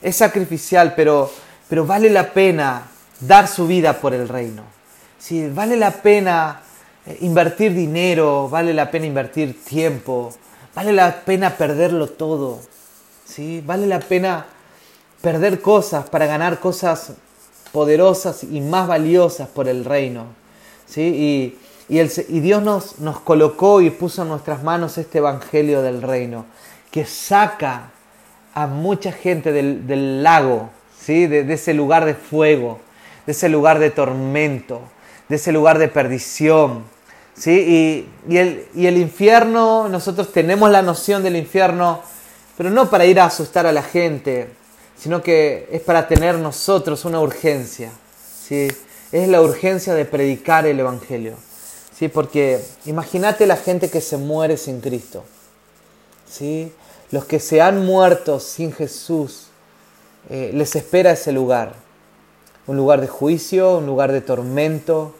es 0.00 0.14
sacrificial, 0.14 0.94
pero, 0.94 1.32
pero 1.68 1.84
vale 1.84 2.10
la 2.10 2.32
pena 2.32 2.82
dar 3.18 3.48
su 3.48 3.66
vida 3.66 4.00
por 4.00 4.14
el 4.14 4.28
reino. 4.28 4.62
¿sí? 5.18 5.48
Vale 5.48 5.76
la 5.76 5.90
pena 5.90 6.60
eh, 7.06 7.18
invertir 7.22 7.74
dinero, 7.74 8.48
vale 8.48 8.72
la 8.72 8.88
pena 8.90 9.06
invertir 9.06 9.64
tiempo, 9.64 10.32
vale 10.74 10.92
la 10.92 11.22
pena 11.22 11.56
perderlo 11.56 12.06
todo, 12.06 12.60
¿sí? 13.24 13.62
vale 13.66 13.88
la 13.88 13.98
pena 13.98 14.46
perder 15.20 15.60
cosas 15.60 16.08
para 16.08 16.26
ganar 16.26 16.60
cosas 16.60 17.14
poderosas 17.72 18.44
y 18.44 18.60
más 18.60 18.88
valiosas 18.88 19.48
por 19.48 19.68
el 19.68 19.84
reino. 19.84 20.26
¿sí? 20.86 21.56
Y, 21.88 21.98
el, 21.98 22.10
y 22.28 22.40
Dios 22.40 22.62
nos, 22.62 22.98
nos, 22.98 23.20
colocó 23.20 23.80
y 23.80 23.90
puso 23.90 24.22
en 24.22 24.28
nuestras 24.28 24.62
manos 24.62 24.98
este 24.98 25.18
Evangelio 25.18 25.82
del 25.82 26.02
reino, 26.02 26.46
que 26.90 27.04
saca 27.04 27.90
a 28.54 28.66
mucha 28.66 29.12
gente 29.12 29.52
del, 29.52 30.22
lago, 30.22 30.70
¿sí? 30.98 31.26
De, 31.26 31.52
ese 31.52 31.74
lugar 31.74 32.04
de 32.04 32.14
fuego, 32.14 32.80
de 33.26 33.32
ese 33.32 33.48
lugar 33.48 33.78
de 33.78 33.90
tormento, 33.90 34.80
de 35.28 35.36
ese 35.36 35.52
lugar 35.52 35.78
de 35.78 35.88
perdición. 35.88 36.84
¿sí? 37.34 38.06
Y, 38.28 38.32
y, 38.32 38.36
el, 38.38 38.66
y 38.74 38.86
el 38.86 38.96
infierno, 38.98 39.88
nosotros 39.88 40.32
tenemos 40.32 40.70
la 40.70 40.82
noción 40.82 41.22
del 41.22 41.36
infierno, 41.36 42.02
pero 42.56 42.70
no 42.70 42.90
para 42.90 43.06
ir 43.06 43.20
a 43.20 43.26
asustar 43.26 43.66
a 43.66 43.72
la 43.72 43.82
gente, 43.82 44.50
sino 45.00 45.22
que 45.22 45.66
es 45.72 45.80
para 45.80 46.06
tener 46.06 46.36
nosotros 46.36 47.06
una 47.06 47.20
urgencia. 47.20 47.90
¿sí? 48.46 48.68
Es 49.10 49.28
la 49.28 49.40
urgencia 49.40 49.94
de 49.94 50.04
predicar 50.04 50.66
el 50.66 50.78
Evangelio. 50.78 51.36
¿sí? 51.96 52.08
Porque 52.08 52.62
imagínate 52.84 53.46
la 53.46 53.56
gente 53.56 53.88
que 53.88 54.02
se 54.02 54.18
muere 54.18 54.58
sin 54.58 54.80
Cristo. 54.82 55.24
¿sí? 56.30 56.70
Los 57.10 57.24
que 57.24 57.40
se 57.40 57.62
han 57.62 57.86
muerto 57.86 58.40
sin 58.40 58.72
Jesús, 58.72 59.46
eh, 60.28 60.50
les 60.52 60.76
espera 60.76 61.12
ese 61.12 61.32
lugar. 61.32 61.74
Un 62.66 62.76
lugar 62.76 63.00
de 63.00 63.08
juicio, 63.08 63.78
un 63.78 63.86
lugar 63.86 64.12
de 64.12 64.20
tormento, 64.20 65.14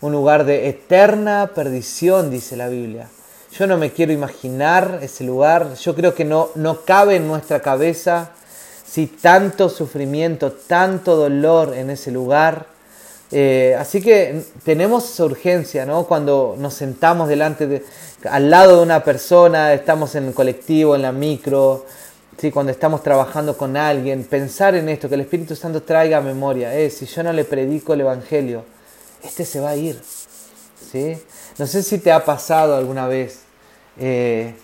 un 0.00 0.12
lugar 0.12 0.44
de 0.44 0.70
eterna 0.70 1.50
perdición, 1.54 2.30
dice 2.30 2.56
la 2.56 2.68
Biblia. 2.68 3.10
Yo 3.52 3.66
no 3.66 3.76
me 3.76 3.92
quiero 3.92 4.12
imaginar 4.12 5.00
ese 5.02 5.24
lugar, 5.24 5.74
yo 5.74 5.94
creo 5.94 6.14
que 6.14 6.24
no, 6.24 6.48
no 6.54 6.82
cabe 6.82 7.16
en 7.16 7.28
nuestra 7.28 7.60
cabeza 7.60 8.32
si 8.88 9.06
tanto 9.06 9.68
sufrimiento, 9.68 10.52
tanto 10.52 11.16
dolor 11.16 11.74
en 11.74 11.90
ese 11.90 12.10
lugar. 12.10 12.66
Eh, 13.30 13.76
así 13.78 14.00
que 14.00 14.42
tenemos 14.64 15.04
esa 15.12 15.24
urgencia, 15.24 15.84
¿no? 15.84 16.04
Cuando 16.04 16.56
nos 16.58 16.74
sentamos 16.74 17.28
delante 17.28 17.66
de, 17.66 17.84
al 18.24 18.48
lado 18.48 18.78
de 18.78 18.82
una 18.82 19.04
persona, 19.04 19.74
estamos 19.74 20.14
en 20.14 20.28
el 20.28 20.34
colectivo, 20.34 20.96
en 20.96 21.02
la 21.02 21.12
micro, 21.12 21.84
¿sí? 22.38 22.50
cuando 22.50 22.72
estamos 22.72 23.02
trabajando 23.02 23.56
con 23.58 23.76
alguien, 23.76 24.24
pensar 24.24 24.74
en 24.74 24.88
esto, 24.88 25.08
que 25.08 25.16
el 25.16 25.20
Espíritu 25.22 25.54
Santo 25.54 25.82
traiga 25.82 26.22
memoria. 26.22 26.74
Eh, 26.74 26.88
si 26.88 27.04
yo 27.04 27.22
no 27.22 27.32
le 27.34 27.44
predico 27.44 27.92
el 27.92 28.00
Evangelio, 28.00 28.64
este 29.22 29.44
se 29.44 29.60
va 29.60 29.70
a 29.70 29.76
ir. 29.76 30.00
¿sí? 30.90 31.18
No 31.58 31.66
sé 31.66 31.82
si 31.82 31.98
te 31.98 32.10
ha 32.10 32.24
pasado 32.24 32.74
alguna 32.74 33.06
vez 33.06 33.40
eh, 33.98 34.54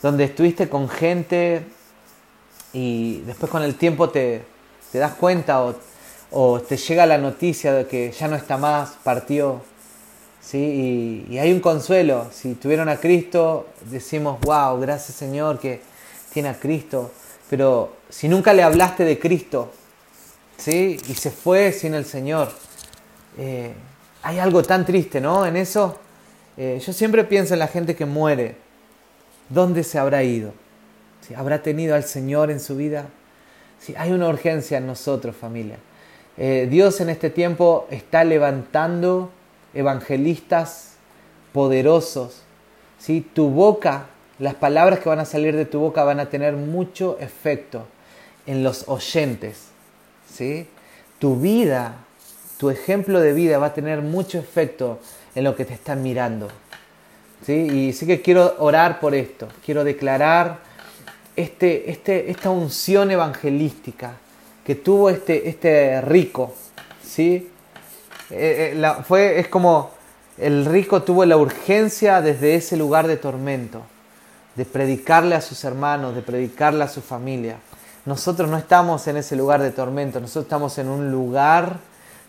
donde 0.00 0.24
estuviste 0.24 0.68
con 0.68 0.88
gente 0.88 1.64
y 2.74 3.20
después 3.20 3.50
con 3.50 3.62
el 3.62 3.76
tiempo 3.76 4.10
te, 4.10 4.42
te 4.92 4.98
das 4.98 5.14
cuenta 5.14 5.62
o, 5.64 5.74
o, 6.32 6.60
te 6.60 6.76
llega 6.76 7.06
la 7.06 7.16
noticia 7.16 7.72
de 7.72 7.86
que 7.86 8.10
ya 8.10 8.28
no 8.28 8.36
está 8.36 8.58
más, 8.58 8.96
partió. 9.02 9.62
¿sí? 10.40 11.24
Y, 11.30 11.38
hay 11.38 11.52
un 11.52 11.60
consuelo. 11.60 12.26
Si 12.32 12.54
tuvieron 12.56 12.88
a 12.88 12.96
Cristo, 12.96 13.68
decimos, 13.90 14.40
wow, 14.40 14.78
gracias 14.80 15.16
Señor 15.16 15.58
que 15.60 15.80
tiene 16.32 16.48
a 16.48 16.58
Cristo. 16.58 17.12
Pero 17.48 17.96
si 18.10 18.28
nunca 18.28 18.52
le 18.52 18.62
hablaste 18.62 19.04
de 19.04 19.18
Cristo 19.18 19.70
¿sí? 20.56 20.98
y 21.08 21.14
se 21.14 21.30
fue 21.30 21.72
sin 21.72 21.94
el 21.94 22.04
Señor, 22.04 22.50
eh, 23.38 23.72
hay 24.22 24.38
algo 24.40 24.62
tan 24.62 24.84
triste, 24.84 25.20
¿no? 25.20 25.46
En 25.46 25.56
eso, 25.56 25.98
eh, 26.56 26.82
yo 26.84 26.92
siempre 26.92 27.24
pienso 27.24 27.54
en 27.54 27.60
la 27.60 27.68
gente 27.68 27.94
que 27.94 28.06
muere. 28.06 28.56
¿Dónde 29.48 29.84
se 29.84 29.98
habrá 29.98 30.22
ido? 30.22 30.52
¿Sí? 31.26 31.34
¿Habrá 31.34 31.62
tenido 31.62 31.94
al 31.94 32.04
Señor 32.04 32.50
en 32.50 32.60
su 32.60 32.76
vida? 32.76 33.06
¿Sí? 33.78 33.94
Hay 33.96 34.12
una 34.12 34.28
urgencia 34.28 34.78
en 34.78 34.86
nosotros, 34.86 35.34
familia. 35.36 35.76
Eh, 36.36 36.66
Dios 36.70 37.00
en 37.00 37.10
este 37.10 37.30
tiempo 37.30 37.86
está 37.90 38.24
levantando 38.24 39.30
evangelistas 39.72 40.96
poderosos. 41.52 42.42
¿sí? 42.98 43.26
Tu 43.32 43.48
boca, 43.48 44.06
las 44.38 44.54
palabras 44.54 44.98
que 45.00 45.08
van 45.08 45.20
a 45.20 45.24
salir 45.24 45.56
de 45.56 45.64
tu 45.64 45.80
boca 45.80 46.04
van 46.04 46.20
a 46.20 46.28
tener 46.30 46.54
mucho 46.54 47.16
efecto 47.20 47.86
en 48.46 48.62
los 48.62 48.88
oyentes. 48.88 49.68
¿sí? 50.26 50.68
Tu 51.18 51.36
vida 51.36 52.04
tu 52.64 52.70
ejemplo 52.70 53.20
de 53.20 53.32
vida 53.32 53.58
va 53.58 53.66
a 53.66 53.74
tener 53.74 54.00
mucho 54.02 54.38
efecto 54.38 54.98
en 55.34 55.44
lo 55.44 55.56
que 55.56 55.64
te 55.64 55.74
están 55.74 56.02
mirando. 56.02 56.48
¿sí? 57.44 57.52
Y 57.52 57.92
sí 57.92 58.06
que 58.06 58.22
quiero 58.22 58.54
orar 58.58 59.00
por 59.00 59.14
esto, 59.14 59.48
quiero 59.64 59.84
declarar 59.84 60.60
este, 61.36 61.90
este, 61.90 62.30
esta 62.30 62.50
unción 62.50 63.10
evangelística 63.10 64.12
que 64.64 64.74
tuvo 64.74 65.10
este, 65.10 65.48
este 65.48 66.00
rico. 66.00 66.54
¿sí? 67.04 67.50
Eh, 68.30 68.72
eh, 68.72 68.74
la, 68.76 69.02
fue, 69.02 69.38
es 69.38 69.48
como 69.48 69.90
el 70.38 70.64
rico 70.64 71.02
tuvo 71.02 71.24
la 71.24 71.36
urgencia 71.36 72.20
desde 72.20 72.54
ese 72.54 72.76
lugar 72.76 73.06
de 73.06 73.16
tormento, 73.16 73.82
de 74.56 74.64
predicarle 74.64 75.34
a 75.34 75.40
sus 75.40 75.64
hermanos, 75.64 76.14
de 76.14 76.22
predicarle 76.22 76.84
a 76.84 76.88
su 76.88 77.02
familia. 77.02 77.56
Nosotros 78.04 78.50
no 78.50 78.58
estamos 78.58 79.06
en 79.06 79.16
ese 79.16 79.36
lugar 79.36 79.62
de 79.62 79.70
tormento, 79.70 80.20
nosotros 80.20 80.44
estamos 80.44 80.76
en 80.78 80.88
un 80.88 81.10
lugar 81.10 81.78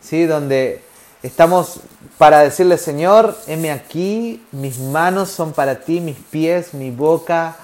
¿sí? 0.01 0.25
donde 0.25 0.81
estamos 1.23 1.81
para 2.17 2.39
decirle, 2.39 2.77
Señor, 2.77 3.35
heme 3.47 3.71
aquí, 3.71 4.45
mis 4.51 4.79
manos 4.79 5.29
son 5.29 5.51
para 5.51 5.79
ti, 5.79 5.99
mis 5.99 6.17
pies, 6.17 6.73
mi 6.73 6.91
boca, 6.91 7.57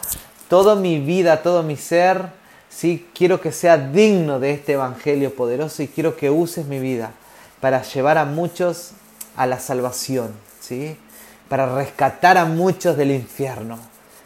toda 0.52 0.76
mi 0.76 1.00
vida, 1.00 1.44
todo 1.44 1.64
mi 1.64 1.78
ser, 1.78 2.26
¿sí? 2.70 3.08
quiero 3.16 3.40
que 3.40 3.54
sea 3.54 3.78
digno 3.78 4.38
de 4.38 4.52
este 4.52 4.74
Evangelio 4.74 5.34
poderoso 5.34 5.82
y 5.82 5.88
quiero 5.88 6.18
que 6.18 6.30
uses 6.30 6.66
mi 6.66 6.78
vida 6.78 7.14
para 7.62 7.84
llevar 7.84 8.18
a 8.18 8.26
muchos 8.26 8.92
a 9.38 9.48
la 9.48 9.62
salvación, 9.62 10.34
¿sí? 10.60 10.98
para 11.48 11.74
rescatar 11.74 12.38
a 12.38 12.44
muchos 12.44 12.98
del 12.98 13.12
infierno, 13.12 13.80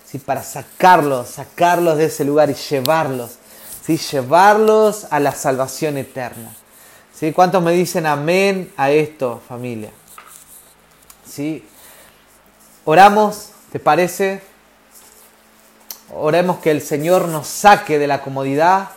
¿sí? 0.04 0.18
para 0.18 0.42
sacarlos, 0.42 1.28
sacarlos 1.30 2.00
de 2.00 2.06
ese 2.06 2.26
lugar 2.26 2.50
y 2.50 2.56
llevarlos, 2.56 3.38
¿sí? 3.84 3.96
llevarlos 3.98 5.06
a 5.12 5.20
la 5.20 5.32
salvación 5.32 5.96
eterna. 5.96 6.56
¿Sí? 7.14 7.34
¿Cuántos 7.34 7.62
me 7.62 7.72
dicen 7.72 8.08
amén 8.08 8.74
a 8.78 8.90
esto, 8.90 9.44
familia? 9.48 9.92
¿Sí? 11.24 11.64
Oramos, 12.84 13.52
¿te 13.72 13.80
parece? 13.80 14.55
Oremos 16.14 16.60
que 16.60 16.72
el 16.72 16.82
Señor 16.82 17.28
nos 17.28 17.48
saque 17.48 17.98
de 17.98 18.08
la 18.08 18.22
comodidad, 18.22 18.90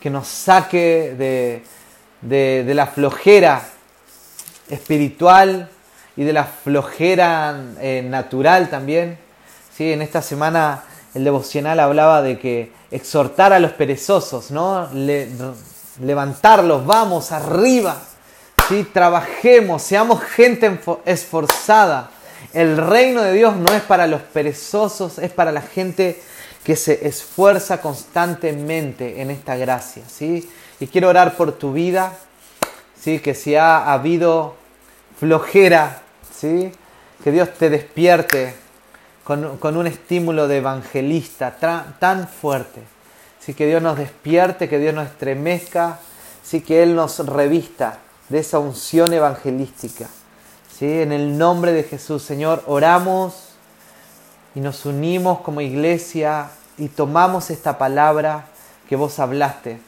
que 0.00 0.10
nos 0.10 0.26
saque 0.26 1.14
de, 1.16 1.64
de, 2.20 2.74
la 2.74 2.86
flojera 2.86 3.62
espiritual 4.68 5.68
y 6.16 6.24
de 6.24 6.32
la 6.32 6.44
flojera 6.44 7.58
eh, 7.80 8.02
natural 8.04 8.68
también. 8.68 9.18
¿Sí? 9.76 9.92
En 9.92 10.02
esta 10.02 10.20
semana 10.20 10.84
el 11.14 11.24
devocional 11.24 11.78
hablaba 11.80 12.22
de 12.22 12.38
que 12.38 12.72
exhortar 12.90 13.52
a 13.52 13.60
los 13.60 13.72
perezosos, 13.72 14.50
¿no? 14.50 14.88
Le, 14.92 15.28
levantarlos, 16.00 16.84
vamos 16.84 17.30
arriba, 17.32 17.96
¿sí? 18.68 18.84
trabajemos, 18.92 19.82
seamos 19.82 20.22
gente 20.22 20.80
esforzada. 21.04 22.10
El 22.54 22.76
reino 22.76 23.22
de 23.22 23.32
Dios 23.32 23.56
no 23.56 23.72
es 23.72 23.82
para 23.82 24.06
los 24.06 24.22
perezosos, 24.22 25.18
es 25.18 25.30
para 25.30 25.52
la 25.52 25.60
gente 25.60 26.20
que 26.64 26.76
se 26.76 27.06
esfuerza 27.06 27.80
constantemente 27.80 29.20
en 29.20 29.30
esta 29.30 29.56
gracia. 29.56 30.02
¿sí? 30.08 30.48
Y 30.80 30.86
quiero 30.86 31.08
orar 31.08 31.36
por 31.36 31.52
tu 31.52 31.72
vida, 31.72 32.12
¿sí? 32.98 33.18
que 33.18 33.34
si 33.34 33.56
ha 33.56 33.92
habido 33.92 34.54
flojera, 35.18 36.02
¿sí? 36.34 36.72
que 37.22 37.32
Dios 37.32 37.52
te 37.54 37.68
despierte 37.68 38.54
con, 39.24 39.58
con 39.58 39.76
un 39.76 39.86
estímulo 39.86 40.48
de 40.48 40.58
evangelista 40.58 41.56
tan 41.98 42.28
fuerte 42.28 42.94
sí 43.44 43.52
que 43.52 43.66
Dios 43.66 43.82
nos 43.82 43.98
despierte, 43.98 44.68
que 44.68 44.78
Dios 44.78 44.94
nos 44.94 45.06
estremezca, 45.06 45.98
sí 46.42 46.62
que 46.62 46.82
Él 46.82 46.94
nos 46.94 47.18
revista 47.26 47.98
de 48.30 48.38
esa 48.38 48.58
unción 48.58 49.12
evangelística. 49.12 50.08
En 50.86 51.12
el 51.12 51.38
nombre 51.38 51.72
de 51.72 51.82
Jesús, 51.82 52.22
Señor, 52.22 52.62
oramos 52.66 53.54
y 54.54 54.60
nos 54.60 54.84
unimos 54.84 55.40
como 55.40 55.62
iglesia 55.62 56.50
y 56.76 56.88
tomamos 56.88 57.48
esta 57.48 57.78
palabra 57.78 58.44
que 58.86 58.94
vos 58.94 59.18
hablaste 59.18 59.80